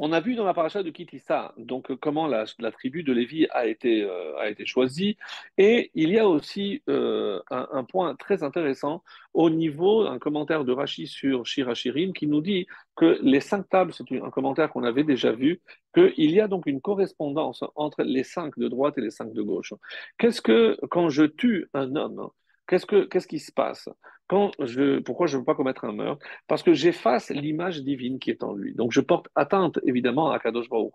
on 0.00 0.12
a 0.12 0.20
vu 0.20 0.36
dans 0.36 0.44
la 0.44 0.54
paracha 0.54 0.82
de 0.84 0.90
Kitissa, 0.90 1.54
donc 1.56 1.94
comment 1.96 2.28
la, 2.28 2.46
tribu 2.72 3.02
de 3.02 3.12
Lévi 3.12 3.48
a 3.50 3.66
été, 3.66 4.02
euh, 4.02 4.36
a 4.38 4.48
été 4.48 4.64
choisie. 4.64 5.16
Et 5.56 5.90
il 5.94 6.10
y 6.10 6.18
a 6.18 6.28
aussi 6.28 6.82
euh, 6.88 7.40
un, 7.50 7.82
point 7.84 8.14
très 8.14 8.44
intéressant 8.44 9.02
au 9.34 9.50
niveau, 9.50 10.06
un 10.06 10.20
commentaire 10.20 10.64
de 10.64 10.72
Rashi 10.72 11.08
sur 11.08 11.44
Shirachirim 11.46 12.12
qui 12.12 12.28
nous 12.28 12.40
dit 12.40 12.66
que 12.94 13.18
les 13.22 13.40
cinq 13.40 13.68
tables, 13.68 13.92
c'est 13.92 14.04
un 14.22 14.30
commentaire 14.30 14.70
qu'on 14.70 14.84
avait 14.84 15.04
déjà 15.04 15.32
vu, 15.32 15.60
qu'il 15.94 16.30
y 16.30 16.40
a 16.40 16.46
donc 16.46 16.66
une 16.66 16.80
correspondance 16.80 17.64
entre 17.74 18.04
les 18.04 18.22
cinq 18.24 18.56
de 18.56 18.68
droite 18.68 18.98
et 18.98 19.00
les 19.00 19.10
cinq 19.10 19.32
de 19.32 19.42
gauche. 19.42 19.74
Qu'est-ce 20.16 20.40
que, 20.40 20.78
quand 20.90 21.08
je 21.08 21.24
tue 21.24 21.68
un 21.74 21.96
homme, 21.96 22.30
qu'est-ce, 22.68 22.86
que, 22.86 23.04
qu'est-ce 23.04 23.26
qui 23.26 23.40
se 23.40 23.50
passe? 23.50 23.88
Quand 24.28 24.52
je, 24.60 25.00
pourquoi 25.00 25.26
je 25.26 25.36
ne 25.36 25.40
veux 25.40 25.44
pas 25.44 25.54
commettre 25.54 25.84
un 25.84 25.92
meurtre? 25.92 26.24
Parce 26.46 26.62
que 26.62 26.74
j'efface 26.74 27.30
l'image 27.30 27.82
divine 27.82 28.18
qui 28.18 28.30
est 28.30 28.44
en 28.44 28.52
lui. 28.52 28.74
Donc 28.74 28.92
je 28.92 29.00
porte 29.00 29.28
atteinte 29.34 29.80
évidemment 29.84 30.30
à 30.30 30.38
Kadosh 30.38 30.68
Baruch 30.68 30.92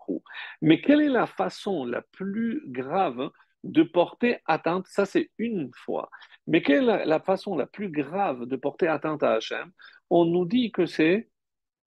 Mais 0.62 0.80
quelle 0.80 1.00
est 1.00 1.08
la 1.08 1.26
façon 1.26 1.84
la 1.84 2.00
plus 2.00 2.62
grave 2.66 3.30
de 3.64 3.82
porter 3.82 4.38
atteinte? 4.46 4.86
Ça 4.86 5.04
c'est 5.04 5.30
une 5.38 5.70
fois. 5.74 6.10
Mais 6.46 6.62
quelle 6.62 6.88
est 6.88 7.04
la, 7.04 7.20
façon 7.20 7.56
la 7.56 7.66
plus 7.66 7.88
grave 7.88 8.46
de 8.46 8.56
porter 8.56 8.86
atteinte 8.86 9.22
à 9.22 9.32
Hachem? 9.32 9.72
On 10.10 10.24
nous 10.24 10.44
dit 10.44 10.70
que 10.70 10.86
c'est 10.86 11.28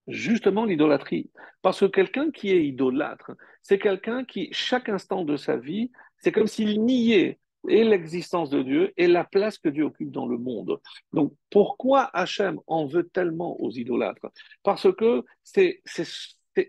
justement 0.07 0.65
l'idolâtrie. 0.65 1.31
Parce 1.61 1.79
que 1.79 1.85
quelqu'un 1.85 2.31
qui 2.31 2.51
est 2.51 2.65
idolâtre, 2.65 3.31
c'est 3.61 3.79
quelqu'un 3.79 4.25
qui, 4.25 4.49
chaque 4.51 4.89
instant 4.89 5.23
de 5.23 5.37
sa 5.37 5.57
vie, 5.57 5.91
c'est 6.17 6.31
comme 6.31 6.47
s'il 6.47 6.83
niait 6.83 7.39
et 7.67 7.83
l'existence 7.83 8.49
de 8.49 8.61
Dieu 8.61 8.93
et 8.97 9.07
la 9.07 9.23
place 9.23 9.57
que 9.57 9.69
Dieu 9.69 9.85
occupe 9.85 10.11
dans 10.11 10.27
le 10.27 10.37
monde. 10.37 10.79
Donc, 11.13 11.33
pourquoi 11.49 12.09
Hachem 12.13 12.59
en 12.67 12.85
veut 12.85 13.07
tellement 13.07 13.59
aux 13.61 13.71
idolâtres? 13.71 14.27
Parce 14.63 14.91
que 14.93 15.23
c'est 15.43 15.81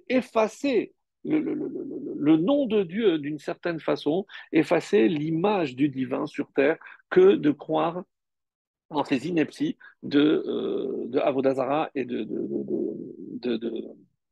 effacer 0.09 0.92
le, 1.24 2.36
nom 2.36 2.66
de 2.66 2.82
Dieu 2.82 3.18
d'une 3.18 3.38
certaine 3.38 3.80
façon, 3.80 4.26
effacer 4.53 5.09
l'image 5.09 5.74
du 5.76 5.88
divin 5.88 6.26
sur 6.26 6.53
terre 6.53 6.78
que 7.11 7.36
de 7.36 7.51
croire 7.51 8.05
en 8.90 9.05
ces 9.05 9.28
inepties 9.28 9.76
de, 10.03 10.42
euh, 10.46 11.20
Avodazara 11.20 11.90
et 11.94 12.05
de, 12.05 12.26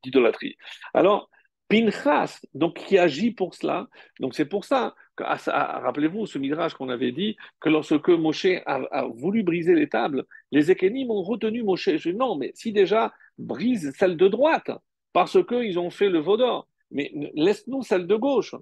d'idolâtrie. 0.03 0.57
Alors, 0.95 1.29
Pinchas, 1.69 2.41
donc 2.55 2.75
qui 2.75 2.97
agit 2.99 3.33
pour 3.33 3.55
cela, 3.55 3.89
donc 4.21 4.35
c'est 4.35 4.45
pour 4.45 4.65
ça 4.65 4.95
ah, 5.23 5.39
ah, 5.47 5.81
rappelez-vous 5.81 6.27
ce 6.27 6.39
midrash 6.39 6.75
qu'on 6.75 6.89
avait 6.89 7.13
dit 7.13 7.37
que 7.61 7.69
lorsque 7.69 8.09
Moshe 8.09 8.47
a, 8.67 9.07
voulu 9.15 9.43
briser 9.43 9.75
les 9.75 9.89
tables, 9.89 10.25
les 10.53 10.71
Ékénim 10.71 11.11
ont 11.11 11.23
retenu 11.23 11.63
Moshe. 11.63 11.97
Je 11.97 12.11
dis 12.11 12.17
non, 12.17 12.37
mais 12.37 12.53
si 12.55 12.73
déjà 12.73 13.13
brise 13.39 13.93
celle 13.97 14.17
de 14.17 14.29
droite, 14.29 14.71
parce 15.13 15.43
qu'ils 15.47 15.79
ont 15.79 15.91
fait 15.91 16.11
le 16.11 16.19
vaudor, 16.19 16.69
mais 16.91 17.11
laisse-nous 17.35 17.83
celle 17.83 18.07
de 18.07 18.17
gauche. 18.17 18.55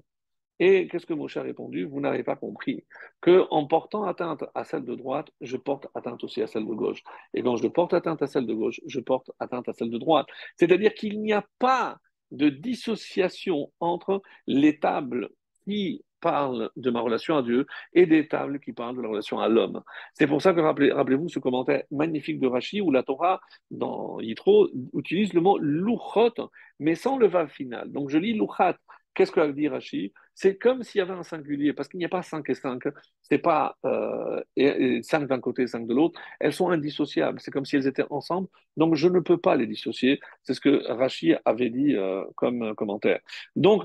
Et 0.60 0.86
qu'est-ce 0.86 1.06
que 1.06 1.14
Moshe 1.14 1.36
a 1.36 1.42
répondu? 1.42 1.84
Vous 1.84 2.00
n'avez 2.00 2.22
pas 2.22 2.36
compris 2.36 2.84
que 3.20 3.44
en 3.50 3.66
portant 3.66 4.04
atteinte 4.04 4.44
à 4.54 4.62
celle 4.62 4.84
de 4.84 4.94
droite, 4.94 5.28
je 5.40 5.56
porte 5.56 5.88
atteinte 5.96 6.22
aussi 6.22 6.40
à 6.42 6.46
celle 6.46 6.64
de 6.64 6.74
gauche. 6.74 7.02
Et 7.34 7.42
quand 7.42 7.56
je 7.56 7.66
porte 7.66 7.92
atteinte 7.92 8.22
à 8.22 8.28
celle 8.28 8.46
de 8.46 8.54
gauche, 8.54 8.80
je 8.86 9.00
porte 9.00 9.32
atteinte 9.40 9.68
à 9.68 9.72
celle 9.72 9.90
de 9.90 9.98
droite. 9.98 10.26
C'est-à-dire 10.56 10.94
qu'il 10.94 11.20
n'y 11.20 11.32
a 11.32 11.44
pas 11.58 11.98
de 12.30 12.48
dissociation 12.48 13.72
entre 13.80 14.22
les 14.46 14.78
tables 14.78 15.28
qui 15.64 16.02
parle 16.20 16.70
de 16.76 16.90
ma 16.90 17.00
relation 17.00 17.36
à 17.36 17.42
Dieu 17.42 17.66
et 17.92 18.06
des 18.06 18.28
tables 18.28 18.58
qui 18.58 18.72
parlent 18.72 18.96
de 18.96 19.02
la 19.02 19.08
relation 19.08 19.40
à 19.40 19.48
l'homme. 19.48 19.82
C'est 20.14 20.26
pour 20.26 20.40
ça 20.40 20.54
que 20.54 20.60
rappelez-vous 20.60 21.28
ce 21.28 21.38
commentaire 21.38 21.82
magnifique 21.90 22.40
de 22.40 22.46
Rashi 22.46 22.80
où 22.80 22.90
la 22.90 23.02
Torah, 23.02 23.40
dans 23.70 24.18
Yitro, 24.20 24.68
utilise 24.94 25.34
le 25.34 25.42
mot 25.42 25.58
luchot, 25.58 26.50
mais 26.78 26.94
sans 26.94 27.18
le 27.18 27.26
va 27.26 27.46
final. 27.46 27.92
Donc 27.92 28.08
je 28.08 28.16
lis 28.16 28.32
luchat. 28.32 28.78
Qu'est-ce 29.12 29.32
que 29.32 29.52
dit 29.52 29.68
Rashi 29.68 30.12
C'est 30.34 30.56
comme 30.56 30.82
s'il 30.82 30.98
y 30.98 31.02
avait 31.02 31.12
un 31.12 31.22
singulier, 31.22 31.72
parce 31.72 31.88
qu'il 31.88 31.98
n'y 31.98 32.04
a 32.04 32.08
pas 32.08 32.22
cinq 32.22 32.50
et 32.50 32.54
cinq. 32.54 32.82
C'est 33.22 33.38
pas 33.38 33.76
euh, 33.84 34.42
cinq 35.02 35.26
d'un 35.28 35.40
côté 35.40 35.62
et 35.62 35.66
cinq 35.66 35.86
de 35.86 35.94
l'autre. 35.94 36.20
Elles 36.40 36.52
sont 36.52 36.70
indissociables. 36.70 37.40
C'est 37.40 37.50
comme 37.50 37.64
si 37.64 37.76
elles 37.76 37.86
étaient 37.86 38.06
ensemble. 38.10 38.48
Donc 38.76 38.94
je 38.96 39.08
ne 39.08 39.20
peux 39.20 39.38
pas 39.38 39.56
les 39.56 39.66
dissocier. 39.66 40.20
C'est 40.42 40.54
ce 40.54 40.60
que 40.60 40.90
Rashi 40.92 41.34
avait 41.44 41.70
dit 41.70 41.94
euh, 41.96 42.24
comme 42.36 42.74
commentaire. 42.74 43.20
Donc, 43.56 43.84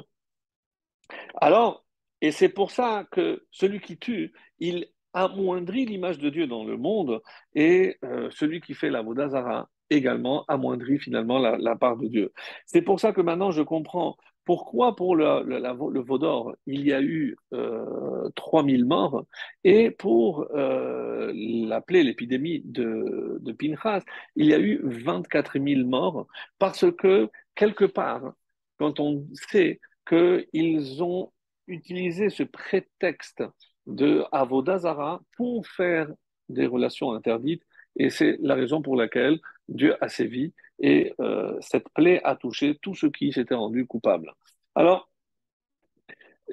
alors, 1.41 1.85
et 2.21 2.31
c'est 2.31 2.49
pour 2.49 2.71
ça 2.71 3.05
que 3.11 3.45
celui 3.51 3.79
qui 3.79 3.97
tue, 3.97 4.33
il 4.59 4.87
amoindrit 5.13 5.85
l'image 5.85 6.19
de 6.19 6.29
Dieu 6.29 6.47
dans 6.47 6.63
le 6.63 6.77
monde, 6.77 7.21
et 7.55 7.97
euh, 8.03 8.29
celui 8.31 8.61
qui 8.61 8.73
fait 8.73 8.89
la 8.89 9.01
Vodazara 9.01 9.69
également 9.89 10.45
amoindrit 10.47 10.99
finalement 10.99 11.39
la, 11.39 11.75
part 11.75 11.97
de 11.97 12.07
Dieu. 12.07 12.31
C'est 12.65 12.83
pour 12.83 12.99
ça 12.99 13.11
que 13.11 13.21
maintenant 13.21 13.51
je 13.51 13.63
comprends 13.63 14.17
pourquoi 14.49 14.95
pour 14.95 15.15
le, 15.15 15.43
le, 15.43 15.99
Vaudor, 15.99 16.55
il 16.65 16.83
y 16.83 16.91
a 16.91 17.03
eu 17.03 17.37
euh, 17.53 18.27
3000 18.35 18.83
morts, 18.83 19.27
et 19.63 19.91
pour 19.91 20.47
euh, 20.55 21.31
l'appeler 21.35 22.01
l'épidémie 22.01 22.63
de, 22.65 23.39
Pinchas, 23.59 24.01
il 24.35 24.47
y 24.47 24.55
a 24.55 24.59
eu 24.59 24.79
24 24.81 25.59
000 25.59 25.87
morts, 25.87 26.25
parce 26.57 26.91
que 26.93 27.29
quelque 27.53 27.85
part, 27.85 28.33
quand 28.79 28.99
on 28.99 29.27
sait 29.51 29.79
qu'ils 30.07 31.03
ont 31.03 31.31
utiliser 31.67 32.31
ce 32.31 32.41
prétexte 32.41 33.43
de 33.85 34.23
Avodazara 34.31 35.21
pour 35.37 35.67
faire 35.67 36.11
des 36.49 36.65
relations 36.65 37.11
interdites. 37.11 37.61
Et 37.97 38.09
c'est 38.09 38.37
la 38.41 38.55
raison 38.55 38.81
pour 38.81 38.95
laquelle 38.95 39.37
Dieu 39.67 39.95
a 40.03 40.09
sévi 40.09 40.55
et 40.79 41.13
euh, 41.19 41.57
cette 41.61 41.89
plaie 41.89 42.21
a 42.23 42.35
touché 42.35 42.77
tous 42.81 42.95
ceux 42.95 43.09
qui 43.09 43.31
s'étaient 43.31 43.55
rendus 43.55 43.85
coupables. 43.85 44.33
Alors, 44.75 45.11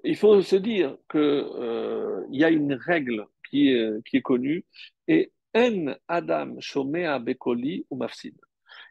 il 0.04 0.16
faut 0.16 0.42
se 0.42 0.56
dire 0.56 0.96
qu'il 1.10 1.20
euh, 1.20 2.24
y 2.30 2.44
a 2.44 2.50
une 2.50 2.74
règle 2.74 3.26
qui 3.48 3.70
est, 3.70 4.04
qui 4.04 4.18
est 4.18 4.22
connue 4.22 4.64
et 5.08 5.32
En 5.54 5.94
Adam 6.08 6.56
Shomea 6.60 7.18
Bekoli 7.18 7.86
ou 7.90 7.96
Mafsid. 7.96 8.34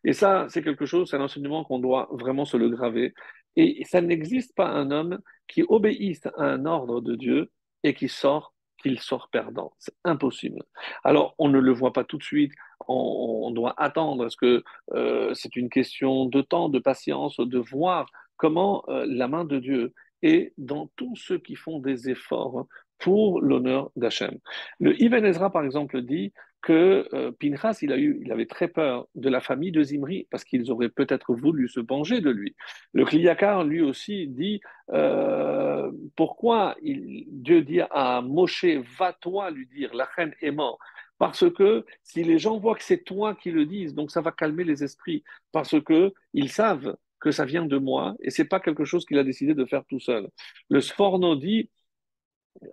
Et 0.04 0.14
ça, 0.14 0.48
c'est 0.50 0.64
quelque 0.64 0.86
chose, 0.86 1.10
c'est 1.10 1.18
un 1.18 1.22
enseignement 1.22 1.64
qu'on 1.64 1.80
doit 1.80 2.08
vraiment 2.12 2.46
se 2.46 2.58
le 2.58 2.70
graver. 2.70 3.14
Et 3.56 3.84
ça 3.86 4.02
n'existe 4.02 4.56
pas 4.56 4.68
un 4.68 4.92
homme 4.92 5.20
qui 5.48 5.64
obéisse 5.68 6.26
à 6.26 6.44
un 6.44 6.66
ordre 6.66 7.02
de 7.02 7.16
Dieu 7.16 7.52
et 7.84 7.94
qui 7.94 8.10
sort 8.10 8.54
qu'il 8.82 9.00
sort 9.00 9.30
perdant. 9.30 9.74
C'est 9.80 9.96
impossible. 10.04 10.62
Alors, 11.04 11.36
on 11.40 11.50
ne 11.50 11.60
le 11.60 11.72
voit 11.72 11.94
pas 11.94 12.04
tout 12.04 12.18
de 12.18 12.24
suite. 12.24 12.52
On, 12.88 13.52
doit 13.52 13.74
attendre 13.78 14.24
parce 14.24 14.36
que 14.36 14.64
euh, 14.94 15.34
c'est 15.34 15.56
une 15.56 15.70
question 15.70 16.26
de 16.26 16.42
temps, 16.42 16.70
de 16.70 16.80
patience, 16.80 17.38
de 17.38 17.60
voir 17.60 18.10
comment 18.38 18.84
euh, 18.90 19.06
la 19.08 19.28
main 19.28 19.46
de 19.46 19.60
Dieu 19.60 19.94
est 20.24 20.54
dans 20.58 20.90
tous 20.96 21.16
ceux 21.16 21.38
qui 21.38 21.56
font 21.56 21.80
des 21.80 22.10
efforts 22.10 22.68
pour 22.98 23.42
l'honneur 23.42 23.92
d'Hachem. 23.96 24.38
Le 24.80 25.02
Ibn 25.02 25.24
Ezra, 25.26 25.52
par 25.52 25.64
exemple, 25.64 26.02
dit 26.02 26.34
que 26.62 27.08
euh, 27.14 27.32
Pinchas, 27.32 27.78
il, 27.82 27.92
a 27.92 27.98
eu, 27.98 28.20
il 28.24 28.32
avait 28.32 28.48
très 28.48 28.68
peur 28.68 29.08
de 29.14 29.30
la 29.30 29.40
famille 29.40 29.72
de 29.72 29.84
Zimri, 29.84 30.28
parce 30.32 30.44
qu'ils 30.44 30.72
auraient 30.72 30.90
peut-être 30.90 31.36
voulu 31.36 31.70
se 31.70 31.80
venger 31.80 32.22
de 32.22 32.32
lui. 32.32 32.56
Le 32.94 33.06
Kliyakar, 33.06 33.64
lui 33.64 33.82
aussi, 33.82 34.28
dit 34.28 34.62
pourquoi 36.16 36.76
Dieu 36.82 37.62
dit 37.62 37.82
à 37.92 38.22
Moshe, 38.22 38.66
va-toi 38.98 39.52
lui 39.52 39.68
dire, 39.68 39.94
la 39.94 40.06
reine 40.06 40.34
est 40.42 40.52
morte. 40.52 40.80
Parce 41.18 41.50
que 41.52 41.86
si 42.04 42.24
les 42.24 42.40
gens 42.40 42.58
voient 42.58 42.76
que 42.76 42.84
c'est 42.84 43.04
toi 43.04 43.36
qui 43.36 43.52
le 43.52 43.66
disent, 43.66 43.94
donc 43.94 44.12
ça 44.12 44.22
va 44.22 44.32
calmer 44.32 44.64
les 44.64 44.84
esprits, 44.84 45.24
parce 45.52 45.80
que 45.82 46.14
ils 46.34 46.52
savent 46.52 46.96
que 47.20 47.32
ça 47.32 47.46
vient 47.46 47.66
de 47.66 47.78
moi 47.78 48.16
et 48.22 48.30
c'est 48.30 48.46
pas 48.46 48.60
quelque 48.60 48.86
chose 48.86 49.06
qu'il 49.06 49.18
a 49.18 49.24
décidé 49.24 49.54
de 49.54 49.66
faire 49.66 49.86
tout 49.86 50.00
seul. 50.00 50.30
Le 50.70 50.82
Sforno 50.82 51.36
dit 51.36 51.70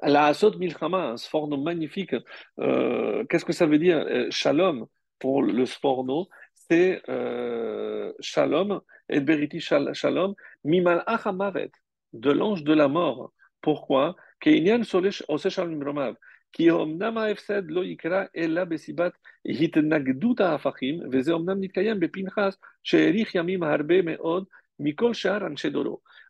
la 0.03 0.27
Asot 0.27 0.59
Milchama, 0.59 1.11
un 1.13 1.17
sforno 1.17 1.57
magnifique. 1.57 2.15
Euh, 2.61 3.25
qu'est-ce 3.29 3.45
que 3.45 3.53
ça 3.53 3.67
veut 3.67 3.79
dire 3.79 3.99
euh, 3.99 4.29
Shalom 4.31 4.87
pour 5.19 5.43
le 5.43 5.67
sforno, 5.67 6.29
c'est 6.55 7.01
euh, 7.09 8.13
Shalom, 8.21 8.81
et 9.09 9.21
Beriti 9.21 9.61
Shalom, 9.61 10.35
Mimal 10.65 11.05
Achamaret, 11.07 11.71
de 12.13 12.31
l'ange 12.31 12.65
de 12.65 12.73
la 12.73 12.89
mort. 12.89 13.33
Pourquoi? 13.61 14.17
Keinian 16.54 16.58
Solesh 16.58 16.58
Shalom 16.58 16.58
Romav. 16.58 16.58
כי 16.58 16.72
אמנם 16.72 17.18
ההפסד 17.18 17.62
לא 17.72 17.84
יקרה 17.84 18.24
אלא 18.38 18.64
בסיבת 18.64 19.18
התנגדות 19.46 20.40
ההפכים, 20.40 21.00
וזה 21.12 21.34
אמנם 21.34 21.62
מתקיים 21.62 22.00
בפנחס 22.00 22.58
שהאריך 22.84 23.36
ימים 23.36 23.64
הרבה 23.64 24.02
מאוד 24.02 24.46
Mikol 24.80 25.14
Shahar 25.14 25.50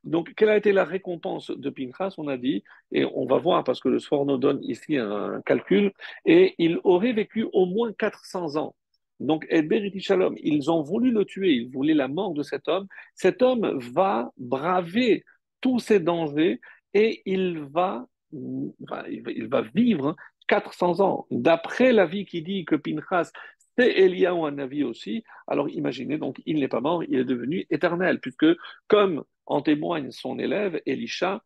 Donc, 0.04 0.34
quelle 0.36 0.50
a 0.50 0.58
été 0.58 0.72
la 0.72 0.86
récompense 0.86 1.52
de 1.52 1.70
Pinchas 1.70 2.14
On 2.18 2.28
a 2.28 2.38
dit, 2.38 2.64
et 2.92 3.06
on 3.06 3.26
va 3.26 3.38
voir 3.38 3.64
parce 3.64 3.82
que 3.82 3.90
le 3.90 4.00
Sforno 4.00 4.38
donne 4.38 4.64
ici 4.64 4.98
un 4.98 5.42
calcul, 5.46 5.92
et 6.26 6.56
il 6.58 6.80
aurait 6.84 7.14
vécu 7.14 7.48
au 7.52 7.66
moins 7.66 7.92
400 7.94 8.56
ans. 8.56 8.76
Donc, 9.20 9.46
Edberiti 9.50 10.00
Shalom, 10.00 10.36
ils 10.38 10.70
ont 10.72 10.82
voulu 10.82 11.12
le 11.12 11.26
tuer, 11.26 11.52
ils 11.52 11.70
voulaient 11.70 11.94
la 11.94 12.08
mort 12.08 12.34
de 12.34 12.44
cet 12.44 12.68
homme. 12.68 12.88
Cet 13.16 13.42
homme 13.42 13.78
va 13.80 14.32
braver 14.38 15.26
tous 15.60 15.80
ces 15.80 16.00
dangers 16.00 16.62
et 16.94 17.22
il 17.26 17.60
va, 17.60 18.06
il 18.33 19.49
va 19.49 19.63
vivre 19.75 20.17
400 20.49 21.01
ans. 21.01 21.27
D'après 21.31 21.93
la 21.93 22.07
vie 22.07 22.25
qui 22.25 22.43
dit 22.43 22.65
que 22.65 22.77
Pinchas 22.77 23.31
c'est 23.79 23.91
Eliyahu 23.91 24.45
un 24.45 24.59
avis 24.59 24.85
aussi. 24.85 25.25
Alors 25.47 25.69
imaginez, 25.71 26.19
donc 26.19 26.43
il 26.45 26.61
n'est 26.61 26.69
pas 26.69 26.81
mort, 26.81 27.05
il 27.05 27.19
est 27.19 27.25
devenu 27.25 27.67
éternel, 27.71 28.21
puisque 28.21 28.47
comme 28.87 29.25
en 29.47 29.63
témoigne 29.63 30.11
son 30.11 30.39
élève, 30.39 30.81
Elisha, 30.87 31.43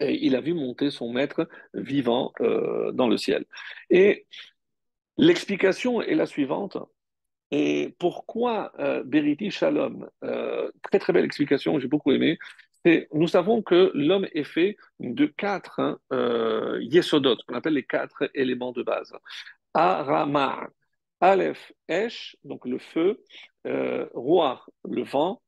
il 0.00 0.34
a 0.34 0.40
vu 0.40 0.54
monter 0.54 0.90
son 0.90 1.12
maître 1.12 1.48
vivant 1.74 2.32
euh, 2.40 2.90
dans 2.92 3.08
le 3.08 3.16
ciel. 3.16 3.44
Et 3.90 4.26
l'explication 5.18 6.02
est 6.02 6.14
la 6.14 6.26
suivante. 6.26 6.78
Et 7.50 7.94
pourquoi 7.98 8.72
euh, 8.78 9.02
Beriti 9.04 9.50
Shalom 9.50 10.08
euh, 10.24 10.70
Très 10.82 10.98
très 10.98 11.12
belle 11.12 11.24
explication, 11.24 11.78
j'ai 11.78 11.88
beaucoup 11.88 12.12
aimé. 12.12 12.38
Nous 13.12 13.28
savons 13.28 13.62
que 13.62 13.90
l'homme 13.94 14.26
est 14.32 14.44
fait 14.44 14.76
de 15.00 15.26
quatre 15.26 15.80
hein, 15.80 15.98
euh, 16.12 16.78
yesodot, 16.82 17.36
qu'on 17.46 17.54
appelle 17.54 17.74
les 17.74 17.84
quatre 17.84 18.30
éléments 18.34 18.72
de 18.72 18.82
base. 18.82 19.12
Arama, 19.74 20.68
Aleph, 21.20 21.72
Esh, 21.88 22.36
donc 22.44 22.66
le 22.66 22.78
feu, 22.78 23.22
euh, 23.66 24.06
le 24.14 25.02
vent, 25.02 25.42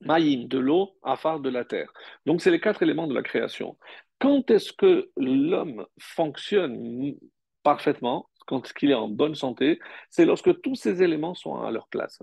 Maïm, 0.00 0.46
de 0.48 0.58
l'eau, 0.58 0.96
Afar, 1.02 1.40
de 1.40 1.50
la 1.50 1.64
terre. 1.64 1.92
Donc, 2.26 2.40
c'est 2.40 2.50
les 2.50 2.60
quatre 2.60 2.82
éléments 2.82 3.06
de 3.06 3.14
la 3.14 3.22
création. 3.22 3.76
Quand 4.18 4.50
est-ce 4.50 4.72
que 4.72 5.10
l'homme 5.16 5.86
fonctionne 5.98 7.14
parfaitement, 7.62 8.28
quand 8.46 8.70
il 8.82 8.90
est 8.90 8.94
en 8.94 9.08
bonne 9.08 9.34
santé? 9.34 9.80
C'est 10.10 10.26
lorsque 10.26 10.60
tous 10.60 10.74
ces 10.74 11.02
éléments 11.02 11.34
sont 11.34 11.56
à 11.56 11.70
leur 11.70 11.88
place. 11.88 12.20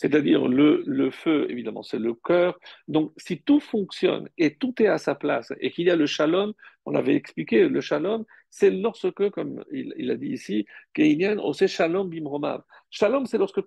C'est-à-dire 0.00 0.48
le, 0.48 1.10
feu, 1.10 1.46
évidemment, 1.50 1.82
c'est 1.82 1.98
le 1.98 2.14
cœur. 2.14 2.58
Donc, 2.88 3.12
si 3.18 3.42
tout 3.42 3.60
fonctionne 3.60 4.30
et 4.38 4.54
tout 4.54 4.72
est 4.80 4.86
à 4.86 4.96
sa 4.96 5.14
place 5.14 5.52
et 5.60 5.70
qu'il 5.70 5.88
y 5.88 5.90
a 5.90 5.96
le 5.96 6.06
shalom, 6.06 6.54
on 6.86 6.94
avait 6.94 7.14
expliqué, 7.14 7.68
le 7.68 7.80
shalom, 7.82 8.24
c'est 8.48 8.70
lorsque, 8.70 9.28
comme 9.28 9.62
il, 9.70 10.10
a 10.10 10.16
dit 10.16 10.28
ici, 10.28 10.64
ose 10.96 11.66
shalom 11.66 12.08
bimromav. 12.08 12.62
Shalom, 12.88 13.26
c'est 13.26 13.36
lorsque 13.36 13.60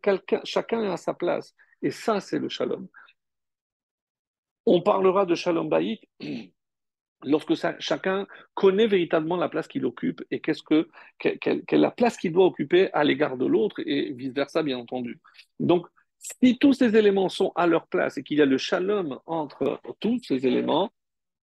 chacun 0.44 0.84
est 0.84 0.88
à 0.88 0.98
sa 0.98 1.14
place. 1.14 1.54
Et 1.84 1.92
ça, 1.92 2.20
c'est 2.20 2.40
le 2.40 2.50
shalom. 2.50 2.88
On 4.66 4.82
parlera 4.82 5.28
de 5.28 5.36
Shalom 5.36 5.70
Bayit 5.70 6.02
lorsque 7.24 7.54
chacun 7.78 8.26
connaît 8.56 8.88
véritablement 8.88 9.38
la 9.38 9.50
place 9.50 9.68
qu'il 9.68 9.86
occupe 9.86 10.24
et 10.32 10.40
qu'est-ce 10.40 10.64
que, 10.64 10.88
quelle, 11.20 11.62
est 11.68 11.78
la 11.78 11.92
place 11.92 12.18
qu'il 12.18 12.32
doit 12.32 12.48
occuper 12.48 12.92
à 12.92 13.04
l'égard 13.04 13.38
de 13.38 13.46
l'autre 13.46 13.80
et 13.86 14.14
vice-versa, 14.14 14.64
bien 14.64 14.80
entendu. 14.80 15.20
Donc, 15.60 15.86
si 16.42 16.58
tous 16.58 16.74
ces 16.74 16.96
éléments 16.96 17.30
sont 17.30 17.52
à 17.56 17.68
leur 17.68 17.88
place 17.88 18.18
et 18.18 18.24
qu'il 18.24 18.38
y 18.38 18.42
a 18.42 18.46
le 18.46 18.58
shalom 18.58 19.20
entre 19.26 19.82
tous 20.00 20.20
ces 20.24 20.48
éléments, 20.48 20.92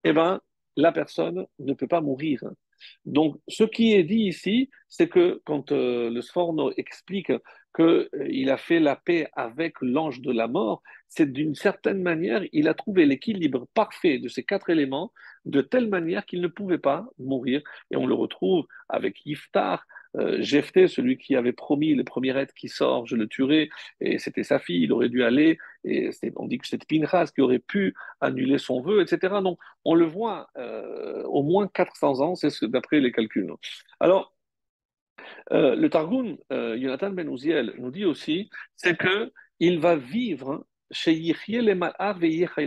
eh 0.05 0.13
ben, 0.13 0.41
la 0.77 0.93
personne 0.93 1.47
ne 1.59 1.73
peut 1.73 1.89
pas 1.89 2.01
mourir. 2.01 2.41
Donc, 3.07 3.37
ce 3.49 3.65
qui 3.65 3.95
est 3.95 4.05
dit 4.05 4.25
ici, 4.25 4.71
c'est 4.89 5.09
que 5.09 5.41
quand 5.47 5.73
euh, 5.73 6.11
le 6.11 6.21
Sforno 6.21 6.73
explique 6.77 7.33
qu'il 7.75 7.85
euh, 8.49 8.53
a 8.53 8.57
fait 8.59 8.81
la 8.81 8.97
paix 8.97 9.29
avec 9.33 9.75
l'ange 9.81 10.21
de 10.21 10.31
la 10.31 10.47
mort, 10.47 10.83
c'est 11.09 11.33
d'une 11.33 11.55
certaine 11.55 12.03
manière, 12.03 12.43
il 12.53 12.69
a 12.69 12.75
trouvé 12.75 13.07
l'équilibre 13.07 13.67
parfait 13.73 14.19
de 14.19 14.29
ces 14.29 14.45
quatre 14.45 14.69
éléments 14.69 15.13
de 15.47 15.63
telle 15.63 15.89
manière 15.89 16.27
qu'il 16.27 16.43
ne 16.43 16.49
pouvait 16.49 16.79
pas 16.79 17.07
mourir. 17.19 17.63
Et 17.91 17.97
on 17.97 18.07
le 18.07 18.15
retrouve 18.15 18.67
avec 18.89 19.25
Iftar, 19.25 19.87
euh, 20.17 20.43
celui 20.43 21.19
qui 21.19 21.37
avait 21.37 21.53
promis 21.53 21.95
le 21.95 22.05
premier 22.05 22.37
être 22.37 22.55
qui 22.55 22.69
sort, 22.69 23.07
je 23.07 23.17
le 23.17 23.27
tuerai, 23.27 23.69
et 24.01 24.19
c'était 24.19 24.45
sa 24.45 24.59
fille, 24.59 24.83
il 24.83 24.93
aurait 24.93 25.09
dû 25.09 25.23
aller, 25.23 25.59
et 25.85 26.11
on 26.37 26.47
dit 26.47 26.59
que 26.59 26.67
c'est 26.67 26.85
Pinchas 26.87 27.31
qui 27.35 27.41
aurait 27.41 27.59
pu 27.59 27.95
annuler 28.21 28.59
son 28.59 28.81
vœu, 28.81 29.03
etc. 29.03 29.35
Donc 29.43 29.59
on 29.85 29.95
le 29.95 30.07
voit 30.07 30.49
euh, 30.57 31.23
au 31.25 31.43
moins 31.43 31.69
400 31.69 32.21
ans, 32.21 32.35
c'est 32.35 32.65
d'après 32.65 33.01
les 33.01 33.13
calculs. 33.13 33.53
Alors, 34.01 34.37
euh, 35.53 35.75
le 35.75 35.89
Targum, 35.91 36.37
euh, 36.53 36.79
Jonathan 36.81 37.11
Ben 37.11 37.29
Uziel, 37.29 37.75
nous 37.79 37.91
dit 37.91 38.05
aussi, 38.05 38.51
c'est 38.77 38.97
que 38.97 39.33
il 39.61 39.79
va 39.79 39.97
vivre 39.97 40.67
chez 40.91 41.35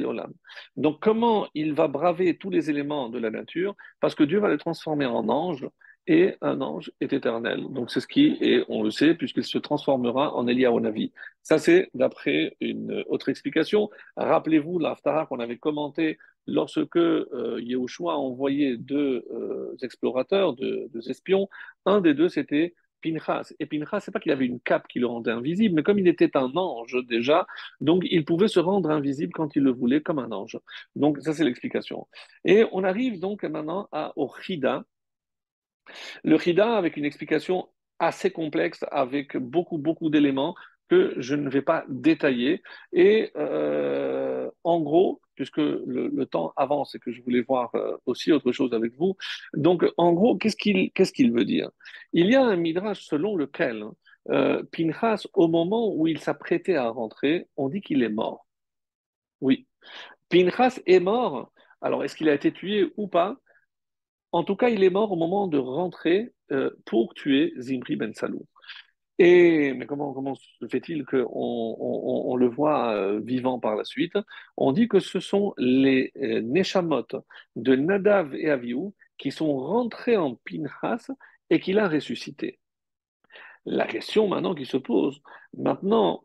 Olam. 0.06 0.34
Donc, 0.76 1.00
comment 1.00 1.47
il 1.54 1.74
va 1.74 1.88
braver 1.88 2.38
tous 2.38 2.50
les 2.50 2.70
éléments 2.70 3.10
de 3.10 3.20
la 3.20 3.30
nature? 3.30 3.76
Parce 4.00 4.16
que 4.16 4.24
Dieu 4.24 4.39
va 4.39 4.50
le 4.50 4.58
transformer 4.58 5.06
en 5.06 5.30
ange 5.30 5.66
et 6.10 6.36
un 6.41 6.60
ange 6.60 6.91
est 7.01 7.14
éternel. 7.14 7.68
Donc 7.70 7.91
c'est 7.91 8.01
ce 8.01 8.07
qui 8.07 8.36
est, 8.41 8.66
on 8.68 8.82
le 8.82 8.89
sait, 8.89 9.14
puisqu'il 9.14 9.43
se 9.43 9.60
transformera 9.60 10.34
en 10.36 10.47
Eliyahu 10.47 10.82
Ça 11.43 11.60
c'est 11.60 11.89
d'après 11.93 12.57
une 12.60 13.03
autre 13.07 13.30
explication. 13.30 13.91
Rappelez-vous 14.18 14.80
l'Aftara 14.80 15.28
qu'on 15.28 15.39
avait 15.39 15.60
commenté 15.60 16.18
lorsque 16.47 16.97
euh, 16.97 17.60
Yehoshua 17.62 18.14
a 18.14 18.16
envoyé 18.16 18.76
deux 18.76 19.24
euh, 19.32 19.76
explorateurs, 19.84 20.55
deux, 20.55 20.89
espions. 21.07 21.47
Un 21.86 22.01
des 22.01 22.16
deux 22.16 22.28
c'était 22.28 22.74
Pinchas. 23.03 23.53
Et 23.60 23.68
Pinchas, 23.68 23.99
c'est 23.99 24.12
pas 24.12 24.20
qu'il 24.20 24.32
avait 24.32 24.47
une 24.47 24.60
cape 24.60 24.88
qui 24.88 24.97
le 24.97 25.05
rendait 25.05 25.32
invisible, 25.32 25.76
mais 25.76 25.84
comme 25.84 25.99
il 25.99 26.07
était 26.07 26.36
un 26.36 26.51
ange 26.55 26.97
déjà, 27.07 27.45
donc 27.82 28.01
il 28.10 28.26
pouvait 28.26 28.47
se 28.47 28.60
rendre 28.60 28.89
invisible 28.89 29.32
quand 29.32 29.55
il 29.55 29.62
le 29.62 29.72
voulait, 29.72 30.01
comme 30.01 30.18
un 30.20 30.32
ange. 30.32 30.57
Donc 30.95 31.20
ça, 31.20 31.34
c'est 31.34 31.45
l'explication. 31.45 32.07
Et 32.45 32.66
on 32.72 32.84
arrive 32.84 33.20
donc 33.20 33.43
maintenant 33.43 33.88
à 33.91 34.12
Ochida, 34.18 34.84
le 36.24 36.38
Chida, 36.38 36.78
avec 36.78 36.98
une 36.98 37.06
explication 37.06 37.70
assez 38.00 38.32
complexe, 38.32 38.86
avec 38.92 39.38
beaucoup, 39.38 39.78
beaucoup 39.78 40.10
d'éléments 40.10 40.56
que 40.90 41.14
je 41.18 41.36
ne 41.36 41.50
vais 41.50 41.62
pas 41.62 41.86
détailler. 41.88 42.64
Et 42.92 43.32
euh, 43.38 44.50
en 44.64 44.80
gros, 44.82 45.22
puisque 45.36 45.58
le, 45.58 46.26
temps 46.26 46.52
avance 46.58 46.96
et 46.96 47.00
que 47.00 47.12
je 47.12 47.22
voulais 47.22 47.42
voir 47.42 47.74
euh, 47.76 47.96
aussi 48.06 48.32
autre 48.32 48.52
chose 48.52 48.74
avec 48.74 48.94
vous, 48.96 49.16
donc 49.54 49.86
en 49.98 50.14
gros, 50.14 50.38
qu'est-ce 50.38 50.58
qu'il 50.58 50.92
qu'est-ce 50.92 51.14
qu'il 51.14 51.32
veut 51.32 51.46
dire? 51.46 51.70
Il 52.12 52.28
y 52.32 52.36
a 52.36 52.44
un 52.44 52.56
midrash 52.56 53.06
selon 53.06 53.36
lequel 53.36 53.86
euh, 54.30 54.64
Pinchas, 54.72 55.28
au 55.34 55.48
moment 55.48 55.94
où 55.94 56.08
il 56.08 56.20
s'apprêtait 56.20 56.76
à 56.76 56.90
rentrer, 56.90 57.48
on 57.56 57.70
dit 57.70 57.82
qu'il 57.82 58.04
est 58.04 58.10
mort. 58.10 58.48
Oui. 59.42 59.68
Pinchas 60.30 60.80
est 60.86 61.00
mort. 61.00 61.52
Alors, 61.82 62.04
est-ce 62.04 62.16
qu'il 62.16 62.30
a 62.30 62.34
été 62.34 62.52
tué 62.52 62.92
ou 62.98 63.08
pas? 63.08 63.38
En 64.32 64.44
tout 64.44 64.56
cas, 64.56 64.70
il 64.70 64.84
est 64.84 64.90
mort 64.90 65.12
au 65.12 65.16
moment 65.16 65.48
de 65.48 65.58
rentrer 65.58 66.34
euh, 66.52 66.72
pour 66.86 67.14
tuer 67.14 67.54
Zimri 67.58 67.96
Ben 67.96 68.14
Salou. 68.14 68.46
Et 69.20 69.74
mais 69.74 69.86
comment, 69.86 70.14
comment 70.14 70.36
se 70.36 70.68
fait-il 70.70 71.06
qu'on 71.06 71.28
on, 71.30 72.36
le 72.38 72.48
voit 72.48 72.94
euh, 72.94 73.20
vivant 73.20 73.60
par 73.60 73.76
la 73.76 73.84
suite? 73.84 74.18
On 74.56 74.72
dit 74.72 74.88
que 74.88 75.02
ce 75.02 75.20
sont 75.20 75.54
les 75.58 76.14
euh, 76.22 76.42
Neshamot 76.42 77.08
de 77.58 77.76
Nadav 77.76 78.34
et 78.36 78.50
Aviou 78.50 78.96
qui 79.18 79.32
sont 79.32 79.58
rentrés 79.58 80.16
en 80.16 80.36
Pinchas 80.46 81.10
et 81.50 81.60
qu'il 81.60 81.80
a 81.80 81.90
ressuscité. 81.90 82.60
La 83.66 83.88
question 83.88 84.30
maintenant 84.30 84.56
qui 84.56 84.66
se 84.66 84.78
pose, 84.78 85.22
maintenant, 85.58 86.24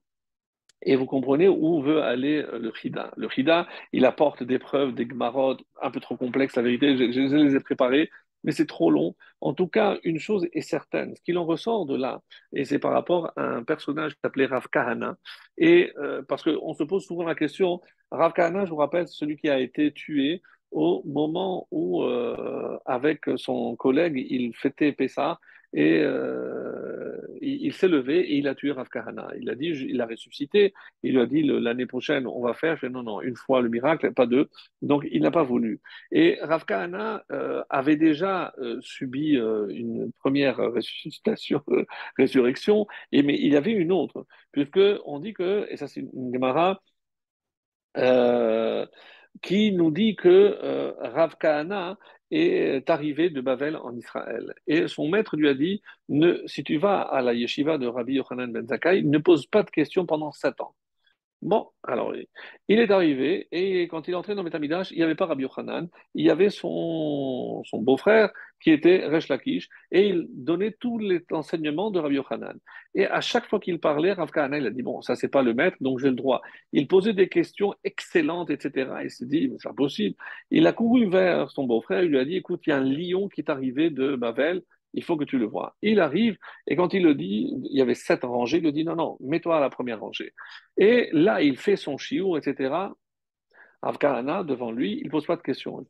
et 0.85 0.97
vous 0.97 1.07
comprenez 1.07 1.49
où 1.49 1.81
veut 1.83 2.03
aller 2.03 2.43
euh, 2.43 2.59
le 2.59 2.73
Chida. 2.73 3.13
Le 3.17 3.29
Chida, 3.29 3.67
il 3.93 4.05
apporte 4.05 4.43
des 4.43 4.59
preuves, 4.59 4.95
des 4.95 5.07
gmarot 5.07 5.57
un 5.83 5.91
peu 5.91 6.01
trop 6.01 6.17
complexes, 6.17 6.57
la 6.57 6.63
vérité, 6.63 6.97
je, 6.97 7.37
les 7.37 7.57
ai 7.57 7.61
préparées, 7.61 8.11
mais 8.45 8.53
c'est 8.53 8.67
trop 8.67 8.91
long. 8.91 9.15
En 9.41 9.55
tout 9.55 9.67
cas, 9.67 9.97
une 10.05 10.19
chose 10.19 10.47
est 10.53 10.61
certaine, 10.61 11.17
ce 11.17 11.23
qu'il 11.23 11.39
en 11.39 11.45
ressort 11.45 11.87
de 11.87 11.97
là, 11.97 12.21
et 12.53 12.65
c'est 12.65 12.79
par 12.79 12.93
rapport 12.93 13.33
à 13.37 13.43
un 13.43 13.63
personnage 13.65 14.15
qui 14.15 14.21
s'appelait 14.23 14.47
Rav 14.47 14.69
Kahana, 14.71 15.17
et 15.59 15.93
euh, 15.99 16.23
parce 16.29 16.43
qu'on 16.43 16.75
se 16.75 16.85
pose 16.85 17.05
souvent 17.05 17.25
la 17.25 17.35
question, 17.35 17.81
Rav 18.11 18.33
Kahana, 18.33 18.65
je 18.67 18.71
vous 18.71 18.77
rappelle, 18.77 19.09
celui 19.09 19.37
qui 19.37 19.49
a 19.49 19.59
été 19.59 19.93
tué 19.93 20.43
au 20.71 21.03
moment 21.07 21.69
où, 21.71 22.03
euh, 22.03 22.79
avec 22.85 23.23
son 23.37 23.77
collègue, 23.77 24.25
il 24.29 24.55
fêtait 24.55 24.93
Pessah, 24.93 25.39
et 25.75 26.01
euh, 26.03 27.14
il, 27.45 27.73
s'est 27.73 27.89
levé 27.89 28.21
et 28.21 28.37
il 28.39 28.49
a 28.49 28.55
tué 28.55 28.73
Rav 28.73 28.89
Kahana. 28.89 29.29
Il 29.41 29.49
a 29.51 29.55
dit, 29.55 29.69
il 29.69 30.01
a 30.01 30.07
ressuscité. 30.07 30.75
Il 31.03 31.13
lui 31.15 31.21
a 31.21 31.27
dit 31.27 31.43
l'année 31.43 31.87
prochaine 31.87 32.27
on 32.27 32.41
va 32.41 32.55
faire. 32.55 32.77
Je 32.77 32.87
non 32.87 33.03
non, 33.03 33.21
une 33.21 33.37
fois 33.37 33.61
le 33.63 33.69
miracle, 33.69 34.13
pas 34.13 34.27
deux. 34.27 34.49
Donc 34.83 35.07
il 35.11 35.23
n'a 35.23 35.31
pas 35.31 35.43
voulu. 35.43 35.81
Et 36.13 36.39
Rav 36.43 36.65
Kahana 36.65 37.25
euh, 37.33 37.63
avait 37.71 37.97
déjà 37.97 38.53
euh, 38.59 38.81
subi 38.81 39.35
une 39.35 40.13
première 40.21 40.57
ressuscitation, 40.57 41.63
résurrection, 42.19 42.87
mais 43.13 43.39
il 43.39 43.53
y 43.53 43.57
avait 43.57 43.73
une 43.73 43.93
autre, 43.93 44.27
puisque 44.53 44.81
on 45.05 45.21
dit 45.21 45.35
que 45.35 45.67
et 45.71 45.77
ça 45.77 45.89
c'est 45.89 46.01
une 46.01 46.33
Gemara 46.33 46.81
qui 49.43 49.73
nous 49.73 49.91
dit 49.91 50.17
que 50.17 50.95
Rav 51.01 51.37
Kahana 51.39 51.99
est 52.35 52.91
arrivé 52.91 53.31
de 53.31 53.41
Bavel 53.41 53.77
en 53.77 53.97
Israël. 53.97 54.55
Et 54.67 54.89
son 54.89 55.09
maître 55.09 55.37
lui 55.37 55.49
a 55.49 55.55
dit, 55.55 55.83
si 56.47 56.65
tu 56.65 56.79
vas 56.79 57.01
à 57.01 57.23
la 57.23 57.35
yeshiva 57.35 57.79
de 57.79 57.87
Rabbi 57.87 58.15
Yochanan 58.15 58.53
ben 58.53 58.67
Zakkai, 58.67 59.03
ne 59.03 59.19
pose 59.19 59.47
pas 59.47 59.63
de 59.63 59.71
questions 59.71 60.07
pendant 60.07 60.33
sept 60.33 60.61
ans. 60.61 60.75
Bon, 61.45 61.69
alors, 61.83 62.15
il 62.69 62.79
est 62.79 62.91
arrivé, 62.91 63.49
et 63.53 63.83
quand 63.83 64.09
il 64.09 64.13
est 64.13 64.17
entré 64.17 64.35
dans 64.35 64.43
Metamidash, 64.43 64.91
il 64.93 64.97
n'y 64.97 65.03
avait 65.03 65.15
pas 65.15 65.27
Rabbi 65.27 65.43
Yochanan, 65.43 65.89
il 66.15 66.25
y 66.25 66.31
avait 66.31 66.49
son, 66.49 67.63
son 67.67 67.83
beau-frère 67.83 68.33
qui 68.61 68.71
était 68.71 69.05
Resh 69.07 69.29
Lakish, 69.29 69.69
et 69.93 70.09
il 70.09 70.27
donnait 70.31 70.75
tous 70.81 70.97
les 70.99 71.23
enseignements 71.33 71.91
de 71.91 71.99
Rabbi 71.99 72.15
Yochanan. 72.15 72.59
Et 72.95 73.07
à 73.07 73.21
chaque 73.21 73.47
fois 73.47 73.61
qu'il 73.61 73.79
parlait, 73.79 74.13
Rav 74.13 74.31
Kahana, 74.31 74.57
il 74.57 74.67
a 74.67 74.71
dit, 74.71 74.83
bon, 74.83 75.03
ça 75.03 75.17
c'est 75.17 75.29
pas 75.29 75.43
le 75.43 75.53
maître, 75.53 75.77
donc 75.83 75.99
j'ai 75.99 76.09
le 76.09 76.15
droit. 76.15 76.41
Il 76.73 76.89
posait 76.89 77.13
des 77.13 77.29
questions 77.29 77.75
excellentes, 77.85 78.49
etc. 78.49 78.91
Il 79.03 79.11
s'est 79.11 79.27
dit, 79.27 79.53
c'est 79.59 79.69
impossible. 79.69 80.17
Il 80.51 80.67
a 80.67 80.73
couru 80.73 81.11
vers 81.11 81.51
son 81.51 81.65
beau-frère, 81.65 82.03
il 82.05 82.09
lui 82.09 82.19
a 82.19 82.25
dit, 82.25 82.37
écoute, 82.37 82.63
il 82.67 82.71
y 82.71 82.73
a 82.73 82.79
un 82.79 82.85
lion 82.85 83.29
qui 83.29 83.43
est 83.43 83.51
arrivé 83.51 83.91
de 83.91 84.17
Babel, 84.17 84.63
il 84.95 85.05
faut 85.05 85.17
que 85.17 85.25
tu 85.25 85.39
le 85.39 85.47
vois. 85.47 85.77
Il 85.83 86.01
arrive, 86.01 86.39
et 86.67 86.77
quand 86.77 86.95
il 86.95 87.03
le 87.03 87.15
dit, 87.15 87.53
il 87.65 87.77
y 87.77 87.83
avait 87.83 87.95
sept 87.95 88.25
rangées, 88.25 88.59
il 88.59 88.65
le 88.65 88.73
dit, 88.73 88.85
non, 88.85 88.97
non, 88.97 89.17
mets-toi 89.21 89.57
à 89.57 89.61
la 89.61 89.71
première 89.71 90.01
rangée. 90.01 90.33
Et 90.77 91.09
là, 91.13 91.43
il 91.43 91.57
fait 91.59 91.77
son 91.77 91.99
chiour, 91.99 92.39
etc. 92.39 92.75
Afghana, 93.83 94.45
devant 94.45 94.73
lui, 94.73 95.01
il 95.03 95.11
pose 95.11 95.27
pas 95.27 95.37
de 95.37 95.43
questions. 95.43 95.85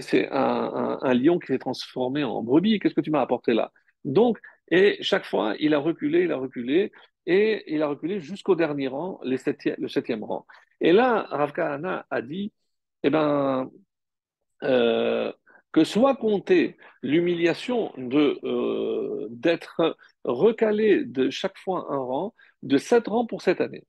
C'est 0.00 0.28
un, 0.30 0.98
un, 1.00 1.14
lion 1.14 1.38
qui 1.38 1.46
s'est 1.48 1.58
transformé 1.58 2.24
en 2.24 2.42
brebis, 2.42 2.80
qu'est-ce 2.80 2.94
que 2.94 3.00
tu 3.00 3.10
m'as 3.10 3.20
apporté 3.20 3.54
là? 3.54 3.72
Donc, 4.04 4.38
et 4.70 4.98
chaque 5.02 5.24
fois, 5.24 5.54
il 5.60 5.74
a 5.74 5.78
reculé, 5.78 6.24
il 6.24 6.32
a 6.32 6.36
reculé, 6.36 6.92
et 7.26 7.74
il 7.74 7.82
a 7.82 7.88
reculé 7.88 8.20
jusqu'au 8.20 8.56
dernier 8.56 8.88
rang, 8.88 9.20
le 9.22 9.36
septième 9.36 10.24
rang. 10.24 10.46
Et 10.80 10.92
là, 10.92 11.26
Rav 11.30 11.52
a 12.10 12.22
dit, 12.22 12.52
eh 13.02 13.10
ben, 13.10 13.70
euh, 14.64 15.32
que 15.78 15.84
soit 15.84 16.16
comptée 16.16 16.76
l'humiliation 17.04 17.92
euh, 17.98 19.28
d'être 19.30 19.96
recalé 20.24 21.04
de 21.04 21.30
chaque 21.30 21.56
fois 21.56 21.86
un 21.90 21.98
rang, 21.98 22.34
de 22.64 22.78
sept 22.78 23.06
rangs 23.06 23.26
pour 23.26 23.42
cette 23.42 23.60
année. 23.60 23.84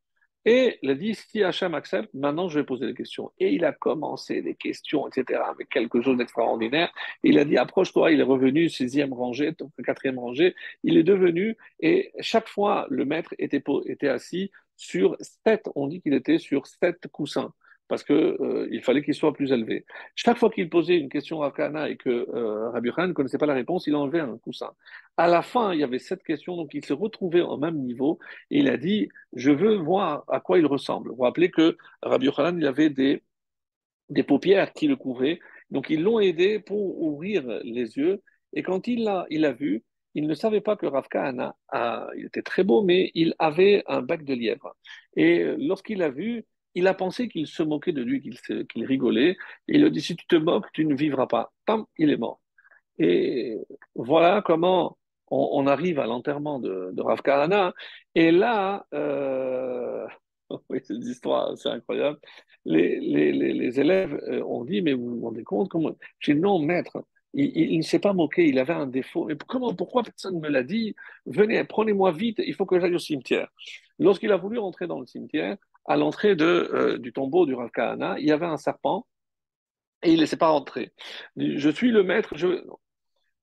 Et 0.46 0.78
il 0.84 0.92
a 0.92 0.94
dit, 0.94 1.16
si 1.16 1.44
Hachem 1.44 1.74
accepte, 1.74 2.14
maintenant 2.14 2.48
je 2.48 2.60
vais 2.60 2.66
poser 2.66 2.86
des 2.86 2.94
questions. 2.94 3.32
Et 3.40 3.54
il 3.54 3.66
a 3.66 3.72
commencé 3.72 4.44
des 4.44 4.54
questions, 4.54 5.08
etc., 5.08 5.42
avec 5.50 5.68
quelque 5.70 6.00
chose 6.04 6.18
d'extraordinaire. 6.18 6.94
Il 7.24 7.40
a 7.40 7.46
dit, 7.46 7.58
approche-toi, 7.58 8.12
il 8.12 8.20
est 8.20 8.30
revenu, 8.36 8.70
sixième 8.70 9.12
rangée, 9.12 9.52
quatrième 9.84 10.20
rangée. 10.20 10.54
Il 10.84 10.96
est 10.96 11.04
devenu, 11.04 11.58
et 11.80 12.12
chaque 12.20 12.50
fois, 12.50 12.86
le 12.92 13.04
maître 13.04 13.34
était, 13.40 13.64
était 13.88 14.10
assis 14.10 14.52
sur 14.78 15.18
sept, 15.20 15.68
on 15.74 15.88
dit 15.88 16.02
qu'il 16.02 16.14
était 16.14 16.38
sur 16.38 16.68
sept 16.68 17.08
coussins 17.08 17.52
parce 17.90 18.04
qu'il 18.04 18.16
euh, 18.16 18.82
fallait 18.84 19.04
qu'il 19.04 19.16
soit 19.16 19.34
plus 19.34 19.52
élevé. 19.52 19.84
Chaque 20.16 20.38
fois 20.38 20.52
qu'il 20.52 20.70
posait 20.70 20.96
une 20.96 21.10
question 21.10 21.42
à 21.42 21.52
Kana 21.52 21.90
et 21.90 21.98
que 21.98 22.10
euh, 22.10 22.70
Rabbi 22.70 22.92
Khan 22.92 23.08
ne 23.08 23.14
connaissait 23.14 23.40
pas 23.40 23.48
la 23.48 23.56
réponse, 23.56 23.88
il 23.88 23.96
enlevait 23.96 24.20
un 24.20 24.38
coussin. 24.38 24.72
À 25.18 25.28
la 25.28 25.42
fin, 25.42 25.74
il 25.74 25.80
y 25.80 25.84
avait 25.84 25.98
sept 26.00 26.24
questions, 26.24 26.56
donc 26.56 26.74
il 26.76 26.86
se 26.86 26.94
retrouvait 26.94 27.42
au 27.42 27.58
même 27.58 27.78
niveau 27.80 28.20
et 28.52 28.60
il 28.60 28.70
a 28.70 28.78
dit 28.78 29.10
Je 29.34 29.52
veux 29.52 29.76
voir 29.76 30.24
à 30.28 30.40
quoi 30.40 30.60
il 30.60 30.68
ressemble. 30.68 31.12
Vous 31.12 31.24
rappelez 31.24 31.50
que 31.50 31.78
Rabbi 32.04 32.30
Khan, 32.32 32.56
il 32.58 32.68
avait 32.68 32.92
des, 32.92 33.24
des 34.10 34.24
paupières 34.24 34.72
qui 34.72 34.88
le 34.88 34.96
couvraient, 34.96 35.40
donc 35.72 35.90
ils 35.90 36.02
l'ont 36.02 36.20
aidé 36.20 36.60
pour 36.60 37.02
ouvrir 37.02 37.44
les 37.64 37.98
yeux. 37.98 38.22
Et 38.54 38.62
quand 38.62 38.88
il 38.88 39.04
l'a 39.04 39.26
il 39.32 39.46
a 39.46 39.52
vu, 39.52 39.84
il 40.14 40.28
ne 40.28 40.36
savait 40.36 40.62
pas 40.62 40.76
que 40.76 40.86
Rav 40.86 41.08
il 42.18 42.26
était 42.26 42.44
très 42.44 42.64
beau, 42.64 42.84
mais 42.84 43.12
il 43.16 43.34
avait 43.40 43.84
un 43.88 44.02
bec 44.04 44.24
de 44.24 44.34
lièvre. 44.36 44.76
Et 45.16 45.44
lorsqu'il 45.58 46.04
a 46.04 46.10
vu, 46.10 46.46
il 46.76 46.88
a 46.88 46.94
pensé 46.94 47.28
qu'il 47.28 47.48
se 47.48 47.64
moquait 47.64 47.94
de 47.94 48.02
lui, 48.02 48.22
qu'il 48.22 48.86
rigolait. 48.86 49.32
Et 49.68 49.76
il 49.78 49.86
a 49.86 49.90
dit, 49.90 50.02
si 50.02 50.16
tu 50.16 50.26
te 50.28 50.36
moques, 50.36 50.68
tu 50.74 50.86
ne 50.86 50.96
vivras 50.96 51.28
pas. 51.28 51.52
Pam, 51.66 51.86
il 51.98 52.12
est 52.12 52.18
mort. 52.18 52.42
Et 52.98 53.58
voilà 53.96 54.42
comment 54.46 54.98
on, 55.32 55.68
arrive 55.68 56.00
à 56.00 56.08
l'enterrement 56.08 56.60
de, 56.60 56.92
de. 56.94 57.74
Et 58.16 58.32
là, 58.32 58.86
euh, 58.94 60.08
oui, 60.70 60.80
cette 60.84 61.04
histoire, 61.04 61.58
c'est 61.58 61.70
incroyable. 61.70 62.20
Les, 62.66 63.00
les, 63.00 63.80
élèves 63.80 64.14
euh, 64.28 64.44
ont 64.44 64.64
dit, 64.66 64.82
mais 64.82 64.94
vous 64.94 65.18
vous 65.18 65.26
rendez 65.26 65.44
compte 65.44 65.70
comment... 65.70 65.92
J'ai 66.20 66.34
dit, 66.34 66.42
non, 66.42 66.60
maître, 66.60 67.04
il, 67.34 67.78
ne 67.78 67.84
s'est 67.84 68.00
pas 68.00 68.14
moqué, 68.14 68.48
il 68.48 68.60
avait 68.60 68.74
un 68.74 68.88
défaut. 68.88 69.26
Mais 69.26 69.36
comment, 69.48 69.74
pourquoi 69.74 70.04
personne 70.04 70.36
ne 70.36 70.40
me 70.40 70.50
l'a 70.50 70.64
dit? 70.64 70.96
Venez, 71.26 71.64
prenez-moi 71.64 72.12
vite, 72.12 72.42
il 72.46 72.54
faut 72.56 72.66
que 72.66 72.80
j'aille 72.80 72.96
au 72.96 73.00
cimetière. 73.00 73.50
Lorsqu'il 74.00 74.32
a 74.32 74.38
voulu 74.38 74.58
rentrer 74.58 74.88
dans 74.88 75.00
le 75.00 75.06
cimetière, 75.06 75.58
à 75.90 75.98
l'entrée 75.98 76.38
euh, 76.40 76.98
du 77.00 77.12
tombeau 77.12 77.46
du 77.46 77.56
Rav 77.56 77.72
il 78.20 78.26
y 78.26 78.32
avait 78.32 78.46
un 78.46 78.58
serpent 78.58 79.06
et 80.04 80.12
il 80.12 80.16
ne 80.16 80.22
laissait 80.22 80.38
pas 80.38 80.50
rentrer. 80.50 80.94
Je 81.36 81.70
suis 81.70 81.92
le 81.92 82.04
maître. 82.04 82.34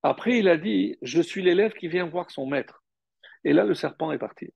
Après, 0.02 0.38
il 0.38 0.48
a 0.48 0.56
dit 0.56 0.96
Je 1.02 1.20
suis 1.20 1.42
l'élève 1.42 1.74
qui 1.74 1.88
vient 1.88 2.06
voir 2.06 2.30
son 2.30 2.46
maître. 2.46 2.84
Et 3.44 3.52
là, 3.52 3.64
le 3.64 3.74
serpent 3.74 4.12
est 4.12 4.18
parti. 4.18 4.54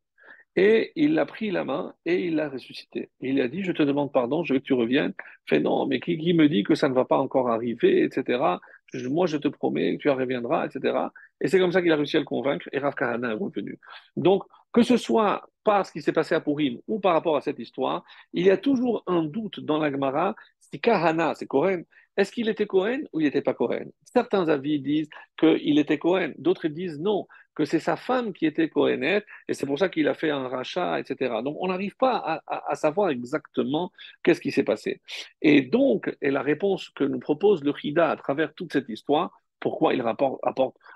Et 0.57 0.93
il 0.97 1.15
l'a 1.15 1.27
pris 1.27 1.51
la 1.51 1.65
main 1.65 1.95
et 2.05 2.27
il 2.27 2.37
l'a 2.37 2.49
ressuscité. 2.49 3.11
il 3.21 3.41
a 3.41 3.49
dit, 3.49 3.63
je 3.63 3.71
te 3.71 3.85
demande 3.85 4.13
pardon, 4.13 4.43
je 4.43 4.55
veux 4.55 4.59
que 4.59 4.65
tu 4.65 4.73
reviennes. 4.73 5.15
Fait 5.47 5.61
non, 5.61 5.87
mais 5.87 6.01
qui, 6.01 6.33
me 6.35 6.49
dit 6.49 6.65
que 6.65 6.75
ça 6.75 6.89
ne 6.89 6.95
va 6.95 7.05
pas 7.05 7.19
encore 7.19 7.51
arriver, 7.51 8.03
etc. 8.03 8.43
moi, 9.09 9.27
je 9.27 9.37
te 9.37 9.49
promets 9.49 9.97
que 9.97 10.03
tu 10.03 10.11
reviendras, 10.11 10.67
etc. 10.67 10.99
Et 11.41 11.49
c'est 11.49 11.59
comme 11.59 11.73
ça 11.73 11.83
qu'il 11.83 11.93
a 11.93 11.97
réussi 11.97 12.17
à 12.17 12.21
le 12.21 12.27
convaincre 12.27 12.69
et 12.73 12.79
Rav 12.79 12.95
Kahana 12.95 13.31
est 13.31 13.35
revenu. 13.35 13.79
Donc, 14.17 14.45
que 14.73 14.83
ce 14.83 14.97
soit 14.97 15.49
par 15.65 15.87
ce 15.87 15.93
qui 15.93 16.03
s'est 16.03 16.13
passé 16.13 16.35
à 16.35 16.41
Purim 16.41 16.79
ou 16.89 17.01
par 17.01 17.13
rapport 17.13 17.37
à 17.37 17.41
cette 17.41 17.59
histoire, 17.59 18.05
il 18.33 18.47
y 18.47 18.51
a 18.51 18.57
toujours 18.57 19.03
un 19.07 19.23
doute 19.23 19.61
dans 19.61 19.79
la 19.79 19.91
Gemara 19.91 20.35
si 20.59 20.81
Kahana, 20.81 21.35
c'est 21.35 21.47
Kohen, 21.47 21.85
est-ce 22.21 22.33
qu'il 22.33 22.49
était 22.49 22.67
Cohen 22.67 23.01
ou 23.13 23.21
il 23.21 23.25
n'était 23.25 23.41
pas 23.41 23.55
Cohen? 23.55 23.87
Certains 24.05 24.49
avis 24.49 24.81
disent 24.81 25.09
qu'il 25.39 25.79
était 25.79 25.99
Cohen, 25.99 26.33
d'autres 26.37 26.69
disent 26.69 26.99
non, 27.01 27.27
que 27.55 27.65
c'est 27.65 27.81
sa 27.81 27.97
femme 27.97 28.33
qui 28.33 28.45
était 28.47 28.69
Cohenette, 28.69 29.25
et 29.49 29.55
c'est 29.55 29.67
pour 29.67 29.79
ça 29.79 29.89
qu'il 29.89 30.07
a 30.07 30.15
fait 30.15 30.31
un 30.31 30.49
rachat, 30.49 31.01
etc. 31.01 31.35
Donc 31.43 31.57
on 31.61 31.69
n'arrive 31.69 31.97
pas 31.97 32.43
à, 32.47 32.75
savoir 32.75 33.09
exactement 33.11 33.91
qu'est-ce 34.23 34.41
qui 34.41 34.51
s'est 34.51 34.65
passé. 34.65 35.01
Et 35.41 35.63
donc, 35.63 36.15
et 36.21 36.31
la 36.31 36.43
réponse 36.43 36.91
que 36.91 37.05
nous 37.05 37.19
propose 37.19 37.65
le 37.65 37.73
Chida 37.75 38.11
à 38.11 38.17
travers 38.17 38.55
toute 38.55 38.73
cette 38.73 38.89
histoire, 38.89 39.31
pourquoi 39.61 39.95
il 39.95 40.03
rapporte, 40.03 40.41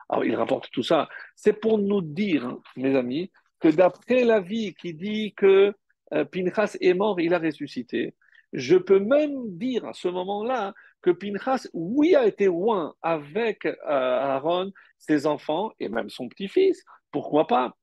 rapporte 0.09 0.71
tout 0.71 0.83
ça, 0.83 1.09
c'est 1.37 1.61
pour 1.61 1.79
nous 1.79 2.03
dire, 2.03 2.47
hein, 2.47 2.61
mes 2.77 2.97
amis, 2.97 3.31
que 3.61 3.69
d'après 3.69 4.25
la 4.25 4.41
vie 4.41 4.75
qui 4.75 4.95
dit 4.95 5.35
que 5.35 5.75
euh, 6.13 6.25
Pinchas 6.27 6.77
est 6.81 6.95
mort, 6.95 7.21
il 7.21 7.33
a 7.35 7.39
ressuscité, 7.39 8.15
je 8.55 8.77
peux 8.77 9.01
même 9.01 9.59
dire 9.59 9.85
à 9.85 9.93
ce 9.93 10.09
moment-là 10.09 10.73
que 11.05 11.11
Pinchas, 11.11 11.69
oui, 11.75 12.15
a 12.15 12.27
été 12.27 12.47
loin 12.47 12.95
avec 13.03 13.67
euh, 13.67 13.75
Aaron, 13.85 14.73
ses 14.97 15.27
enfants 15.27 15.71
et 15.79 15.91
même 15.91 16.09
son 16.09 16.31
petit-fils. 16.31 16.83
Pourquoi 17.11 17.47
pas? 17.47 17.77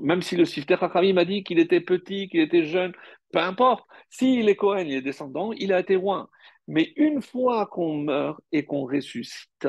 Même 0.00 0.22
si 0.22 0.34
le 0.34 0.46
Sifter 0.46 0.76
m'a 0.80 1.24
dit 1.26 1.44
qu'il 1.44 1.58
était 1.58 1.82
petit, 1.82 2.28
qu'il 2.30 2.40
était 2.40 2.64
jeune, 2.64 2.94
peu 3.32 3.40
importe. 3.40 3.84
S'il 4.08 4.48
est 4.48 4.56
Cohen, 4.56 4.86
il 4.86 4.94
est 4.94 5.02
descendant, 5.02 5.52
il 5.52 5.74
a 5.74 5.80
été 5.80 5.96
loin. 5.96 6.30
Mais 6.66 6.94
une 6.96 7.20
fois 7.20 7.66
qu'on 7.66 7.98
meurt 7.98 8.40
et 8.50 8.64
qu'on 8.64 8.86
ressuscite, 8.86 9.68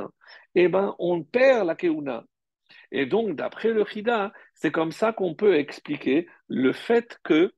eh 0.55 0.69
ben, 0.69 0.95
on 0.99 1.23
perd 1.23 1.67
la 1.67 1.75
Keuna. 1.75 2.23
Et 2.93 3.05
donc, 3.05 3.35
d'après 3.35 3.73
le 3.73 3.83
Chida, 3.83 4.31
c'est 4.53 4.71
comme 4.71 4.93
ça 4.93 5.11
qu'on 5.11 5.35
peut 5.35 5.57
expliquer 5.57 6.27
le 6.47 6.71
fait 6.71 7.19
que 7.25 7.53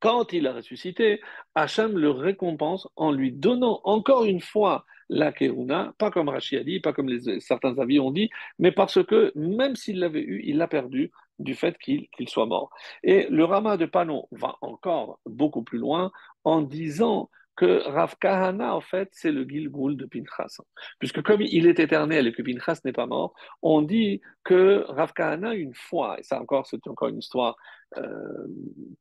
quand 0.00 0.32
il 0.32 0.46
a 0.46 0.52
ressuscité, 0.52 1.20
Hachem 1.54 1.96
le 1.96 2.10
récompense 2.10 2.88
en 2.96 3.12
lui 3.12 3.32
donnant 3.32 3.80
encore 3.84 4.24
une 4.24 4.40
fois 4.40 4.84
la 5.10 5.32
Keuna, 5.32 5.92
pas 5.98 6.10
comme 6.10 6.28
Rashi 6.28 6.56
a 6.56 6.64
dit, 6.64 6.80
pas 6.80 6.92
comme 6.92 7.10
certains 7.40 7.78
avis 7.78 7.98
ont 8.00 8.12
dit, 8.12 8.30
mais 8.58 8.72
parce 8.72 9.04
que 9.04 9.32
même 9.34 9.76
s'il 9.76 9.98
l'avait 9.98 10.22
eu, 10.22 10.40
il 10.44 10.56
l'a 10.56 10.68
perdu 10.68 11.10
du 11.40 11.54
fait 11.54 11.76
qu'il 11.78 12.08
soit 12.28 12.46
mort. 12.46 12.70
Et 13.02 13.26
le 13.28 13.44
Rama 13.44 13.76
de 13.76 13.86
Panon 13.86 14.28
va 14.30 14.56
encore 14.60 15.18
beaucoup 15.26 15.62
plus 15.62 15.78
loin 15.78 16.12
en 16.44 16.62
disant 16.62 17.28
que 17.60 17.86
Rav 17.86 18.16
Kahana, 18.18 18.74
en 18.74 18.80
fait, 18.80 19.10
c'est 19.12 19.30
le 19.30 19.44
Gilgul 19.46 19.94
de 19.94 20.06
Pinchas. 20.06 20.62
Puisque 20.98 21.20
comme 21.20 21.42
il 21.42 21.66
est 21.66 21.78
éternel 21.78 22.26
et 22.26 22.32
que 22.32 22.40
Pinchas 22.40 22.80
n'est 22.86 22.94
pas 22.94 23.04
mort, 23.04 23.34
on 23.60 23.82
dit 23.82 24.22
que 24.44 24.86
Rav 24.88 25.12
Kahana, 25.12 25.52
une 25.52 25.74
fois, 25.74 26.18
et 26.18 26.22
ça 26.22 26.40
encore, 26.40 26.66
c'est 26.66 26.86
encore 26.86 27.08
une 27.08 27.18
histoire 27.18 27.56
euh, 27.98 28.46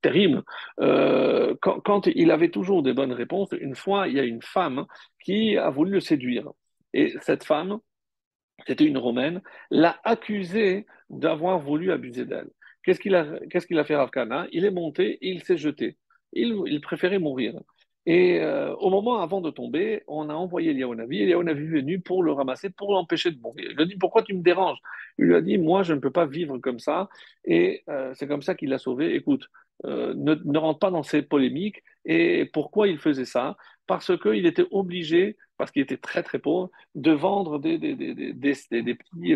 terrible, 0.01 0.43
euh, 0.82 1.55
quand, 1.62 2.07
il 2.07 2.32
avait 2.32 2.49
toujours 2.49 2.84
des 2.84 2.91
bonnes 2.91 3.14
réponses, 3.14 3.47
une 3.57 3.76
fois, 3.76 4.10
il 4.10 4.16
y 4.16 4.20
a 4.20 4.24
une 4.24 4.41
femme 4.41 4.86
qui 5.24 5.55
a 5.55 5.70
voulu 5.70 5.91
le 5.91 6.01
séduire. 6.01 6.49
Et 6.93 7.14
cette 7.22 7.45
femme, 7.45 7.80
c'était 8.68 8.84
une 8.84 8.97
Romaine, 8.97 9.41
l'a 9.72 10.01
accusé 10.03 10.86
d'avoir 11.10 11.60
voulu 11.60 11.93
abuser 11.93 12.26
d'elle. 12.26 12.49
Qu'est-ce 12.84 12.99
qu'il 12.99 13.16
a, 13.16 13.86
fait 13.86 13.95
Rav 13.95 14.10
Kahana? 14.10 14.47
Il 14.51 14.66
est 14.66 14.72
monté 14.72 15.18
il 15.22 15.43
s'est 15.45 15.55
jeté. 15.55 15.95
Il 16.34 16.82
préférait 16.82 17.20
mourir. 17.20 17.53
Et 18.06 18.39
euh, 18.39 18.74
au 18.76 18.89
moment 18.89 19.22
avant 19.22 19.41
de 19.41 19.52
tomber, 19.52 20.04
on 20.08 20.30
a 20.30 20.34
envoyé 20.34 20.72
Eliaonavi. 20.72 21.22
Eliaonavi 21.22 21.64
est 21.64 21.68
venu 21.68 22.00
pour 22.00 22.24
le 22.24 22.32
ramasser, 22.32 22.70
pour 22.70 22.93
l'empêcher 22.93 23.32
de 23.32 23.39
mourir. 23.39 23.68
Il 23.70 23.76
lui 23.76 23.84
a 23.84 23.86
dit 23.86 23.97
Pourquoi 23.97 24.24
tu 24.24 24.34
me 24.34 24.41
déranges? 24.41 24.80
Il 25.18 25.26
lui 25.26 25.36
a 25.36 25.41
dit 25.41 25.58
Moi, 25.58 25.84
je 25.84 25.93
ne 25.93 26.00
peux 26.00 26.12
pas 26.12 26.26
vivre 26.26 26.58
comme 26.58 26.80
ça. 26.80 27.10
Et 27.45 27.84
euh, 27.89 28.14
c'est 28.16 28.28
comme 28.28 28.41
ça 28.41 28.56
qu'il 28.56 28.70
l'a 28.70 28.80
sauvé. 28.80 29.16
Écoute, 29.16 29.50
euh, 29.86 30.14
ne, 30.16 30.36
ne, 30.36 30.58
rentre 30.58 30.80
pas 30.80 30.92
dans 30.92 31.04
ces 31.04 31.22
polémiques. 31.22 31.84
Et 32.06 32.46
pourquoi 32.54 32.88
il 32.88 32.98
faisait 32.98 33.26
ça? 33.26 33.58
Parce 33.88 34.12
qu'il 34.18 34.46
était 34.46 34.66
obligé, 34.72 35.38
parce 35.58 35.72
qu'il 35.72 35.82
était 35.82 35.98
très 35.98 36.24
très 36.24 36.40
pauvre, 36.40 36.70
de 36.96 37.12
vendre 37.12 37.60
des, 37.60 37.78
des, 37.78 37.96
des, 37.96 38.34
des 38.34 38.96
petits. 38.96 39.36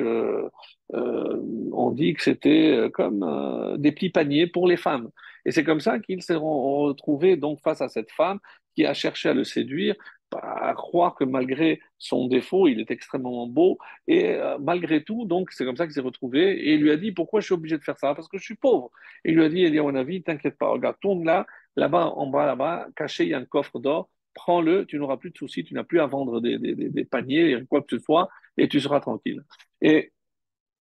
on 0.91 1.91
dit 1.91 2.13
que 2.13 2.21
c'était 2.21 2.89
comme 2.93 3.75
des 3.77 3.91
petits 3.91 4.09
paniers 4.09 4.47
pour 4.47 4.67
les 4.67 4.77
femmes. 4.77 5.09
Et 5.45 5.51
c'est 5.51 5.63
comme 5.63 5.81
ça 5.81 5.99
qu'ils 5.99 6.21
s'est 6.21 6.35
retrouvé 6.35 7.35
donc 7.35 7.59
face 7.61 7.81
à 7.81 7.89
cette 7.89 8.11
femme 8.11 8.39
qui 8.75 8.85
a 8.85 8.93
cherché 8.93 9.29
à 9.29 9.33
le 9.33 9.43
séduire, 9.43 9.95
à 10.41 10.73
croire 10.75 11.15
que 11.15 11.23
malgré 11.23 11.81
son 11.97 12.27
défaut, 12.27 12.67
il 12.67 12.79
est 12.79 12.91
extrêmement 12.91 13.47
beau. 13.47 13.77
Et 14.07 14.31
euh, 14.31 14.57
malgré 14.59 15.03
tout, 15.03 15.25
donc 15.25 15.51
c'est 15.51 15.65
comme 15.65 15.77
ça 15.77 15.85
qu'il 15.85 15.93
s'est 15.93 16.01
retrouvé. 16.01 16.51
Et 16.51 16.73
il 16.73 16.81
lui 16.81 16.91
a 16.91 16.97
dit 16.97 17.11
Pourquoi 17.11 17.39
je 17.41 17.45
suis 17.45 17.53
obligé 17.53 17.77
de 17.77 17.83
faire 17.83 17.97
ça? 17.99 18.13
Parce 18.15 18.27
que 18.27 18.37
je 18.37 18.43
suis 18.43 18.55
pauvre. 18.55 18.91
Et 19.25 19.31
il 19.31 19.35
lui 19.35 19.43
a 19.45 19.49
dit 19.49 19.63
Elia 19.63 19.83
avis, 19.95 20.23
t'inquiète 20.23 20.57
pas, 20.57 20.67
regarde, 20.67 20.97
tourne 21.01 21.23
là, 21.25 21.45
là-bas, 21.75 22.07
en 22.07 22.27
bas, 22.27 22.45
là-bas, 22.45 22.87
caché, 22.95 23.23
il 23.25 23.29
y 23.29 23.33
a 23.33 23.39
un 23.39 23.45
coffre 23.45 23.79
d'or. 23.79 24.09
Prends-le, 24.33 24.85
tu 24.85 24.97
n'auras 24.97 25.17
plus 25.17 25.29
de 25.31 25.37
soucis, 25.37 25.63
tu 25.63 25.73
n'as 25.75 25.83
plus 25.83 25.99
à 25.99 26.07
vendre 26.07 26.41
des, 26.41 26.57
des, 26.57 26.73
des, 26.73 27.05
paniers, 27.05 27.63
quoi 27.69 27.81
que 27.81 27.97
ce 27.97 27.99
soit. 27.99 28.29
et 28.57 28.67
tu 28.67 28.79
seras 28.79 28.99
tranquille. 28.99 29.43
Et 29.81 30.11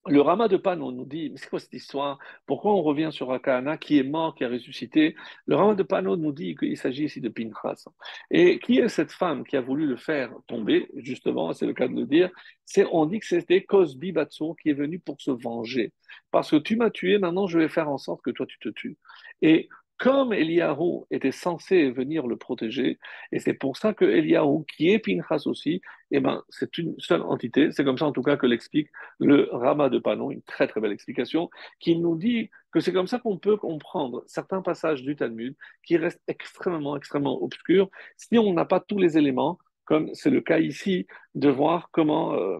le 0.07 0.21
Rama 0.21 0.47
de 0.47 0.57
Pano 0.57 0.91
nous 0.91 1.05
dit, 1.05 1.29
mais 1.29 1.37
c'est 1.37 1.49
quoi 1.49 1.59
cette 1.59 1.73
histoire? 1.73 2.17
Pourquoi 2.45 2.73
on 2.73 2.81
revient 2.81 3.09
sur 3.11 3.31
Akana 3.31 3.77
qui 3.77 3.99
est 3.99 4.03
mort, 4.03 4.33
qui 4.33 4.43
a 4.43 4.49
ressuscité? 4.49 5.15
Le 5.45 5.55
Rama 5.55 5.75
de 5.75 5.83
Pano 5.83 6.15
nous 6.15 6.31
dit 6.31 6.55
qu'il 6.55 6.77
s'agit 6.77 7.05
ici 7.05 7.21
de 7.21 7.29
Pinchas. 7.29 7.85
Et 8.31 8.59
qui 8.59 8.79
est 8.79 8.87
cette 8.87 9.11
femme 9.11 9.43
qui 9.45 9.57
a 9.57 9.61
voulu 9.61 9.85
le 9.85 9.97
faire 9.97 10.31
tomber 10.47 10.89
Justement, 10.95 11.53
c'est 11.53 11.65
le 11.65 11.73
cas 11.73 11.87
de 11.87 11.95
le 11.95 12.05
dire? 12.05 12.29
C'est, 12.65 12.85
on 12.91 13.05
dit 13.05 13.19
que 13.19 13.25
c'était 13.25 13.63
Cosby 13.63 14.11
Batso 14.11 14.55
qui 14.55 14.69
est 14.69 14.73
venu 14.73 14.99
pour 14.99 15.19
se 15.19 15.31
venger. 15.31 15.91
Parce 16.31 16.51
que 16.51 16.55
tu 16.55 16.75
m'as 16.77 16.89
tué, 16.89 17.17
maintenant 17.19 17.47
je 17.47 17.59
vais 17.59 17.69
faire 17.69 17.89
en 17.89 17.97
sorte 17.97 18.21
que 18.21 18.31
toi 18.31 18.45
tu 18.45 18.57
te 18.59 18.69
tues. 18.69 18.97
Et 19.41 19.69
comme 19.99 20.33
Eliyahu 20.33 21.03
était 21.11 21.31
censé 21.31 21.91
venir 21.91 22.25
le 22.25 22.37
protéger, 22.37 22.99
et 23.31 23.39
c'est 23.39 23.53
pour 23.53 23.77
ça 23.77 23.93
que 23.93 24.05
Eliyahu, 24.05 24.65
qui 24.65 24.89
est 24.89 24.99
Pinchas 24.99 25.43
aussi, 25.45 25.81
eh 26.11 26.19
ben, 26.21 26.41
c'est 26.49 26.77
une 26.77 26.95
seule 26.99 27.21
entité. 27.21 27.71
C'est 27.71 27.83
comme 27.83 27.97
ça, 27.97 28.05
en 28.05 28.11
tout 28.13 28.23
cas, 28.23 28.37
que 28.37 28.47
l'explique 28.47 28.89
le 29.19 29.49
Rama 29.51 29.89
de 29.89 29.99
Panon, 29.99 30.31
une 30.31 30.41
très 30.41 30.67
très 30.67 30.79
belle 30.81 30.93
explication, 30.93 31.49
qui 31.79 31.97
nous 31.97 32.15
dit 32.15 32.49
que 32.71 32.79
c'est 32.79 32.93
comme 32.93 33.07
ça 33.07 33.19
qu'on 33.19 33.37
peut 33.37 33.57
comprendre 33.57 34.23
certains 34.25 34.61
passages 34.61 35.03
du 35.03 35.15
Talmud 35.15 35.55
qui 35.83 35.97
restent 35.97 36.23
extrêmement, 36.27 36.95
extrêmement 36.95 37.41
obscurs 37.43 37.89
si 38.17 38.37
on 38.37 38.53
n'a 38.53 38.65
pas 38.65 38.79
tous 38.79 38.99
les 38.99 39.17
éléments, 39.17 39.59
comme 39.85 40.09
c'est 40.13 40.29
le 40.29 40.41
cas 40.41 40.59
ici, 40.59 41.07
de 41.35 41.49
voir 41.49 41.89
comment. 41.91 42.33
Euh, 42.35 42.59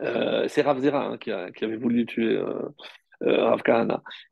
euh, 0.00 0.48
c'est 0.48 0.62
Rav 0.62 0.78
Zera 0.80 1.06
hein, 1.06 1.18
qui, 1.18 1.30
avait 1.30 1.76
voulu 1.76 2.06
tuer 2.06 2.36
euh, 2.36 2.68
euh, 3.22 3.56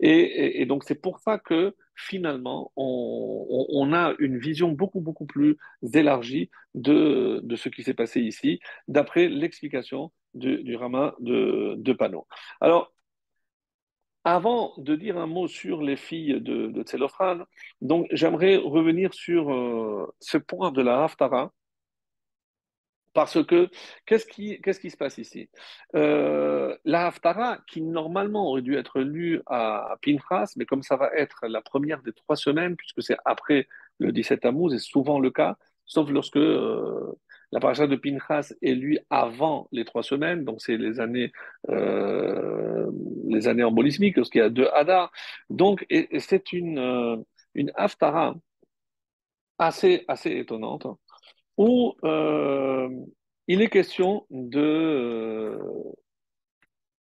et, 0.01 0.67
donc 0.67 0.85
c'est 0.85 1.01
pour 1.01 1.19
ça 1.21 1.39
que 1.39 1.75
finalement 1.95 2.73
on, 2.77 3.93
a 3.93 4.15
une 4.19 4.39
vision 4.39 4.71
beaucoup 4.73 5.01
beaucoup 5.01 5.27
plus 5.27 5.57
élargie 5.95 6.51
de, 6.75 7.43
ce 7.57 7.69
qui 7.69 7.83
s'est 7.83 7.95
passé 7.95 8.21
ici, 8.21 8.61
d'après 8.87 9.29
l'explication 9.29 10.13
du, 10.35 10.63
du, 10.63 10.77
Rama 10.77 11.15
de, 11.21 11.75
de 11.79 11.93
Pano. 11.93 12.27
Alors 12.61 12.93
avant 14.25 14.75
de 14.77 14.95
dire 14.95 15.17
un 15.17 15.27
mot 15.27 15.49
sur 15.49 15.81
les 15.83 15.97
filles 15.97 16.41
de, 16.41 16.67
de 16.69 16.85
donc 17.81 18.07
j'aimerais 18.13 18.57
revenir 18.57 19.15
sur 19.15 19.51
euh, 19.53 20.07
ce 20.21 20.39
point 20.39 20.71
de 20.71 20.83
la 20.83 21.05
Haftara 21.05 21.53
parce 23.19 23.45
que, 23.45 23.69
qu'est-ce 24.07 24.27
qui, 24.27 24.91
se 24.91 24.97
passe 24.97 25.19
ici? 25.19 25.51
Euh, 25.97 26.77
La 26.85 27.09
Haftara, 27.09 27.59
qui 27.67 27.83
normalement 27.83 28.47
aurait 28.49 28.63
dû 28.63 28.77
être 28.77 29.01
lue 29.01 29.43
à, 29.47 29.97
Pinchas, 30.03 30.53
mais 30.57 30.65
comme 30.67 30.85
ça 30.85 30.95
va 30.95 31.11
être 31.17 31.49
la 31.49 31.61
première 31.61 32.01
des 32.03 32.13
trois 32.13 32.37
semaines, 32.37 32.77
puisque 32.77 33.03
c'est 33.03 33.17
après 33.25 33.67
le 33.99 34.13
17 34.13 34.43
Tammuz, 34.43 34.71
c'est 34.71 34.79
souvent 34.79 35.19
le 35.19 35.33
cas, 35.33 35.57
sauf 35.85 36.09
lorsque 36.11 36.37
euh, 36.37 37.13
la 37.51 37.59
paracha 37.59 37.89
de 37.89 37.97
Pinchas 37.97 38.53
est 38.63 38.77
lue 38.77 39.01
avant 39.11 39.67
les 39.73 39.85
trois 39.85 40.05
semaines, 40.05 40.45
donc 40.45 40.61
c'est 40.61 40.77
les 40.77 41.01
années, 41.01 41.33
euh, 41.71 42.89
les 43.27 43.49
années 43.49 43.65
embolismiques, 43.65 44.17
lorsqu'il 44.17 44.43
y 44.43 44.45
a 44.45 44.49
deux 44.49 44.69
Hadar. 44.73 45.11
Donc, 45.51 45.85
c'est 46.21 46.53
une, 46.53 46.79
euh, 46.79 47.17
une 47.57 47.73
Haftara 47.75 48.37
assez, 49.59 50.05
assez 50.07 50.31
étonnante 50.31 50.87
où 51.59 51.97
euh, 52.05 52.89
il 53.49 53.61
est 53.61 53.69
question 53.69 54.27
de 54.31 54.61
euh, 54.61 55.59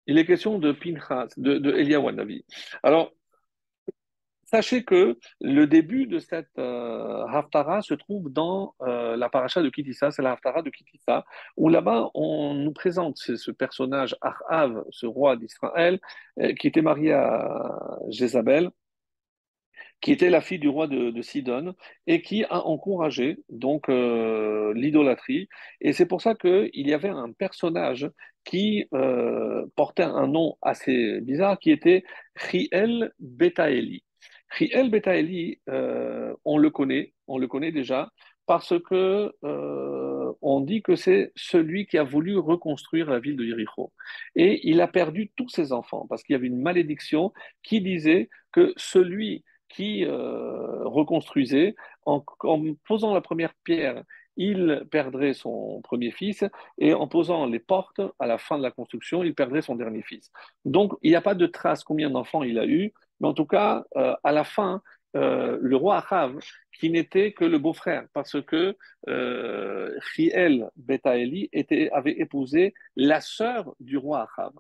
il 0.07 0.19
est 0.19 0.25
question 0.25 0.59
de 0.59 0.73
Pinchas, 0.73 1.29
de, 1.37 1.59
de 1.59 1.73
Eliawanavi. 1.73 2.45
Alors, 2.83 3.13
sachez 4.45 4.85
que 4.85 5.19
le 5.41 5.67
début 5.67 6.07
de 6.07 6.21
cette 6.21 6.59
euh, 6.59 7.27
Haftara 7.27 7.83
se 7.83 7.95
trouve 7.95 8.31
dans 8.31 8.75
la 8.81 9.29
paracha 9.29 9.63
de 9.63 9.69
Kitissa, 9.69 10.13
c'est 10.13 10.23
la 10.23 10.33
Haftara 10.33 10.63
de 10.63 10.71
Kitissa, 10.71 11.25
où 11.57 11.69
là-bas 11.69 12.11
on 12.15 12.55
nous 12.55 12.73
présente 12.73 13.17
ce, 13.17 13.51
personnage 13.51 14.17
Ahav, 14.21 14.85
ce 14.91 15.07
roi 15.07 15.37
d'Israël, 15.37 15.99
qui 16.61 16.69
était 16.69 16.83
marié 16.83 17.13
à 17.13 17.99
Jézabel, 18.09 18.71
qui 20.01 20.13
était 20.13 20.31
la 20.31 20.41
fille 20.41 20.59
du 20.59 20.69
roi 20.69 20.87
de, 20.87 21.23
Sidon 21.23 21.75
et 22.07 22.23
qui 22.23 22.45
a 22.45 22.67
encouragé 22.67 23.39
donc 23.49 23.89
euh, 23.89 24.73
l'idolâtrie. 24.75 25.49
Et 25.81 25.93
c'est 25.93 26.07
pour 26.07 26.23
ça 26.23 26.35
qu'il 26.35 26.71
y 26.75 26.95
avait 26.95 27.09
un 27.09 27.33
personnage 27.33 28.09
qui 28.45 28.87
euh, 28.95 29.67
portait 29.75 30.05
un 30.05 30.29
nom 30.29 30.57
assez 30.63 31.21
bizarre, 31.23 31.59
qui 31.59 31.71
était 31.71 32.05
Riel 32.37 33.13
Betaeli. 33.19 34.05
Riel 34.51 34.91
Betaeli, 34.91 35.61
euh, 35.69 36.35
on 36.45 36.59
le 36.59 36.71
connaît, 36.71 37.13
on 37.27 37.39
le 37.39 37.49
connaît 37.49 37.73
déjà, 37.73 38.11
parce 38.47 38.75
que 38.79 39.33
on 40.43 40.61
dit 40.61 40.83
que 40.83 40.95
c'est 40.95 41.33
celui 41.35 41.87
qui 41.87 41.99
a 41.99 42.05
voulu 42.05 42.39
reconstruire 42.39 43.11
la 43.11 43.19
ville 43.19 43.37
de 43.37 43.45
Jéricho. 43.45 43.93
Et 44.37 44.69
il 44.69 44.81
a 44.81 44.87
perdu 44.87 45.33
tous 45.35 45.49
ses 45.49 45.73
enfants, 45.73 46.07
parce 46.09 46.23
qu'il 46.23 46.35
y 46.35 46.37
avait 46.37 46.47
une 46.47 46.63
malédiction 46.63 47.33
qui 47.65 47.81
disait 47.81 48.29
que 48.53 48.73
celui 48.77 49.43
qui 49.77 50.05
euh, 50.05 50.85
reconstruisait. 50.85 51.77
En, 52.07 52.25
posant 52.87 53.13
la 53.13 53.21
première 53.21 53.55
pierre, 53.63 54.03
il 54.39 54.87
perdrait 54.91 55.35
son 55.35 55.81
premier 55.83 56.11
fils, 56.11 56.45
et 56.79 56.95
en 56.95 57.09
posant 57.09 57.47
les 57.47 57.59
portes 57.59 58.01
à 58.19 58.27
la 58.27 58.39
fin 58.39 58.59
de 58.59 58.63
la 58.63 58.71
construction, 58.71 59.23
il 59.23 59.35
perdrait 59.35 59.63
son 59.63 59.75
dernier 59.77 60.03
fils. 60.03 60.31
Donc, 60.65 60.93
il 61.03 61.11
n'y 61.11 61.17
a 61.17 61.21
pas 61.21 61.35
de 61.35 61.47
trace 61.47 61.85
combien 61.85 62.11
d'enfants 62.11 62.43
il 62.43 62.59
a 62.59 62.67
eu, 62.67 62.93
mais 63.21 63.29
en 63.29 63.35
tout 63.35 63.47
cas, 63.47 63.85
euh, 63.97 64.15
à 64.25 64.33
la 64.33 64.45
fin, 64.45 64.83
euh, 65.17 65.59
le 65.61 65.77
roi 65.77 65.97
Achav, 65.99 66.39
qui 66.79 66.91
n'était 66.91 67.33
que 67.33 67.45
le 67.45 67.59
beau-frère, 67.59 68.07
parce 68.13 68.41
que 68.43 68.77
euh, 69.09 69.99
était, 71.53 71.91
avait 71.93 72.21
épousé 72.21 72.75
la 72.97 73.21
sœur 73.21 73.75
du 73.81 73.97
roi 73.97 74.23
Achav. 74.23 74.53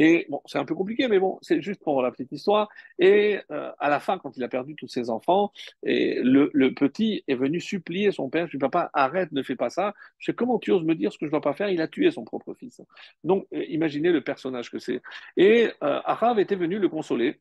Et 0.00 0.26
bon, 0.28 0.40
c'est 0.46 0.58
un 0.58 0.64
peu 0.64 0.76
compliqué, 0.76 1.08
mais 1.08 1.18
bon, 1.18 1.38
c'est 1.42 1.60
juste 1.60 1.82
pour 1.82 2.00
la 2.02 2.12
petite 2.12 2.30
histoire. 2.30 2.68
Et 3.00 3.40
euh, 3.50 3.72
à 3.80 3.90
la 3.90 3.98
fin, 3.98 4.16
quand 4.16 4.36
il 4.36 4.44
a 4.44 4.48
perdu 4.48 4.76
tous 4.76 4.86
ses 4.86 5.10
enfants, 5.10 5.52
et 5.82 6.20
le, 6.22 6.68
petit 6.72 7.24
est 7.26 7.34
venu 7.34 7.60
supplier 7.60 8.12
son 8.12 8.30
père, 8.30 8.46
je 8.46 8.52
dis 8.52 8.58
papa, 8.58 8.90
arrête, 8.92 9.32
ne 9.32 9.42
fais 9.42 9.56
pas 9.56 9.70
ça. 9.70 9.94
Je 10.18 10.26
sais 10.26 10.34
comment 10.34 10.60
tu 10.60 10.70
oses 10.70 10.84
me 10.84 10.94
dire 10.94 11.12
ce 11.12 11.18
que 11.18 11.26
je 11.26 11.30
ne 11.30 11.32
dois 11.32 11.40
pas 11.40 11.52
faire? 11.52 11.68
Il 11.68 11.80
a 11.80 11.88
tué 11.88 12.12
son 12.12 12.24
propre 12.24 12.54
fils. 12.54 12.80
Donc, 13.24 13.48
euh, 13.52 13.64
imaginez 13.68 14.12
le 14.12 14.22
personnage 14.22 14.70
que 14.70 14.78
c'est. 14.78 15.02
Et 15.36 15.66
euh, 15.82 16.00
Arav 16.04 16.38
était 16.38 16.54
venu 16.54 16.78
le 16.78 16.88
consoler. 16.88 17.40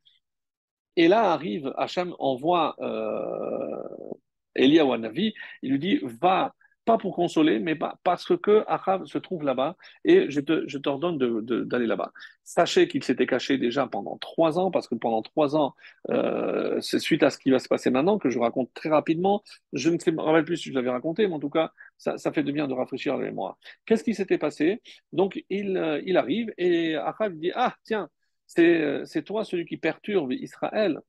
Et 0.96 1.08
là 1.08 1.32
arrive, 1.32 1.72
Hacham 1.78 2.16
envoie 2.18 2.76
euh, 2.80 4.18
Elia 4.56 4.84
Wanavi, 4.84 5.36
il 5.62 5.72
lui 5.74 5.80
dit, 5.80 6.00
va 6.02 6.56
pas 6.88 6.98
pour 6.98 7.16
consoler, 7.16 7.60
mais 7.60 7.78
parce 8.04 8.36
que 8.38 8.64
Achav 8.66 9.06
se 9.06 9.18
trouve 9.18 9.44
là-bas 9.44 9.76
et 10.06 10.32
je, 10.32 10.40
t'ordonne 10.40 11.18
d'aller 11.66 11.86
là-bas. 11.86 12.14
Sachez 12.46 12.88
qu'il 12.88 13.04
s'était 13.04 13.28
caché 13.28 13.58
déjà 13.58 13.88
pendant 13.88 14.18
trois 14.18 14.58
ans, 14.58 14.72
parce 14.72 14.88
que 14.88 14.96
pendant 14.96 15.22
trois 15.22 15.58
ans, 15.58 15.76
euh, 16.10 16.80
c'est 16.80 17.00
suite 17.00 17.24
à 17.24 17.30
ce 17.30 17.38
qui 17.38 17.52
va 17.52 17.60
se 17.60 17.68
passer 17.68 17.90
maintenant, 17.90 18.18
que 18.18 18.30
je 18.30 18.40
raconte 18.40 18.74
très 18.74 18.88
rapidement. 18.90 19.44
Je 19.74 19.90
ne 19.90 20.00
sais, 20.00 20.14
plus 20.46 20.58
si 20.58 20.70
je 20.70 20.76
l'avais 20.76 20.90
raconté, 20.90 21.28
mais 21.28 21.34
en 21.34 21.40
tout 21.40 21.50
cas, 21.50 21.74
ça, 21.98 22.18
fait 22.32 22.44
de 22.44 22.54
bien 22.54 22.70
de 22.70 22.74
rafraîchir 22.74 23.18
la 23.18 23.26
mémoire. 23.26 23.58
Qu'est-ce 23.86 24.06
qui 24.06 24.16
s'était 24.16 24.38
passé? 24.38 24.82
Donc, 25.12 25.44
il, 25.50 25.76
euh, 25.76 26.02
il 26.06 26.16
arrive 26.16 26.54
et 26.58 26.96
Achav 26.96 27.34
dit 27.34 27.52
Ah, 27.54 27.76
tiens, 27.84 28.08
c'est, 28.46 28.82
euh, 28.82 29.06
c'est 29.06 29.24
toi 29.24 29.44
celui 29.44 29.66
qui 29.66 29.76
perturbe 29.76 30.32
Israël 30.32 31.02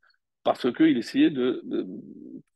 parce 0.49 0.73
qu'il 0.73 0.97
essayait 0.97 1.29
de, 1.29 1.61
de, 1.65 1.87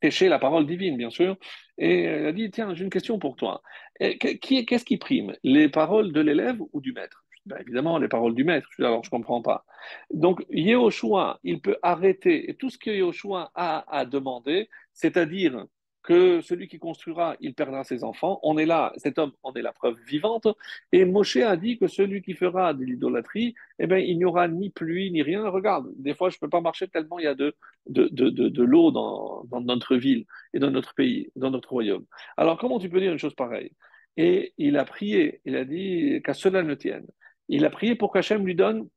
pêcher 0.01 0.31
la 0.31 0.39
parole 0.39 0.67
divine, 0.67 0.97
bien 0.97 1.11
sûr. 1.11 1.37
Et 1.77 2.05
elle 2.05 2.27
a 2.27 2.33
dit, 2.33 2.51
tiens, 2.51 2.75
j'ai 2.75 2.85
une 2.85 2.91
question 2.91 3.19
pour 3.19 3.37
toi. 3.37 3.63
Qu'est-ce 4.01 4.85
qui 4.85 4.97
prime? 4.97 5.35
Les 5.45 5.69
paroles 5.69 6.11
de 6.11 6.23
l'élève 6.23 6.59
ou 6.73 6.81
du 6.81 6.93
maître? 6.95 7.23
Ben, 7.45 7.59
Évidemment, 7.61 7.99
les 7.99 8.09
paroles 8.09 8.35
du 8.35 8.45
maître. 8.45 8.67
Alors, 8.79 9.05
je 9.05 9.09
ne 9.09 9.11
comprends 9.11 9.43
pas. 9.43 9.67
Donc, 10.11 10.43
Yehoshua, 10.49 11.39
il 11.45 11.61
peut 11.61 11.77
arrêter 11.83 12.57
tout 12.59 12.71
ce 12.71 12.79
que 12.79 12.91
Yehoshua 12.91 13.51
a 13.55 13.85
à 13.95 14.07
demander, 14.07 14.71
c'est-à-dire 14.95 15.67
que 16.03 16.41
celui 16.41 16.69
qui 16.69 16.79
construira, 16.79 17.37
il 17.41 17.55
perdra 17.55 17.85
ses 17.85 18.05
enfants. 18.05 18.41
On 18.43 18.59
est 18.59 18.67
là, 18.67 18.93
cet 18.97 19.19
homme 19.19 19.33
en 19.43 19.53
est 19.55 19.63
la 19.63 19.73
preuve 19.73 19.97
vivante. 20.07 20.49
Et 20.91 21.05
Moshe 21.05 21.37
a 21.37 21.57
dit 21.57 21.79
que 21.79 21.87
celui 21.87 22.23
qui 22.23 22.35
fera 22.35 22.75
de 22.75 22.85
l'idolâtrie, 22.85 23.55
eh 23.79 23.87
bien, 23.87 23.99
il 23.99 24.19
n'y 24.19 24.25
aura 24.25 24.49
ni 24.49 24.71
pluie 24.71 25.11
ni 25.13 25.23
rien. 25.23 25.49
Regarde, 25.49 25.89
des 25.97 26.15
fois, 26.15 26.31
je 26.31 26.37
ne 26.37 26.41
peux 26.41 26.49
pas 26.49 26.61
marcher 26.61 26.89
tellement 26.89 27.19
il 27.19 27.25
y 27.25 27.29
a 27.29 27.35
de, 27.35 27.55
de, 27.87 28.09
de, 28.09 28.31
de, 28.31 28.63
l'eau 28.63 28.91
dans, 28.91 29.45
dans, 29.45 29.61
notre 29.61 29.97
ville 29.97 30.27
et 30.55 30.59
dans 30.59 30.71
notre 30.71 30.95
pays, 30.95 31.31
dans 31.37 31.51
notre 31.51 31.71
royaume. 31.71 32.05
Alors, 32.37 32.59
comment 32.59 32.79
tu 32.79 32.89
peux 32.89 33.01
dire 33.01 33.13
une 33.13 33.19
chose 33.19 33.35
pareille? 33.35 33.73
Et 34.17 34.53
il 34.59 34.77
a 34.77 34.85
prié, 34.85 35.41
il 35.45 35.57
a 35.57 35.65
dit 35.65 36.21
qu'à 36.25 36.35
cela 36.35 36.63
ne 36.63 36.75
tienne. 36.75 37.07
Il 37.49 37.65
a 37.65 37.71
prié 37.71 37.95
pour 37.95 38.13
qu'Hachem 38.13 38.45
lui 38.45 38.55
donne 38.55 38.89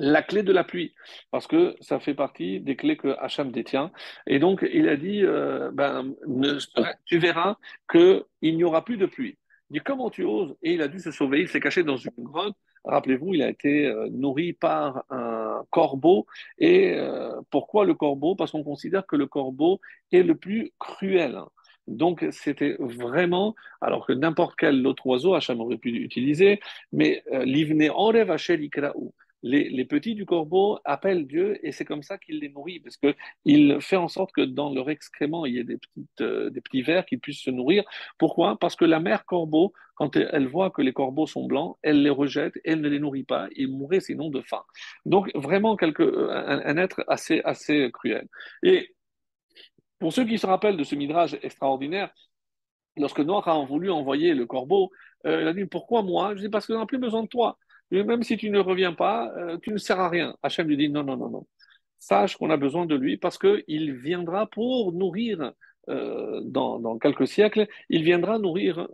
la 0.00 0.22
clé 0.22 0.42
de 0.42 0.52
la 0.52 0.64
pluie, 0.64 0.94
parce 1.30 1.46
que 1.46 1.76
ça 1.80 2.00
fait 2.00 2.14
partie 2.14 2.60
des 2.60 2.76
clés 2.76 2.96
que 2.96 3.16
Hacham 3.18 3.52
détient. 3.52 3.92
Et 4.26 4.38
donc, 4.38 4.66
il 4.72 4.88
a 4.88 4.96
dit, 4.96 5.22
euh, 5.24 5.70
ben, 5.72 6.14
tu 7.04 7.18
verras 7.18 7.56
qu'il 7.90 8.24
n'y 8.42 8.64
aura 8.64 8.84
plus 8.84 8.96
de 8.96 9.06
pluie. 9.06 9.36
Il 9.70 9.74
dit, 9.74 9.80
comment 9.84 10.10
tu 10.10 10.24
oses? 10.24 10.56
Et 10.62 10.72
il 10.72 10.82
a 10.82 10.88
dû 10.88 10.98
se 10.98 11.10
sauver, 11.10 11.40
il 11.40 11.48
s'est 11.48 11.60
caché 11.60 11.84
dans 11.84 11.96
une 11.96 12.12
grotte. 12.18 12.56
Rappelez-vous, 12.84 13.34
il 13.34 13.42
a 13.42 13.50
été 13.50 13.86
euh, 13.86 14.08
nourri 14.10 14.54
par 14.54 15.04
un 15.10 15.64
corbeau. 15.70 16.26
Et 16.58 16.94
euh, 16.94 17.38
pourquoi 17.50 17.84
le 17.84 17.94
corbeau? 17.94 18.34
Parce 18.34 18.52
qu'on 18.52 18.64
considère 18.64 19.06
que 19.06 19.16
le 19.16 19.26
corbeau 19.26 19.80
est 20.12 20.22
le 20.22 20.34
plus 20.34 20.72
cruel. 20.78 21.38
Donc 21.86 22.24
c'était 22.30 22.76
vraiment, 22.78 23.54
alors 23.80 24.06
que 24.06 24.12
n'importe 24.12 24.54
quel 24.56 24.86
autre 24.86 25.06
oiseau, 25.06 25.34
Hacham 25.34 25.60
aurait 25.60 25.76
pu 25.76 25.90
l'utiliser, 25.90 26.60
mais 26.92 27.24
l'ivne 27.42 27.90
orev 27.90 28.30
les, 29.42 29.84
petits 29.84 30.14
du 30.14 30.26
corbeau 30.26 30.78
appellent 30.84 31.26
Dieu 31.26 31.58
et 31.66 31.72
c'est 31.72 31.84
comme 31.84 32.02
ça 32.02 32.18
qu'il 32.18 32.40
les 32.40 32.48
nourrit, 32.48 32.80
parce 32.80 32.96
qu'il 32.96 33.80
fait 33.80 33.96
en 33.96 34.08
sorte 34.08 34.32
que 34.32 34.42
dans 34.42 34.72
leur 34.72 34.90
excrément, 34.90 35.46
il 35.46 35.54
y 35.54 35.58
ait 35.58 35.64
des, 35.64 35.78
euh, 36.20 36.50
petits 36.50 36.82
vers 36.82 37.06
qui 37.06 37.16
puissent 37.16 37.42
se 37.42 37.50
nourrir. 37.50 37.84
Pourquoi? 38.18 38.58
Parce 38.58 38.76
que 38.76 38.84
la 38.84 39.00
mère 39.00 39.24
corbeau, 39.24 39.72
quand 39.94 40.16
elle 40.16 40.46
voit 40.46 40.70
que 40.70 40.82
les 40.82 40.92
corbeaux 40.92 41.26
sont 41.26 41.46
blancs, 41.46 41.76
elle 41.82 42.02
les 42.02 42.10
rejette, 42.10 42.54
elle 42.64 42.80
ne 42.80 42.88
les 42.88 42.98
nourrit 42.98 43.24
pas, 43.24 43.48
ils 43.56 43.68
mourraient 43.68 44.00
sinon 44.00 44.30
de 44.30 44.40
faim. 44.42 44.62
Donc 45.04 45.30
vraiment 45.34 45.76
quelque, 45.76 46.28
un, 46.30 46.62
un 46.64 46.76
être 46.76 47.04
assez, 47.08 47.40
assez 47.44 47.90
cruel. 47.92 48.28
Et 48.62 48.94
pour 49.98 50.12
ceux 50.12 50.24
qui 50.24 50.38
se 50.38 50.46
rappellent 50.46 50.76
de 50.78 50.84
ce 50.84 50.94
midrage 50.94 51.38
extraordinaire, 51.42 52.10
lorsque 52.96 53.20
Noir 53.20 53.46
a 53.48 53.64
voulu 53.64 53.90
envoyer 53.90 54.34
le 54.34 54.46
corbeau, 54.46 54.90
euh, 55.26 55.42
il 55.42 55.48
a 55.48 55.52
dit 55.52 55.66
Pourquoi 55.66 56.02
moi? 56.02 56.34
Je 56.34 56.40
dis 56.40 56.48
Parce 56.48 56.66
que 56.66 56.72
n'a 56.72 56.86
plus 56.86 56.98
besoin 56.98 57.22
de 57.22 57.28
toi. 57.28 57.58
Même 57.90 58.22
si 58.22 58.36
tu 58.36 58.50
ne 58.50 58.58
reviens 58.58 58.92
pas, 58.92 59.32
euh, 59.36 59.58
tu 59.62 59.72
ne 59.72 59.78
sers 59.78 59.98
à 59.98 60.08
rien. 60.08 60.36
Hachem 60.42 60.68
lui 60.68 60.76
dit 60.76 60.88
Non, 60.88 61.02
non, 61.02 61.16
non, 61.16 61.30
non. 61.30 61.46
Sache 61.98 62.36
qu'on 62.36 62.50
a 62.50 62.56
besoin 62.56 62.86
de 62.86 62.94
lui 62.94 63.16
parce 63.16 63.38
qu'il 63.38 63.94
viendra 63.94 64.46
pour 64.46 64.92
nourrir 64.92 65.52
euh, 65.88 66.40
dans, 66.44 66.98
quelques 66.98 67.26
siècles, 67.26 67.66
il 67.88 68.04
viendra 68.04 68.38
nourrir 68.38 68.88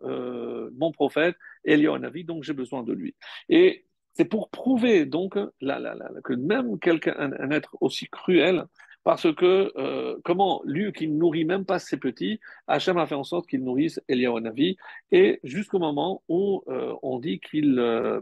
mon 0.76 0.90
prophète, 0.92 1.36
Navi, 1.64 2.24
donc 2.24 2.42
j'ai 2.42 2.52
besoin 2.52 2.82
de 2.82 2.92
lui. 2.92 3.14
Et 3.48 3.86
c'est 4.14 4.24
pour 4.24 4.48
prouver 4.50 5.04
donc 5.04 5.34
que 5.34 6.32
même 6.34 6.78
quelqu'un, 6.78 7.14
un, 7.18 7.50
être 7.50 7.76
aussi 7.80 8.06
cruel, 8.06 8.64
parce 9.04 9.32
que 9.34 9.72
euh, 9.76 10.16
comment 10.24 10.62
lui 10.64 10.90
qui 10.92 11.06
ne 11.06 11.16
nourrit 11.16 11.44
même 11.44 11.64
pas 11.64 11.78
ses 11.78 11.96
petits, 11.96 12.40
Hachem 12.66 12.98
a 12.98 13.06
fait 13.06 13.14
en 13.14 13.22
sorte 13.22 13.46
qu'il 13.46 13.62
nourrisse 13.62 14.00
Eliyahu 14.08 14.40
Navi, 14.40 14.76
et 15.12 15.38
jusqu'au 15.44 15.78
moment 15.78 16.24
où 16.28 16.64
euh, 16.66 16.92
on 17.02 17.20
dit 17.20 17.38
qu'il 17.38 17.78
euh, 17.78 18.20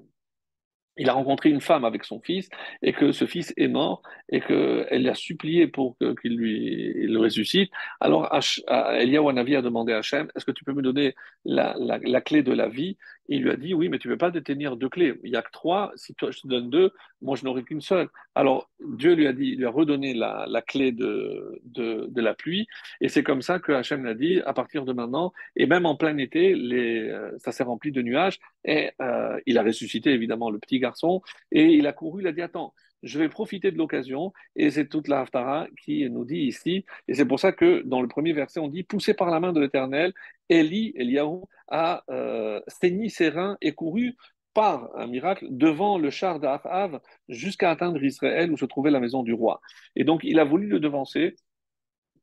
il 0.97 1.09
a 1.09 1.13
rencontré 1.13 1.51
une 1.51 1.61
femme 1.61 1.85
avec 1.85 2.05
son 2.05 2.21
fils 2.21 2.49
et 2.83 2.93
que 2.93 3.13
ce 3.13 3.27
fils 3.27 3.53
est 3.57 3.69
mort 3.69 4.03
et 4.31 4.41
qu'elle 4.41 5.09
a 5.09 5.15
supplié 5.15 5.67
pour 5.67 5.97
qu'il 6.21 6.37
lui 6.37 7.07
le 7.07 7.19
ressuscite. 7.19 7.71
Alors 8.01 8.33
Eliyahu 8.69 9.33
Navi 9.33 9.57
a 9.57 9.63
demandé 9.63 9.93
à 9.93 9.99
Hachem, 9.99 10.29
est-ce 10.37 10.45
que 10.45 10.53
tu 10.53 10.65
peux 10.65 10.73
me 10.73 10.83
donner 10.83 11.15
la, 11.45 11.75
la, 11.79 12.21
clé 12.21 12.43
de 12.43 12.53
la 12.53 12.69
vie? 12.69 12.97
Il 13.29 13.43
lui 13.43 13.51
a 13.51 13.57
dit, 13.57 13.75
oui, 13.75 13.89
mais 13.89 13.99
tu 13.99 14.09
ne 14.09 14.12
peux 14.12 14.18
pas 14.18 14.31
détenir 14.31 14.77
deux 14.77 14.89
clés. 14.89 15.14
Il 15.25 15.31
n'y 15.31 15.37
a 15.37 15.43
que 15.43 15.51
trois. 15.51 15.93
Si 15.97 16.14
toi, 16.14 16.31
je 16.31 16.41
te 16.41 16.47
donne 16.47 16.70
deux, 16.70 16.93
moi, 17.22 17.37
je 17.37 17.45
n'aurai 17.45 17.62
qu'une 17.62 17.81
seule. 17.81 18.09
Alors 18.35 18.70
Dieu 18.81 19.14
lui 19.14 19.27
a 19.27 19.33
dit, 19.33 19.51
il 19.53 19.59
lui 19.59 19.66
a 19.66 19.70
redonné 19.70 20.12
la, 20.14 20.47
la 20.49 20.62
clé 20.62 20.93
de, 20.93 21.61
de, 21.64 22.07
de, 22.09 22.20
la 22.20 22.35
pluie. 22.35 22.66
Et 23.01 23.09
c'est 23.09 23.22
comme 23.22 23.43
ça 23.43 23.59
que 23.59 23.72
Hachem 23.72 24.05
l'a 24.05 24.14
dit, 24.14 24.41
à 24.45 24.53
partir 24.53 24.85
de 24.85 24.93
maintenant, 24.93 25.33
et 25.57 25.66
même 25.66 25.87
en 25.87 25.97
plein 25.97 26.16
été, 26.18 26.55
les, 26.55 27.09
euh, 27.09 27.31
ça 27.39 27.53
s'est 27.53 27.64
rempli 27.64 27.93
de 27.93 28.03
nuages. 28.03 28.39
Et 28.64 28.91
euh, 29.01 29.41
il 29.47 29.59
a 29.59 29.62
ressuscité, 29.62 30.11
évidemment, 30.11 30.51
le 30.51 30.59
petit 30.59 30.79
garçon. 30.79 31.22
Et 31.51 31.72
il 31.75 31.87
a 31.87 31.93
couru, 31.93 32.22
il 32.22 32.27
a 32.27 32.33
dit, 32.33 32.43
attends, 32.43 32.75
je 33.05 33.19
vais 33.19 33.29
profiter 33.29 33.71
de 33.71 33.79
l'occasion, 33.79 34.33
et 34.57 34.71
c'est 34.71 34.89
toute 34.89 35.09
la 35.09 35.21
Haftara 35.21 35.69
qui 35.83 36.09
nous 36.11 36.25
dit 36.25 36.41
ici, 36.41 36.85
et 37.09 37.15
c'est 37.15 37.27
pour 37.27 37.39
ça 37.39 37.53
que 37.53 37.83
dans 37.85 38.01
le 38.01 38.09
premier 38.09 38.33
verset, 38.33 38.61
on 38.61 38.69
dit, 38.69 38.83
poussé 38.83 39.15
par 39.15 39.31
la 39.31 39.41
main 39.41 39.53
de 39.53 39.61
l'Éternel, 39.61 40.13
Eli, 40.49 40.93
Eliaou, 40.97 41.45
a 41.69 42.03
euh, 42.11 42.61
saigné 42.67 43.09
ses 43.09 43.29
reins 43.29 43.57
et 43.61 43.73
couru 43.73 44.17
par 44.55 44.97
un 44.97 45.07
miracle 45.07 45.47
devant 45.51 45.99
le 45.99 46.11
char 46.11 46.41
d'Ahav 46.41 47.01
jusqu'à 47.29 47.71
atteindre 47.71 48.03
Israël 48.03 48.53
où 48.53 48.57
se 48.57 48.65
trouvait 48.65 48.91
la 48.91 49.01
maison 49.01 49.23
du 49.23 49.33
roi. 49.33 49.61
Et 49.97 50.05
donc 50.05 50.23
il 50.25 50.39
a 50.39 50.45
voulu 50.45 50.69
le 50.69 50.81
devancer. 50.81 51.35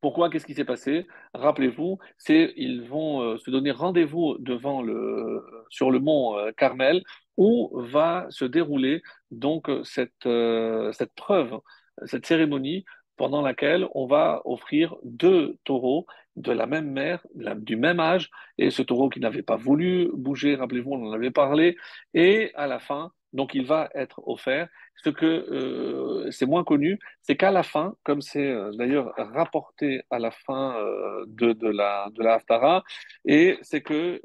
Pourquoi? 0.01 0.29
Qu'est-ce 0.29 0.47
qui 0.47 0.55
s'est 0.55 0.65
passé? 0.65 1.05
Rappelez-vous, 1.35 1.99
c'est 2.17 2.53
ils 2.57 2.81
vont 2.81 3.21
euh, 3.21 3.37
se 3.37 3.51
donner 3.51 3.69
rendez-vous 3.71 4.35
devant 4.39 4.83
sur 5.69 5.91
le 5.91 5.99
mont 5.99 6.37
euh, 6.37 6.51
Carmel 6.57 7.03
où 7.37 7.71
va 7.75 8.25
se 8.29 8.45
dérouler 8.45 9.03
donc 9.29 9.69
cette, 9.83 10.25
euh, 10.25 10.91
cette 10.93 11.13
preuve, 11.13 11.59
cette 12.05 12.25
cérémonie 12.25 12.83
pendant 13.15 13.41
laquelle 13.41 13.87
on 13.93 14.07
va 14.07 14.41
offrir 14.45 14.95
deux 15.03 15.57
taureaux 15.65 16.07
de 16.35 16.51
la 16.51 16.65
même 16.65 16.89
mère, 16.89 17.25
du 17.57 17.75
même 17.75 17.99
âge, 17.99 18.31
et 18.57 18.71
ce 18.71 18.81
taureau 18.81 19.09
qui 19.09 19.19
n'avait 19.19 19.43
pas 19.43 19.57
voulu 19.57 20.09
bouger, 20.13 20.55
rappelez-vous, 20.55 20.93
on 20.93 21.09
en 21.09 21.11
avait 21.11 21.29
parlé, 21.29 21.77
et 22.13 22.51
à 22.55 22.67
la 22.67 22.79
fin, 22.79 23.11
donc 23.33 23.53
il 23.53 23.65
va 23.65 23.89
être 23.95 24.21
offert. 24.27 24.67
Ce 24.95 25.09
que 25.09 25.25
euh, 25.25 26.29
c'est 26.31 26.45
moins 26.45 26.63
connu, 26.63 26.99
c'est 27.21 27.35
qu'à 27.35 27.51
la 27.51 27.63
fin, 27.63 27.95
comme 28.03 28.21
c'est 28.21 28.45
euh, 28.45 28.71
d'ailleurs 28.73 29.13
rapporté 29.17 30.01
à 30.09 30.19
la 30.19 30.31
fin 30.31 30.75
de, 31.27 31.53
de, 31.53 31.67
la 31.69 32.09
de 32.13 32.23
la 32.23 32.35
Haftara, 32.35 32.83
et 33.25 33.57
c'est 33.61 33.81
que 33.81 34.21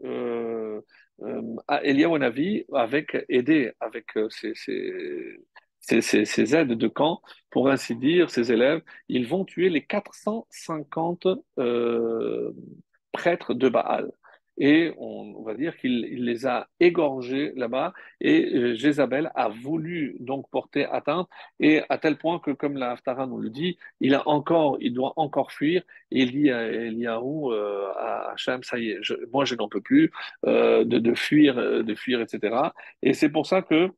euh, 1.23 1.41
Eliyahu 1.83 2.19
Navi 2.19 2.65
avec 2.73 3.17
aidé 3.29 3.73
avec 3.81 4.13
ses, 5.81 6.55
aides 6.55 6.73
de 6.73 6.89
camp, 6.89 7.23
pour 7.51 7.69
ainsi 7.71 7.97
dire, 7.97 8.31
ses 8.31 8.53
élèves, 8.53 8.83
ils 9.09 9.27
vont 9.27 9.45
tuer 9.45 9.71
les 9.71 9.85
450 9.85 11.27
euh, 11.59 12.53
prêtres 13.13 13.55
de 13.55 13.69
Baal 13.69 14.11
et 14.59 14.93
on, 14.99 15.43
va 15.43 15.55
dire 15.55 15.77
qu'il 15.77 16.25
les 16.25 16.47
a 16.47 16.69
égorgés 16.81 17.53
là-bas. 17.57 17.93
Et 18.21 18.55
euh, 18.55 18.75
Jézabel 18.75 19.31
a 19.35 19.49
voulu 19.49 20.17
donc 20.21 20.49
porter 20.51 20.87
atteinte. 20.87 21.29
Et 21.61 21.83
à 21.89 21.99
tel 21.99 22.17
point 22.17 22.39
que 22.39 22.51
comme 22.51 22.77
la 22.77 22.93
Haftara 22.93 23.27
nous 23.27 23.39
le 23.39 23.51
dit, 23.51 23.79
il 24.01 24.15
a 24.15 24.27
encore, 24.29 24.79
il 24.81 24.95
doit 24.95 25.13
encore 25.17 25.53
fuir. 25.53 25.83
Et 26.11 26.23
il 26.23 26.33
dit 26.33 26.51
à 26.51 26.67
Eliaou, 26.67 27.53
euh, 27.53 27.93
à 27.97 28.33
Hachem, 28.33 28.63
ça 28.63 28.79
y 28.79 28.91
est, 28.91 29.01
moi 29.33 29.45
je 29.45 29.55
n'en 29.55 29.69
peux 29.69 29.81
plus 29.81 30.11
euh, 30.47 30.85
de, 30.85 31.15
fuir, 31.15 31.57
de 31.57 31.95
fuir, 31.95 32.21
etc. 32.21 32.57
Et 33.03 33.13
c'est 33.15 33.31
pour 33.31 33.47
ça 33.47 33.63
que 33.63 33.91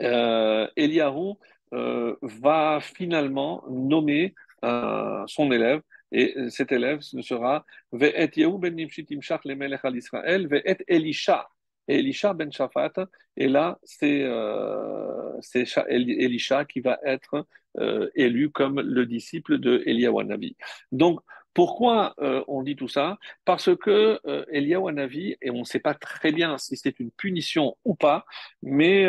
euh, 0.00 0.66
Eliaou 0.76 1.38
va 1.70 2.80
finalement 2.80 3.64
nommer 3.70 4.34
son 4.62 5.50
élève 5.50 5.80
et 6.12 6.36
euh, 6.36 6.50
cet 6.50 6.70
élève 6.70 7.00
ne 7.14 7.22
sera 7.22 7.64
Ve'et 7.90 8.30
Yehu 8.36 8.58
ben 8.58 8.74
Nimshit 8.74 9.10
Imshach 9.10 9.44
Lemelech 9.44 9.84
al 9.84 9.96
Israël, 9.96 10.46
Ve'et 10.46 10.78
Elisha. 10.86 11.48
Elisha 11.88 12.32
ben 12.32 12.52
Shafat, 12.52 12.92
et 13.36 13.48
là, 13.48 13.78
c'est 13.82 14.22
euh, 14.22 15.40
Elisha 15.88 16.64
qui 16.64 16.80
va 16.80 17.00
être 17.04 17.44
euh, 17.78 18.08
élu 18.14 18.50
comme 18.50 18.80
le 18.80 19.06
disciple 19.06 19.58
de 19.58 19.82
Eliyahu 19.86 20.24
Navi. 20.24 20.56
Donc, 20.92 21.20
pourquoi 21.54 22.14
euh, 22.20 22.44
on 22.48 22.62
dit 22.62 22.76
tout 22.76 22.88
ça? 22.88 23.18
Parce 23.44 23.74
que 23.76 24.20
euh, 24.26 24.44
Eliyahu 24.52 24.92
Navi, 24.92 25.36
et 25.42 25.50
on 25.50 25.60
ne 25.60 25.64
sait 25.64 25.80
pas 25.80 25.94
très 25.94 26.32
bien 26.32 26.56
si 26.56 26.76
c'est 26.76 27.00
une 27.00 27.10
punition 27.10 27.76
ou 27.84 27.94
pas, 27.94 28.24
mais 28.62 29.02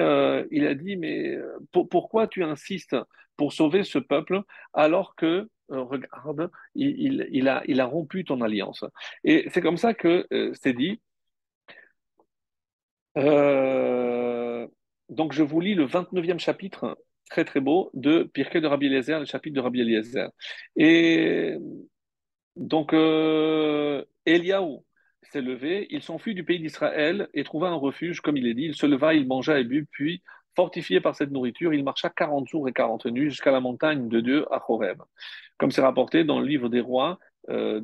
il 0.52 0.66
a 0.66 0.74
dit, 0.74 0.96
mais 0.96 1.38
pourquoi 1.72 2.28
tu 2.28 2.44
insistes 2.44 2.96
pour 3.38 3.54
sauver 3.54 3.84
ce 3.84 4.00
peuple 4.00 4.42
alors 4.74 5.16
que 5.16 5.48
euh, 5.72 5.82
regarde, 5.82 6.52
il, 6.76 7.48
a, 7.48 7.86
rompu 7.86 8.26
ton 8.26 8.42
alliance. 8.42 8.84
Et 9.24 9.50
c'est 9.54 9.62
comme 9.62 9.78
ça 9.78 9.94
que 9.94 10.28
euh, 10.34 10.52
c'est 10.62 10.74
dit. 10.74 11.02
Euh, 13.18 14.68
donc 15.10 15.34
je 15.34 15.44
vous 15.44 15.60
lis 15.62 15.76
le 15.76 15.86
29e 15.86 16.40
chapitre, 16.40 16.98
très 17.30 17.46
très 17.46 17.60
beau, 17.60 17.90
de 17.94 18.24
Pirkei 18.24 18.62
de 18.62 18.68
Rabbi 18.68 18.88
Eliezer, 18.88 19.20
le 19.20 19.26
chapitre 19.26 19.56
de 19.56 19.62
Rabbi 19.62 19.82
Eliezer. 19.82 20.30
Et 20.76 21.56
donc 22.56 22.94
Eliaou 24.26 24.86
s'est 25.32 25.42
levé, 25.42 25.88
il 25.90 26.02
s'enfuit 26.04 26.36
du 26.36 26.44
pays 26.44 26.60
d'Israël 26.60 27.30
et 27.34 27.44
trouva 27.44 27.70
un 27.70 27.76
refuge, 27.76 28.22
comme 28.22 28.38
il 28.38 28.48
est 28.48 28.54
dit, 28.54 28.66
il 28.66 28.76
se 28.76 28.86
leva, 28.86 29.14
il 29.14 29.28
mangea 29.28 29.60
et 29.60 29.64
but, 29.64 29.88
puis 29.92 30.22
Fortifié 30.56 31.02
par 31.02 31.16
cette 31.16 31.32
nourriture, 31.32 31.74
il 31.74 31.84
marcha 31.84 32.10
40 32.10 32.48
jours 32.48 32.68
et 32.70 32.74
40 32.74 33.08
nuits 33.08 33.30
jusqu'à 33.30 33.52
la 33.52 33.60
montagne 33.60 34.08
de 34.08 34.20
Dieu 34.20 34.46
à 34.54 34.64
Horeb, 34.68 35.02
comme 35.58 35.72
c'est 35.72 35.82
rapporté 35.82 36.24
dans 36.24 36.40
le 36.40 36.46
livre 36.46 36.70
des 36.70 36.80
rois, 36.80 37.18
euh, 37.50 37.82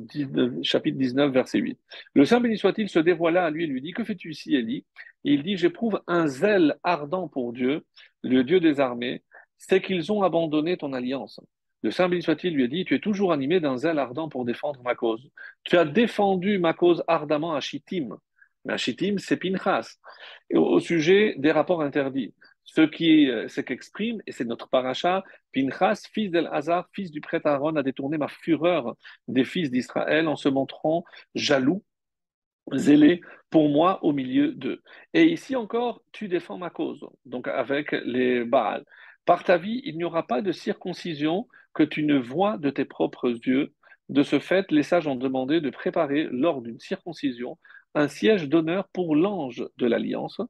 chapitre 0.62 0.96
19, 0.96 1.32
verset 1.32 1.58
8. 1.58 1.78
Le 2.14 2.24
Saint 2.24 2.40
béni 2.40 2.56
soit-il 2.56 2.88
se 2.88 2.98
dévoila 2.98 3.44
à 3.44 3.50
lui 3.50 3.64
et 3.64 3.66
lui 3.66 3.80
dit, 3.80 3.92
que 3.92 4.04
fais-tu 4.04 4.30
ici, 4.30 4.54
Élie? 4.54 4.84
Il 5.24 5.42
dit, 5.42 5.56
j'éprouve 5.56 6.00
un 6.06 6.26
zèle 6.26 6.76
ardent 6.82 7.28
pour 7.28 7.52
Dieu, 7.52 7.84
le 8.22 8.42
Dieu 8.44 8.60
des 8.60 8.80
armées, 8.80 9.22
c'est 9.58 9.82
qu'ils 9.82 10.12
ont 10.12 10.22
abandonné 10.22 10.76
ton 10.76 10.92
alliance. 10.92 11.40
Le 11.82 11.90
Saint 11.90 12.08
béni 12.08 12.22
soit-il 12.22 12.54
lui 12.54 12.64
a 12.64 12.68
dit, 12.68 12.84
tu 12.84 12.94
es 12.94 13.00
toujours 13.00 13.32
animé 13.32 13.60
d'un 13.60 13.76
zèle 13.76 13.98
ardent 13.98 14.28
pour 14.28 14.44
défendre 14.44 14.82
ma 14.82 14.94
cause. 14.94 15.28
Tu 15.64 15.76
as 15.76 15.84
défendu 15.84 16.58
ma 16.58 16.72
cause 16.72 17.02
ardemment 17.06 17.54
à 17.54 17.60
Chittim. 17.60 18.18
Mais 18.64 18.74
à 18.74 18.76
Chittim, 18.76 19.16
c'est 19.18 19.36
Pinchas. 19.36 19.96
Au 20.54 20.78
sujet 20.80 21.34
des 21.38 21.52
rapports 21.52 21.82
interdits. 21.82 22.34
Ce 22.72 22.82
qui 22.82 23.28
euh, 23.28 23.48
ce 23.48 23.60
qu'exprime, 23.60 24.22
et 24.28 24.32
c'est 24.32 24.44
notre 24.44 24.68
paracha, 24.68 25.24
Pinchas, 25.52 26.02
fils 26.12 26.30
d'El-Hazar, 26.30 26.88
fils 26.92 27.10
du 27.10 27.20
prêtre 27.20 27.48
Aaron, 27.48 27.74
a 27.74 27.82
détourné 27.82 28.16
ma 28.16 28.28
fureur 28.28 28.94
des 29.26 29.44
fils 29.44 29.72
d'Israël 29.72 30.28
en 30.28 30.36
se 30.36 30.48
montrant 30.48 31.04
jaloux, 31.34 31.82
zélé 32.72 33.22
pour 33.50 33.70
moi 33.70 34.04
au 34.04 34.12
milieu 34.12 34.52
d'eux. 34.52 34.82
Et 35.14 35.24
ici 35.24 35.56
encore, 35.56 36.02
tu 36.12 36.28
défends 36.28 36.58
ma 36.58 36.70
cause, 36.70 37.04
donc 37.24 37.48
avec 37.48 37.90
les 38.04 38.44
Baals. 38.44 38.84
Par 39.24 39.42
ta 39.42 39.58
vie, 39.58 39.80
il 39.84 39.96
n'y 39.96 40.04
aura 40.04 40.26
pas 40.28 40.40
de 40.40 40.52
circoncision 40.52 41.48
que 41.74 41.82
tu 41.82 42.04
ne 42.04 42.18
vois 42.18 42.56
de 42.56 42.70
tes 42.70 42.84
propres 42.84 43.30
yeux, 43.30 43.74
De 44.08 44.22
ce 44.22 44.38
fait, 44.38 44.70
les 44.70 44.84
sages 44.84 45.08
ont 45.08 45.16
demandé 45.16 45.60
de 45.60 45.70
préparer 45.70 46.28
lors 46.30 46.62
d'une 46.62 46.78
circoncision 46.80 47.58
un 47.94 48.08
siège 48.08 48.48
d'honneur 48.48 48.88
pour 48.92 49.16
l'ange 49.16 49.64
de 49.76 49.86
l'alliance. 49.86 50.40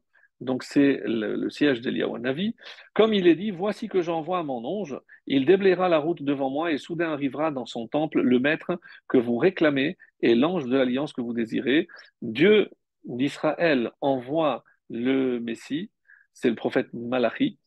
Donc 0.41 0.63
c'est 0.63 1.01
le, 1.05 1.51
siège 1.51 1.81
d'Eliyahu 1.81 2.19
Navi. 2.19 2.55
Comme 2.95 3.13
il 3.13 3.27
est 3.27 3.35
dit, 3.35 3.51
voici 3.51 3.89
que 3.89 4.01
j'envoie 4.01 4.43
mon 4.43 4.65
ange, 4.65 4.99
il 5.27 5.45
déblayera 5.45 5.89
la 5.89 5.99
route 5.99 6.23
devant 6.23 6.51
moi 6.51 6.73
et 6.73 6.79
soudain 6.79 7.13
arrivera 7.13 7.51
dans 7.51 7.67
son 7.67 7.89
temple 7.89 8.21
le 8.21 8.39
maître 8.39 8.81
que 9.09 9.19
vous 9.19 9.37
réclamez 9.37 9.99
et 10.21 10.35
l'ange 10.35 10.67
de 10.67 10.77
l'alliance 10.77 11.13
que 11.13 11.21
vous 11.21 11.35
désirez. 11.35 11.89
Dieu 12.23 12.71
d'Israël 13.05 13.91
envoie 14.01 14.65
le 14.89 15.41
Messie, 15.41 15.91
c'est 16.33 16.49
le 16.49 16.55
prophète 16.55 16.93
Malachi, 16.93 17.59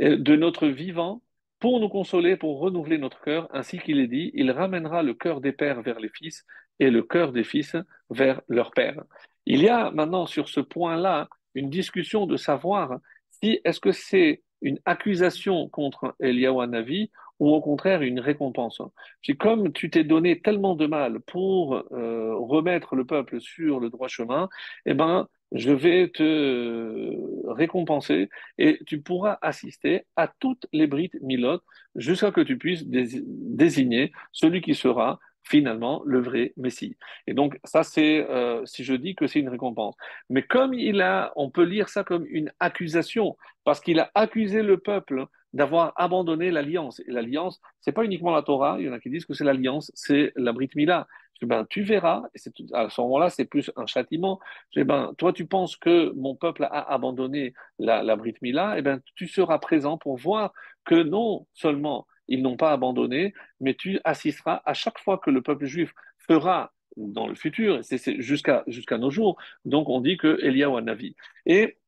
de 0.00 0.36
notre 0.36 0.68
vivant 0.68 1.22
pour 1.62 1.78
nous 1.78 1.88
consoler, 1.88 2.36
pour 2.36 2.58
renouveler 2.58 2.98
notre 2.98 3.20
cœur, 3.20 3.48
ainsi 3.52 3.78
qu'il 3.78 4.00
est 4.00 4.08
dit, 4.08 4.32
il 4.34 4.50
ramènera 4.50 5.04
le 5.04 5.14
cœur 5.14 5.40
des 5.40 5.52
pères 5.52 5.80
vers 5.82 6.00
les 6.00 6.08
fils 6.08 6.44
et 6.80 6.90
le 6.90 7.04
cœur 7.04 7.30
des 7.30 7.44
fils 7.44 7.76
vers 8.10 8.40
leur 8.48 8.72
père. 8.72 9.04
Il 9.46 9.62
y 9.62 9.68
a 9.68 9.92
maintenant 9.92 10.26
sur 10.26 10.48
ce 10.48 10.58
point-là 10.58 11.28
une 11.54 11.70
discussion 11.70 12.26
de 12.26 12.36
savoir 12.36 12.98
si 13.30 13.60
est-ce 13.64 13.80
que 13.80 13.92
c'est 13.92 14.42
une 14.62 14.78
accusation 14.84 15.68
contre 15.68 16.14
Eliyahu 16.20 17.08
ou 17.40 17.48
au 17.48 17.60
contraire 17.60 18.02
une 18.02 18.20
récompense. 18.20 18.80
C'est 19.22 19.34
comme 19.34 19.72
tu 19.72 19.90
t'es 19.90 20.04
donné 20.04 20.40
tellement 20.40 20.76
de 20.76 20.86
mal 20.86 21.20
pour 21.20 21.74
euh, 21.74 22.34
remettre 22.36 22.94
le 22.94 23.04
peuple 23.04 23.40
sur 23.40 23.80
le 23.80 23.90
droit 23.90 24.08
chemin, 24.08 24.48
eh 24.86 24.94
ben 24.94 25.26
je 25.50 25.70
vais 25.70 26.08
te 26.08 27.50
récompenser 27.50 28.30
et 28.58 28.78
tu 28.86 29.02
pourras 29.02 29.38
assister 29.42 30.06
à 30.16 30.28
toutes 30.28 30.66
les 30.72 30.86
brites 30.86 31.20
milotes 31.20 31.64
jusqu'à 31.94 32.28
ce 32.28 32.32
que 32.32 32.40
tu 32.40 32.56
puisses 32.56 32.86
désigner 32.86 34.12
celui 34.30 34.62
qui 34.62 34.74
sera 34.74 35.18
finalement 35.42 36.02
le 36.04 36.20
vrai 36.20 36.52
Messie. 36.56 36.96
Et 37.26 37.34
donc 37.34 37.58
ça 37.64 37.82
c'est 37.82 38.26
euh, 38.28 38.64
si 38.66 38.84
je 38.84 38.94
dis 38.94 39.14
que 39.14 39.26
c'est 39.26 39.40
une 39.40 39.48
récompense. 39.48 39.96
Mais 40.30 40.42
comme 40.42 40.74
il 40.74 41.00
a, 41.00 41.32
on 41.36 41.50
peut 41.50 41.64
lire 41.64 41.88
ça 41.88 42.04
comme 42.04 42.26
une 42.28 42.52
accusation 42.60 43.36
parce 43.64 43.80
qu'il 43.80 44.00
a 44.00 44.10
accusé 44.14 44.62
le 44.62 44.78
peuple 44.78 45.26
d'avoir 45.52 45.92
abandonné 45.96 46.50
l'alliance. 46.50 47.00
Et 47.00 47.10
l'alliance, 47.10 47.60
c'est 47.80 47.92
pas 47.92 48.04
uniquement 48.04 48.34
la 48.34 48.42
Torah. 48.42 48.76
Il 48.78 48.86
y 48.86 48.88
en 48.88 48.92
a 48.92 49.00
qui 49.00 49.10
disent 49.10 49.26
que 49.26 49.34
c'est 49.34 49.44
l'alliance, 49.44 49.92
c'est 49.94 50.32
la 50.36 50.52
Brit 50.52 50.70
Mila. 50.74 51.06
Ben, 51.42 51.66
tu 51.68 51.82
verras, 51.82 52.22
et 52.34 52.38
à 52.72 52.88
ce 52.88 53.00
moment-là, 53.00 53.28
c'est 53.28 53.44
plus 53.44 53.70
un 53.76 53.86
châtiment. 53.86 54.38
ben, 54.76 55.12
toi, 55.18 55.32
tu 55.32 55.46
penses 55.46 55.76
que 55.76 56.12
mon 56.12 56.36
peuple 56.36 56.64
a 56.64 56.92
abandonné 56.92 57.52
la, 57.78 58.02
la 58.02 58.16
Brit 58.16 58.36
Mila, 58.42 58.78
et 58.78 58.82
ben, 58.82 59.00
tu 59.16 59.26
seras 59.26 59.58
présent 59.58 59.98
pour 59.98 60.16
voir 60.16 60.52
que 60.84 60.94
non 60.94 61.46
seulement 61.52 62.06
ils 62.28 62.42
n'ont 62.42 62.56
pas 62.56 62.72
abandonné, 62.72 63.34
mais 63.60 63.74
tu 63.74 64.00
assisteras 64.04 64.62
à 64.64 64.74
chaque 64.74 64.98
fois 64.98 65.18
que 65.18 65.30
le 65.30 65.42
peuple 65.42 65.66
juif 65.66 65.92
fera 66.18 66.72
dans 66.96 67.26
le 67.26 67.34
futur, 67.34 67.80
c'est 67.82 68.20
jusqu'à 68.20 68.64
jusqu'à 68.66 68.98
nos 68.98 69.10
jours. 69.10 69.36
Donc 69.64 69.88
on 69.88 70.00
dit 70.00 70.16
que 70.16 70.38
Eliyahu 70.42 70.82
Navi. 70.82 71.16
Et 71.46 71.78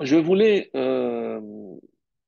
je 0.00 0.16
voulais 0.16 0.70
euh, 0.74 1.40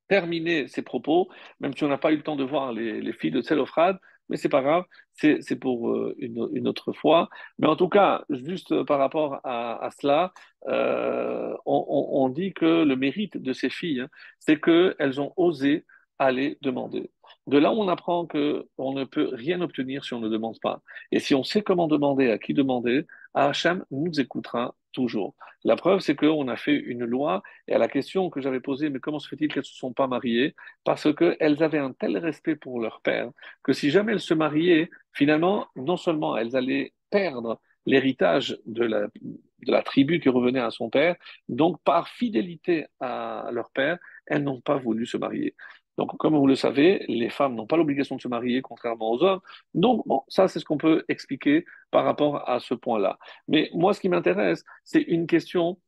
terminer 0.08 0.66
ces 0.68 0.82
propos, 0.82 1.28
même 1.60 1.74
si 1.76 1.84
on 1.84 1.88
n'a 1.88 1.98
pas 1.98 2.12
eu 2.12 2.16
le 2.16 2.22
temps 2.22 2.36
de 2.36 2.44
voir 2.44 2.72
les, 2.72 3.12
filles 3.12 3.30
de 3.30 3.42
Tselophrad, 3.42 3.98
mais 4.28 4.36
c'est 4.36 4.48
pas 4.48 4.62
grave, 4.62 4.84
c'est 5.12 5.58
pour 5.58 5.90
euh, 5.90 6.14
une, 6.18 6.68
autre 6.68 6.92
fois. 6.92 7.28
Mais 7.58 7.66
en 7.66 7.76
tout 7.76 7.88
cas, 7.88 8.24
juste 8.30 8.82
par 8.84 8.98
rapport 8.98 9.40
à, 9.44 9.88
cela, 10.00 10.32
euh, 10.68 11.54
on, 11.66 12.28
dit 12.28 12.52
que 12.52 12.84
le 12.84 12.96
mérite 12.96 13.36
de 13.36 13.52
ces 13.52 13.70
filles, 13.70 14.00
hein, 14.00 14.08
c'est 14.38 14.60
qu'elles 14.60 15.20
ont 15.20 15.32
osé 15.36 15.84
aller 16.20 16.58
demander. 16.60 17.10
De 17.46 17.58
là, 17.58 17.72
on 17.72 17.88
apprend 17.88 18.26
qu'on 18.26 18.92
ne 18.92 19.04
peut 19.04 19.30
rien 19.32 19.60
obtenir 19.62 20.04
si 20.04 20.12
on 20.14 20.20
ne 20.20 20.28
demande 20.28 20.60
pas. 20.60 20.82
Et 21.10 21.18
si 21.18 21.34
on 21.34 21.42
sait 21.42 21.62
comment 21.62 21.88
demander, 21.88 22.30
à 22.30 22.38
qui 22.38 22.52
demander, 22.54 23.06
Hachem 23.34 23.84
nous 23.90 24.20
écoutera 24.20 24.74
toujours. 24.92 25.34
La 25.64 25.76
preuve, 25.76 26.00
c'est 26.00 26.16
qu'on 26.16 26.48
a 26.48 26.56
fait 26.56 26.74
une 26.76 27.04
loi, 27.04 27.42
et 27.68 27.74
à 27.74 27.78
la 27.78 27.88
question 27.88 28.28
que 28.28 28.40
j'avais 28.40 28.60
posée, 28.60 28.90
mais 28.90 29.00
comment 29.00 29.18
se 29.18 29.28
fait-il 29.28 29.48
qu'elles 29.48 29.60
ne 29.60 29.64
se 29.64 29.76
sont 29.76 29.94
pas 29.94 30.08
mariées? 30.08 30.54
Parce 30.84 31.12
qu'elles 31.14 31.62
avaient 31.62 31.78
un 31.78 31.92
tel 31.92 32.18
respect 32.18 32.56
pour 32.56 32.80
leur 32.80 33.00
père, 33.00 33.30
que 33.62 33.72
si 33.72 33.90
jamais 33.90 34.12
elles 34.12 34.20
se 34.20 34.34
mariaient, 34.34 34.90
finalement, 35.12 35.68
non 35.76 35.96
seulement 35.96 36.36
elles 36.36 36.54
allaient 36.56 36.92
perdre 37.08 37.60
l'héritage 37.86 38.58
de 38.66 38.84
la, 38.84 39.06
de 39.06 39.72
la 39.72 39.82
tribu 39.82 40.20
qui 40.20 40.28
revenait 40.28 40.60
à 40.60 40.70
son 40.70 40.90
père, 40.90 41.16
donc 41.48 41.80
par 41.82 42.08
fidélité 42.08 42.86
à 43.00 43.48
leur 43.52 43.70
père, 43.70 43.98
elles 44.26 44.44
n'ont 44.44 44.60
pas 44.60 44.76
voulu 44.76 45.06
se 45.06 45.16
marier. 45.16 45.54
Donc, 46.00 46.16
comme 46.16 46.34
vous 46.34 46.46
le 46.46 46.54
savez, 46.56 47.04
les 47.08 47.28
femmes 47.28 47.54
n'ont 47.54 47.66
pas 47.66 47.76
l'obligation 47.76 48.16
de 48.16 48.22
se 48.22 48.28
marier, 48.28 48.62
contrairement 48.62 49.10
aux 49.10 49.22
hommes. 49.22 49.40
Donc, 49.74 50.02
bon, 50.06 50.22
ça, 50.28 50.48
c'est 50.48 50.58
ce 50.58 50.64
qu'on 50.64 50.78
peut 50.78 51.04
expliquer 51.08 51.66
par 51.90 52.06
rapport 52.06 52.48
à 52.48 52.58
ce 52.58 52.72
point-là. 52.72 53.18
Mais 53.48 53.68
moi, 53.74 53.92
ce 53.92 54.00
qui 54.00 54.08
m'intéresse, 54.08 54.64
c'est 54.82 55.02
une 55.02 55.26
question 55.26 55.78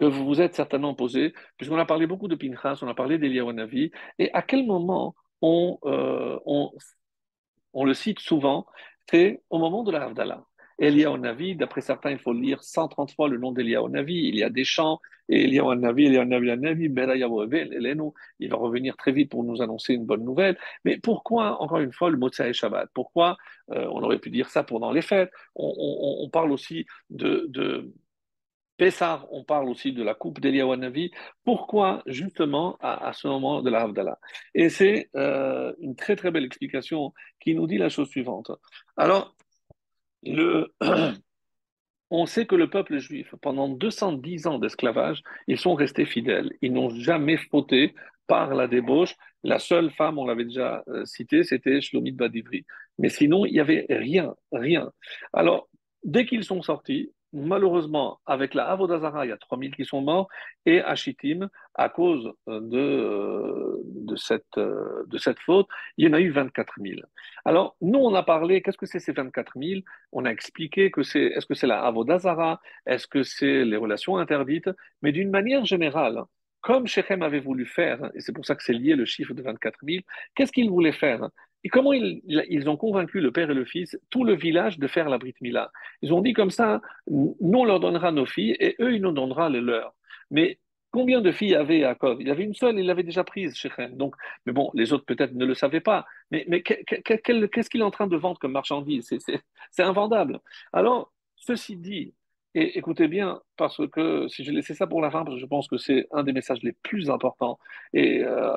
que 0.00 0.06
vous 0.06 0.24
vous 0.24 0.40
êtes 0.40 0.56
certainement 0.56 0.94
posée, 0.94 1.32
puisqu'on 1.56 1.78
a 1.78 1.84
parlé 1.84 2.08
beaucoup 2.08 2.26
de 2.26 2.34
Pinchas, 2.34 2.80
on 2.82 2.88
a 2.88 2.94
parlé 2.94 3.18
d'Eliyahu 3.18 3.92
et 4.18 4.32
à 4.32 4.42
quel 4.42 4.66
moment 4.66 5.14
on, 5.42 5.78
euh, 5.84 6.36
on 6.44 7.84
le 7.84 7.94
cite 7.94 8.18
souvent, 8.18 8.66
c'est 9.08 9.44
au 9.48 9.58
moment 9.58 9.84
de 9.84 9.92
la 9.92 10.06
Havdalah. 10.06 10.44
Elia 10.80 11.16
Navi, 11.18 11.56
d'après 11.56 11.82
certains, 11.82 12.10
il 12.10 12.18
faut 12.18 12.32
lire 12.32 12.62
130 12.64 13.12
fois 13.12 13.28
le 13.28 13.36
nom 13.36 13.52
d'Elia 13.52 13.82
Navi. 13.88 14.28
Il 14.28 14.36
y 14.36 14.42
a 14.42 14.48
des 14.48 14.64
chants, 14.64 14.98
Elia 15.28 15.62
Navi, 15.76 16.06
Elia 16.06 16.24
Navi, 16.24 16.56
Navi, 16.56 16.90
il 18.40 18.48
va 18.48 18.56
revenir 18.56 18.96
très 18.96 19.12
vite 19.12 19.30
pour 19.30 19.44
nous 19.44 19.60
annoncer 19.60 19.92
une 19.92 20.06
bonne 20.06 20.24
nouvelle. 20.24 20.58
Mais 20.86 20.96
pourquoi, 20.96 21.60
encore 21.62 21.80
une 21.80 21.92
fois, 21.92 22.08
le 22.10 22.16
mot 22.16 22.30
et 22.30 22.52
Shabbat? 22.54 22.88
Pourquoi 22.94 23.36
euh, 23.72 23.86
on 23.92 24.02
aurait 24.02 24.18
pu 24.18 24.30
dire 24.30 24.48
ça 24.48 24.64
pendant 24.64 24.90
les 24.90 25.02
fêtes? 25.02 25.30
On, 25.54 26.28
parle 26.32 26.50
aussi 26.50 26.86
de, 27.10 27.44
de 27.48 27.92
Pessar, 28.78 29.26
on 29.30 29.44
parle 29.44 29.68
aussi 29.68 29.92
de 29.92 30.02
la 30.02 30.14
coupe 30.14 30.40
d'Elia 30.40 30.64
Navi. 30.76 31.10
Pourquoi 31.44 32.02
justement 32.06 32.78
à, 32.80 33.12
ce 33.12 33.28
moment 33.28 33.60
de 33.60 33.68
la 33.68 33.82
Havdalah? 33.82 34.18
Et 34.54 34.70
c'est 34.70 35.10
euh, 35.14 35.74
une 35.80 35.94
très 35.94 36.16
très 36.16 36.30
belle 36.30 36.46
explication 36.46 37.12
qui 37.38 37.54
nous 37.54 37.66
dit 37.66 37.76
la 37.76 37.90
chose 37.90 38.08
suivante. 38.08 38.50
Alors, 38.96 39.34
on 42.10 42.26
sait 42.26 42.46
que 42.46 42.56
le 42.56 42.68
peuple 42.68 42.98
juif, 42.98 43.34
pendant 43.40 43.68
210 43.68 44.46
ans 44.46 44.58
d'esclavage, 44.58 45.22
ils 45.46 45.58
sont 45.58 45.74
restés 45.74 46.04
fidèles. 46.04 46.52
Ils 46.60 46.72
n'ont 46.72 46.90
jamais 46.90 47.36
fauté 47.36 47.94
par 48.26 48.54
la 48.54 48.68
débauche. 48.68 49.16
La 49.42 49.58
seule 49.58 49.90
femme, 49.92 50.18
on 50.18 50.26
l'avait 50.26 50.44
déjà 50.44 50.84
euh, 50.88 51.04
citée, 51.04 51.44
c'était 51.44 51.80
Shlomit 51.80 52.12
Badivri. 52.12 52.64
Mais 52.98 53.08
sinon, 53.08 53.46
il 53.46 53.52
n'y 53.52 53.60
avait 53.60 53.86
rien, 53.88 54.34
rien. 54.52 54.90
Alors, 55.32 55.68
dès 56.04 56.26
qu'ils 56.26 56.44
sont 56.44 56.62
sortis, 56.62 57.12
malheureusement, 57.32 58.20
avec 58.26 58.54
la 58.54 58.64
Avodazara, 58.66 59.26
il 59.26 59.30
y 59.30 59.32
a 59.32 59.36
3000 59.36 59.74
qui 59.74 59.84
sont 59.84 60.00
morts, 60.00 60.28
et 60.66 60.80
à 60.80 60.94
Shittim, 60.94 61.48
à 61.74 61.88
cause 61.88 62.32
euh, 62.48 62.60
de, 62.60 62.78
euh, 62.78 63.76
de, 63.84 64.16
cette, 64.16 64.58
euh, 64.58 65.04
de 65.06 65.18
cette 65.18 65.38
faute, 65.40 65.68
il 65.96 66.06
y 66.06 66.08
en 66.08 66.12
a 66.12 66.20
eu 66.20 66.30
24 66.30 66.74
000. 66.80 67.00
Alors, 67.44 67.76
nous, 67.80 67.98
on 67.98 68.14
a 68.14 68.22
parlé, 68.22 68.62
qu'est-ce 68.62 68.78
que 68.78 68.86
c'est 68.86 68.98
ces 69.00 69.12
24 69.12 69.52
000 69.56 69.80
On 70.12 70.24
a 70.24 70.30
expliqué 70.30 70.90
que 70.90 71.02
c'est, 71.02 71.22
est-ce 71.22 71.46
que 71.46 71.54
c'est 71.54 71.66
la 71.66 71.82
Avodazara 71.84 72.60
Est-ce 72.86 73.06
que 73.06 73.22
c'est 73.22 73.64
les 73.64 73.76
relations 73.76 74.18
interdites? 74.18 74.70
Mais 75.02 75.12
d'une 75.12 75.30
manière 75.30 75.64
générale, 75.64 76.24
comme 76.60 76.86
Shechem 76.86 77.22
avait 77.22 77.40
voulu 77.40 77.66
faire, 77.66 78.10
et 78.14 78.20
c'est 78.20 78.32
pour 78.32 78.44
ça 78.44 78.54
que 78.54 78.62
c'est 78.62 78.72
lié 78.74 78.94
le 78.94 79.04
chiffre 79.06 79.34
de 79.34 79.42
24 79.42 79.78
000, 79.82 80.04
qu'est-ce 80.34 80.52
qu'il 80.52 80.68
voulait 80.68 80.92
faire? 80.92 81.30
Et 81.64 81.68
comment 81.68 81.92
ils, 81.92 82.68
ont 82.68 82.76
convaincu 82.76 83.20
le 83.20 83.32
père 83.32 83.50
et 83.50 83.54
le 83.54 83.64
fils, 83.64 83.98
tout 84.10 84.24
le 84.24 84.34
village, 84.34 84.78
de 84.78 84.86
faire 84.86 85.08
la 85.08 85.18
Brit 85.18 85.34
Mila 85.40 85.70
Ils 86.02 86.12
ont 86.14 86.20
dit 86.20 86.32
comme 86.32 86.50
ça, 86.50 86.80
nous 87.08 87.64
leur 87.64 87.80
donnera 87.80 88.12
nos 88.12 88.26
filles 88.26 88.56
et 88.60 88.76
eux 88.80 88.94
ils 88.94 89.02
nous 89.02 89.12
donneront 89.12 89.48
les 89.48 89.60
leurs. 89.60 89.94
Mais 90.30 90.58
combien 90.90 91.20
de 91.20 91.30
filles 91.32 91.54
avait 91.54 91.78
Yaakov? 91.78 92.20
Il 92.20 92.28
y 92.28 92.30
avait 92.30 92.44
une 92.44 92.54
seule, 92.54 92.78
il 92.78 92.86
l'avait 92.86 93.02
déjà 93.02 93.24
prise, 93.24 93.54
Shechem. 93.56 93.96
Donc, 93.96 94.14
mais 94.46 94.52
bon, 94.52 94.70
les 94.74 94.92
autres 94.92 95.04
peut-être 95.04 95.34
ne 95.34 95.44
le 95.44 95.54
savaient 95.54 95.80
pas. 95.80 96.06
Mais, 96.30 96.44
mais 96.48 96.62
qu'est-ce 96.62 97.68
qu'il 97.68 97.80
est 97.80 97.84
en 97.84 97.90
train 97.90 98.06
de 98.06 98.16
vendre 98.16 98.38
comme 98.38 98.52
marchandise? 98.52 99.14
C'est 99.70 99.82
invendable. 99.82 100.40
Alors, 100.72 101.12
ceci 101.36 101.76
dit, 101.76 102.14
et 102.54 102.78
écoutez 102.78 103.06
bien, 103.06 103.40
parce 103.56 103.80
que 103.88 104.26
si 104.28 104.44
je 104.44 104.50
laissais 104.50 104.74
ça 104.74 104.86
pour 104.86 105.00
la 105.00 105.10
fin, 105.10 105.24
parce 105.24 105.36
que 105.36 105.40
je 105.40 105.46
pense 105.46 105.68
que 105.68 105.76
c'est 105.76 106.06
un 106.10 106.24
des 106.24 106.32
messages 106.32 106.62
les 106.62 106.72
plus 106.72 107.10
importants. 107.10 107.58
Et 107.92 108.24
euh, 108.24 108.56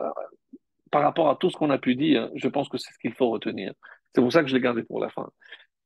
par 0.93 1.01
rapport 1.01 1.27
à 1.27 1.35
tout 1.35 1.49
ce 1.49 1.57
qu'on 1.57 1.71
a 1.71 1.79
pu 1.79 1.95
dire, 1.95 2.29
je 2.35 2.47
pense 2.47 2.69
que 2.69 2.77
c'est 2.77 2.93
ce 2.93 2.99
qu'il 2.99 3.15
faut 3.15 3.31
retenir. 3.31 3.73
C'est 4.13 4.21
pour 4.21 4.31
ça 4.31 4.43
que 4.43 4.47
je 4.47 4.53
l'ai 4.53 4.61
gardé 4.61 4.83
pour 4.83 4.99
la 4.99 5.09
fin. 5.09 5.27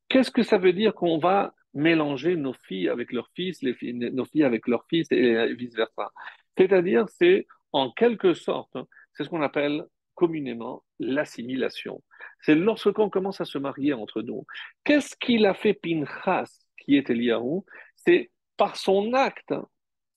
Qu'est-ce 0.09 0.31
que 0.31 0.43
ça 0.43 0.57
veut 0.57 0.73
dire 0.73 0.93
qu'on 0.93 1.17
va 1.17 1.53
mélanger 1.73 2.35
nos 2.35 2.51
filles 2.51 2.89
avec 2.89 3.13
leurs 3.13 3.29
fils, 3.33 3.61
les 3.61 3.73
filles, 3.73 3.93
nos 3.93 4.25
filles 4.25 4.43
avec 4.43 4.67
leurs 4.67 4.85
fils 4.89 5.07
et 5.11 5.53
vice-versa? 5.53 6.11
C'est-à-dire, 6.57 7.05
c'est 7.07 7.47
en 7.71 7.89
quelque 7.89 8.33
sorte, 8.33 8.75
c'est 9.13 9.23
ce 9.23 9.29
qu'on 9.29 9.41
appelle 9.41 9.85
communément 10.13 10.83
l'assimilation. 10.99 12.03
C'est 12.41 12.55
lorsqu'on 12.55 13.09
commence 13.09 13.39
à 13.39 13.45
se 13.45 13.57
marier 13.57 13.93
entre 13.93 14.21
nous. 14.21 14.45
Qu'est-ce 14.83 15.15
qu'il 15.15 15.45
a 15.45 15.53
fait 15.53 15.73
Pinchas, 15.73 16.51
qui 16.79 16.97
est 16.97 17.09
Eliyahu? 17.09 17.61
C'est 17.95 18.29
par 18.57 18.75
son 18.75 19.13
acte, 19.13 19.53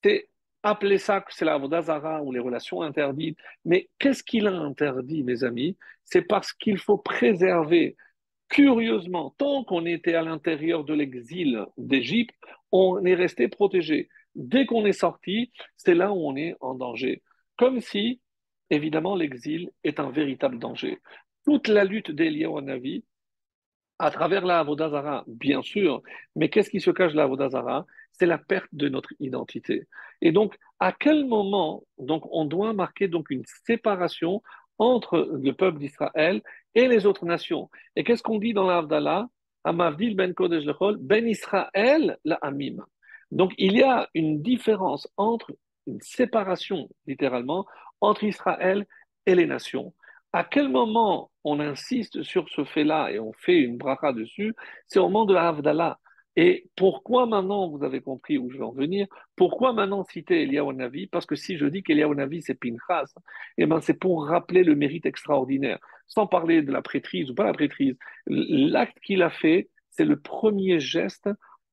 c'est 0.02 0.28
Appelez 0.62 0.98
ça 0.98 1.20
que 1.20 1.32
c'est 1.32 1.44
la 1.44 1.56
Vodazara 1.56 2.22
ou 2.22 2.32
les 2.32 2.40
relations 2.40 2.82
interdites. 2.82 3.38
Mais 3.64 3.88
qu'est-ce 3.98 4.22
qu'il 4.22 4.46
a 4.46 4.52
interdit, 4.52 5.22
mes 5.22 5.42
amis? 5.44 5.76
C'est 6.04 6.22
parce 6.22 6.52
qu'il 6.52 6.78
faut 6.78 6.98
préserver 6.98 7.96
Curieusement, 8.50 9.32
tant 9.38 9.62
qu'on 9.62 9.86
était 9.86 10.14
à 10.14 10.22
l'intérieur 10.22 10.82
de 10.82 10.92
l'exil 10.92 11.64
d'Égypte, 11.78 12.34
on 12.72 13.04
est 13.04 13.14
resté 13.14 13.46
protégé. 13.46 14.08
Dès 14.34 14.66
qu'on 14.66 14.84
est 14.86 14.92
sorti, 14.92 15.52
c'est 15.76 15.94
là 15.94 16.12
où 16.12 16.28
on 16.28 16.34
est 16.34 16.56
en 16.60 16.74
danger. 16.74 17.22
Comme 17.56 17.80
si, 17.80 18.20
évidemment, 18.68 19.14
l'exil 19.14 19.70
est 19.84 20.00
un 20.00 20.10
véritable 20.10 20.58
danger. 20.58 20.98
Toute 21.44 21.68
la 21.68 21.84
lutte 21.84 22.10
d'Eliyahu 22.10 22.60
Navi, 22.62 23.04
à 24.00 24.10
travers 24.10 24.46
la 24.46 24.60
Avodazara, 24.60 25.24
bien 25.26 25.60
sûr, 25.60 26.02
mais 26.34 26.48
qu'est-ce 26.48 26.70
qui 26.70 26.80
se 26.80 26.90
cache 26.90 27.12
de 27.12 27.18
la 27.18 27.24
Avodazara 27.24 27.84
C'est 28.12 28.24
la 28.24 28.38
perte 28.38 28.70
de 28.72 28.88
notre 28.88 29.12
identité. 29.20 29.86
Et 30.22 30.32
donc, 30.32 30.56
à 30.80 30.92
quel 30.92 31.26
moment 31.26 31.84
donc, 31.98 32.24
on 32.32 32.46
doit 32.46 32.72
marquer 32.72 33.08
donc 33.08 33.30
une 33.30 33.44
séparation 33.66 34.42
entre 34.78 35.28
le 35.30 35.52
peuple 35.52 35.78
d'Israël 35.78 36.40
et 36.74 36.88
les 36.88 37.04
autres 37.04 37.26
nations? 37.26 37.68
Et 37.94 38.02
qu'est-ce 38.02 38.22
qu'on 38.22 38.38
dit 38.38 38.54
dans 38.54 38.66
l'Avdallah 38.66 39.26
Amavdil 39.64 40.16
ben 40.16 40.32
Kodesh 40.32 40.64
lechol, 40.64 40.96
ben 40.96 41.28
Israël 41.28 42.16
la 42.24 42.36
Amim. 42.36 42.78
Donc 43.30 43.52
il 43.58 43.76
y 43.76 43.82
a 43.82 44.08
une 44.14 44.40
différence 44.40 45.06
entre, 45.18 45.52
une 45.86 46.00
séparation 46.00 46.88
littéralement, 47.06 47.66
entre 48.00 48.24
Israël 48.24 48.86
et 49.26 49.34
les 49.34 49.46
nations. 49.46 49.92
À 50.32 50.44
quel 50.44 50.68
moment 50.68 51.30
on 51.44 51.58
insiste 51.58 52.22
sur 52.22 52.48
ce 52.48 52.64
fait-là 52.64 53.10
et 53.10 53.18
on 53.18 53.32
fait 53.32 53.58
une 53.58 53.76
bracha 53.78 54.12
dessus? 54.12 54.54
C'est 54.86 55.00
au 55.00 55.08
moment 55.08 55.24
de 55.24 55.34
l'Avdallah. 55.34 55.98
Et 56.36 56.68
pourquoi 56.76 57.26
maintenant, 57.26 57.68
vous 57.68 57.82
avez 57.82 58.00
compris 58.00 58.38
où 58.38 58.50
je 58.50 58.58
veux 58.58 58.64
en 58.64 58.70
venir, 58.70 59.08
pourquoi 59.34 59.72
maintenant 59.72 60.04
citer 60.04 60.42
Eliyahu 60.42 60.72
Navi 60.74 61.08
Parce 61.08 61.26
que 61.26 61.34
si 61.34 61.56
je 61.56 61.66
dis 61.66 61.82
qu'Eliyahu 61.82 62.14
Navi 62.14 62.40
c'est 62.42 62.54
Pinchas, 62.54 63.12
eh 63.58 63.66
ben 63.66 63.80
c'est 63.80 63.98
pour 63.98 64.26
rappeler 64.26 64.62
le 64.62 64.76
mérite 64.76 65.06
extraordinaire. 65.06 65.78
Sans 66.06 66.26
parler 66.26 66.62
de 66.62 66.70
la 66.72 66.82
prêtrise 66.82 67.30
ou 67.30 67.34
pas 67.34 67.44
la 67.44 67.52
prêtrise, 67.52 67.96
l'acte 68.26 68.98
qu'il 69.00 69.22
a 69.22 69.30
fait, 69.30 69.68
c'est 69.90 70.04
le 70.04 70.20
premier 70.20 70.78
geste 70.78 71.28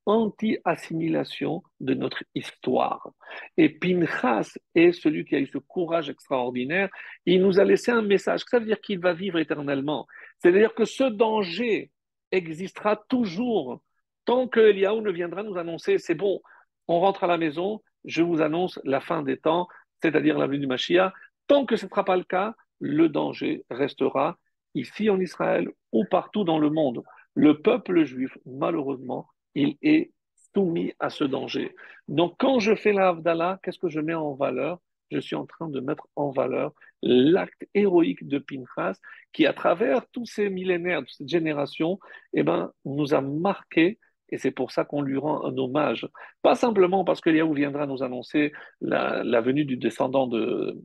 anti-assimilation 0.07 1.61
de 1.79 1.93
notre 1.93 2.23
histoire. 2.33 3.11
Et 3.57 3.69
Pinchas 3.69 4.57
est 4.73 4.91
celui 4.91 5.25
qui 5.25 5.35
a 5.35 5.39
eu 5.39 5.47
ce 5.47 5.59
courage 5.59 6.09
extraordinaire. 6.09 6.89
Il 7.27 7.43
nous 7.43 7.59
a 7.59 7.63
laissé 7.63 7.91
un 7.91 8.01
message. 8.01 8.41
Ça 8.49 8.57
veut 8.57 8.65
dire 8.65 8.81
qu'il 8.81 8.99
va 8.99 9.13
vivre 9.13 9.37
éternellement. 9.37 10.07
C'est-à-dire 10.39 10.73
que 10.73 10.85
ce 10.85 11.03
danger 11.03 11.91
existera 12.31 12.95
toujours 12.95 13.81
Tant 14.27 14.49
que 14.49 14.59
Eliaou 14.59 14.99
ne 14.99 15.09
viendra 15.09 15.41
nous 15.41 15.57
annoncer, 15.57 15.97
c'est 15.99 16.13
bon, 16.13 16.41
on 16.89 16.99
rentre 16.99 17.23
à 17.23 17.27
la 17.27 17.37
maison, 17.37 17.81
je 18.03 18.21
vous 18.21 18.41
annonce 18.41 18.77
la 18.83 18.99
fin 18.99 19.23
des 19.23 19.37
temps, 19.37 19.69
c'est-à-dire 20.01 20.37
la 20.37 20.47
venue 20.47 20.59
du 20.59 20.67
Mashiach. 20.67 21.13
Tant 21.47 21.65
que 21.65 21.77
ce 21.77 21.85
ne 21.85 21.89
sera 21.89 22.03
pas 22.03 22.17
le 22.17 22.25
cas, 22.25 22.53
le 22.81 23.07
danger 23.07 23.63
restera 23.69 24.37
ici 24.75 25.09
en 25.09 25.21
Israël 25.21 25.69
ou 25.93 26.03
partout 26.03 26.43
dans 26.43 26.59
le 26.59 26.69
monde. 26.69 27.03
Le 27.35 27.61
peuple 27.61 28.03
juif, 28.03 28.37
malheureusement, 28.45 29.29
il 29.57 29.77
est 29.81 30.11
soumis 30.53 30.93
à 30.99 31.09
ce 31.09 31.23
danger. 31.23 31.75
Donc, 32.07 32.35
quand 32.39 32.59
je 32.59 32.75
fais 32.75 32.93
la 32.93 33.09
Havdalah, 33.09 33.59
qu'est-ce 33.63 33.79
que 33.79 33.89
je 33.89 33.99
mets 33.99 34.13
en 34.13 34.33
valeur? 34.33 34.79
Je 35.11 35.19
suis 35.19 35.35
en 35.35 35.45
train 35.45 35.69
de 35.69 35.79
mettre 35.79 36.07
en 36.15 36.31
valeur 36.31 36.73
l'acte 37.01 37.65
héroïque 37.73 38.27
de 38.27 38.39
Pinchas 38.39 38.99
qui, 39.33 39.45
à 39.45 39.53
travers 39.53 40.07
tous 40.09 40.25
ces 40.25 40.49
millénaires, 40.49 40.99
toutes 40.99 41.09
ces 41.09 41.27
générations, 41.27 41.99
eh 42.33 42.43
ben, 42.43 42.71
nous 42.85 43.13
a 43.13 43.21
marqué 43.21 43.99
et 44.29 44.37
c'est 44.37 44.51
pour 44.51 44.71
ça 44.71 44.83
qu'on 44.83 45.01
lui 45.01 45.17
rend 45.17 45.45
un 45.45 45.57
hommage. 45.57 46.07
Pas 46.41 46.55
simplement 46.55 47.05
parce 47.05 47.21
que 47.21 47.29
Yahou 47.29 47.53
viendra 47.53 47.85
nous 47.85 48.03
annoncer 48.03 48.51
la, 48.81 49.41
venue 49.41 49.65
du 49.65 49.77
descendant 49.77 50.27
de, 50.27 50.77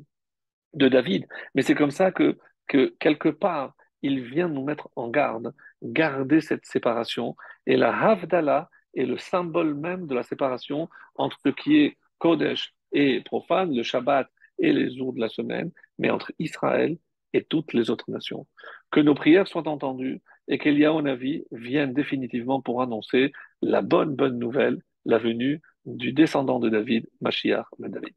David, 0.74 1.26
mais 1.54 1.62
c'est 1.62 1.74
comme 1.74 1.90
ça 1.90 2.12
que, 2.12 2.38
quelque 2.98 3.28
part, 3.28 3.74
il 4.02 4.22
vient 4.22 4.48
nous 4.48 4.64
mettre 4.64 4.88
en 4.96 5.08
garde, 5.08 5.52
garder 5.82 6.40
cette 6.40 6.64
séparation. 6.64 7.36
Et 7.66 7.76
la 7.76 7.96
Havdalah 7.96 8.70
est 8.94 9.06
le 9.06 9.18
symbole 9.18 9.74
même 9.74 10.06
de 10.06 10.14
la 10.14 10.22
séparation 10.22 10.88
entre 11.16 11.38
ce 11.44 11.50
qui 11.50 11.78
est 11.78 11.96
Kodesh 12.18 12.74
et 12.92 13.20
profane, 13.22 13.74
le 13.74 13.82
Shabbat 13.82 14.28
et 14.58 14.72
les 14.72 14.94
jours 14.96 15.12
de 15.12 15.20
la 15.20 15.28
semaine, 15.28 15.70
mais 15.98 16.10
entre 16.10 16.32
Israël 16.38 16.96
et 17.32 17.44
toutes 17.44 17.72
les 17.72 17.90
autres 17.90 18.10
nations. 18.10 18.46
Que 18.90 19.00
nos 19.00 19.14
prières 19.14 19.48
soient 19.48 19.68
entendues 19.68 20.20
et 20.48 20.58
qu'Eliyahu 20.58 21.02
Navi 21.02 21.44
vienne 21.50 21.92
définitivement 21.94 22.60
pour 22.60 22.82
annoncer 22.82 23.32
la 23.62 23.80
bonne, 23.80 24.14
bonne 24.14 24.38
nouvelle, 24.38 24.82
la 25.04 25.18
venue 25.18 25.60
du 25.86 26.12
descendant 26.12 26.60
de 26.60 26.68
David, 26.68 27.08
Mashiach 27.20 27.66
David. 27.78 28.14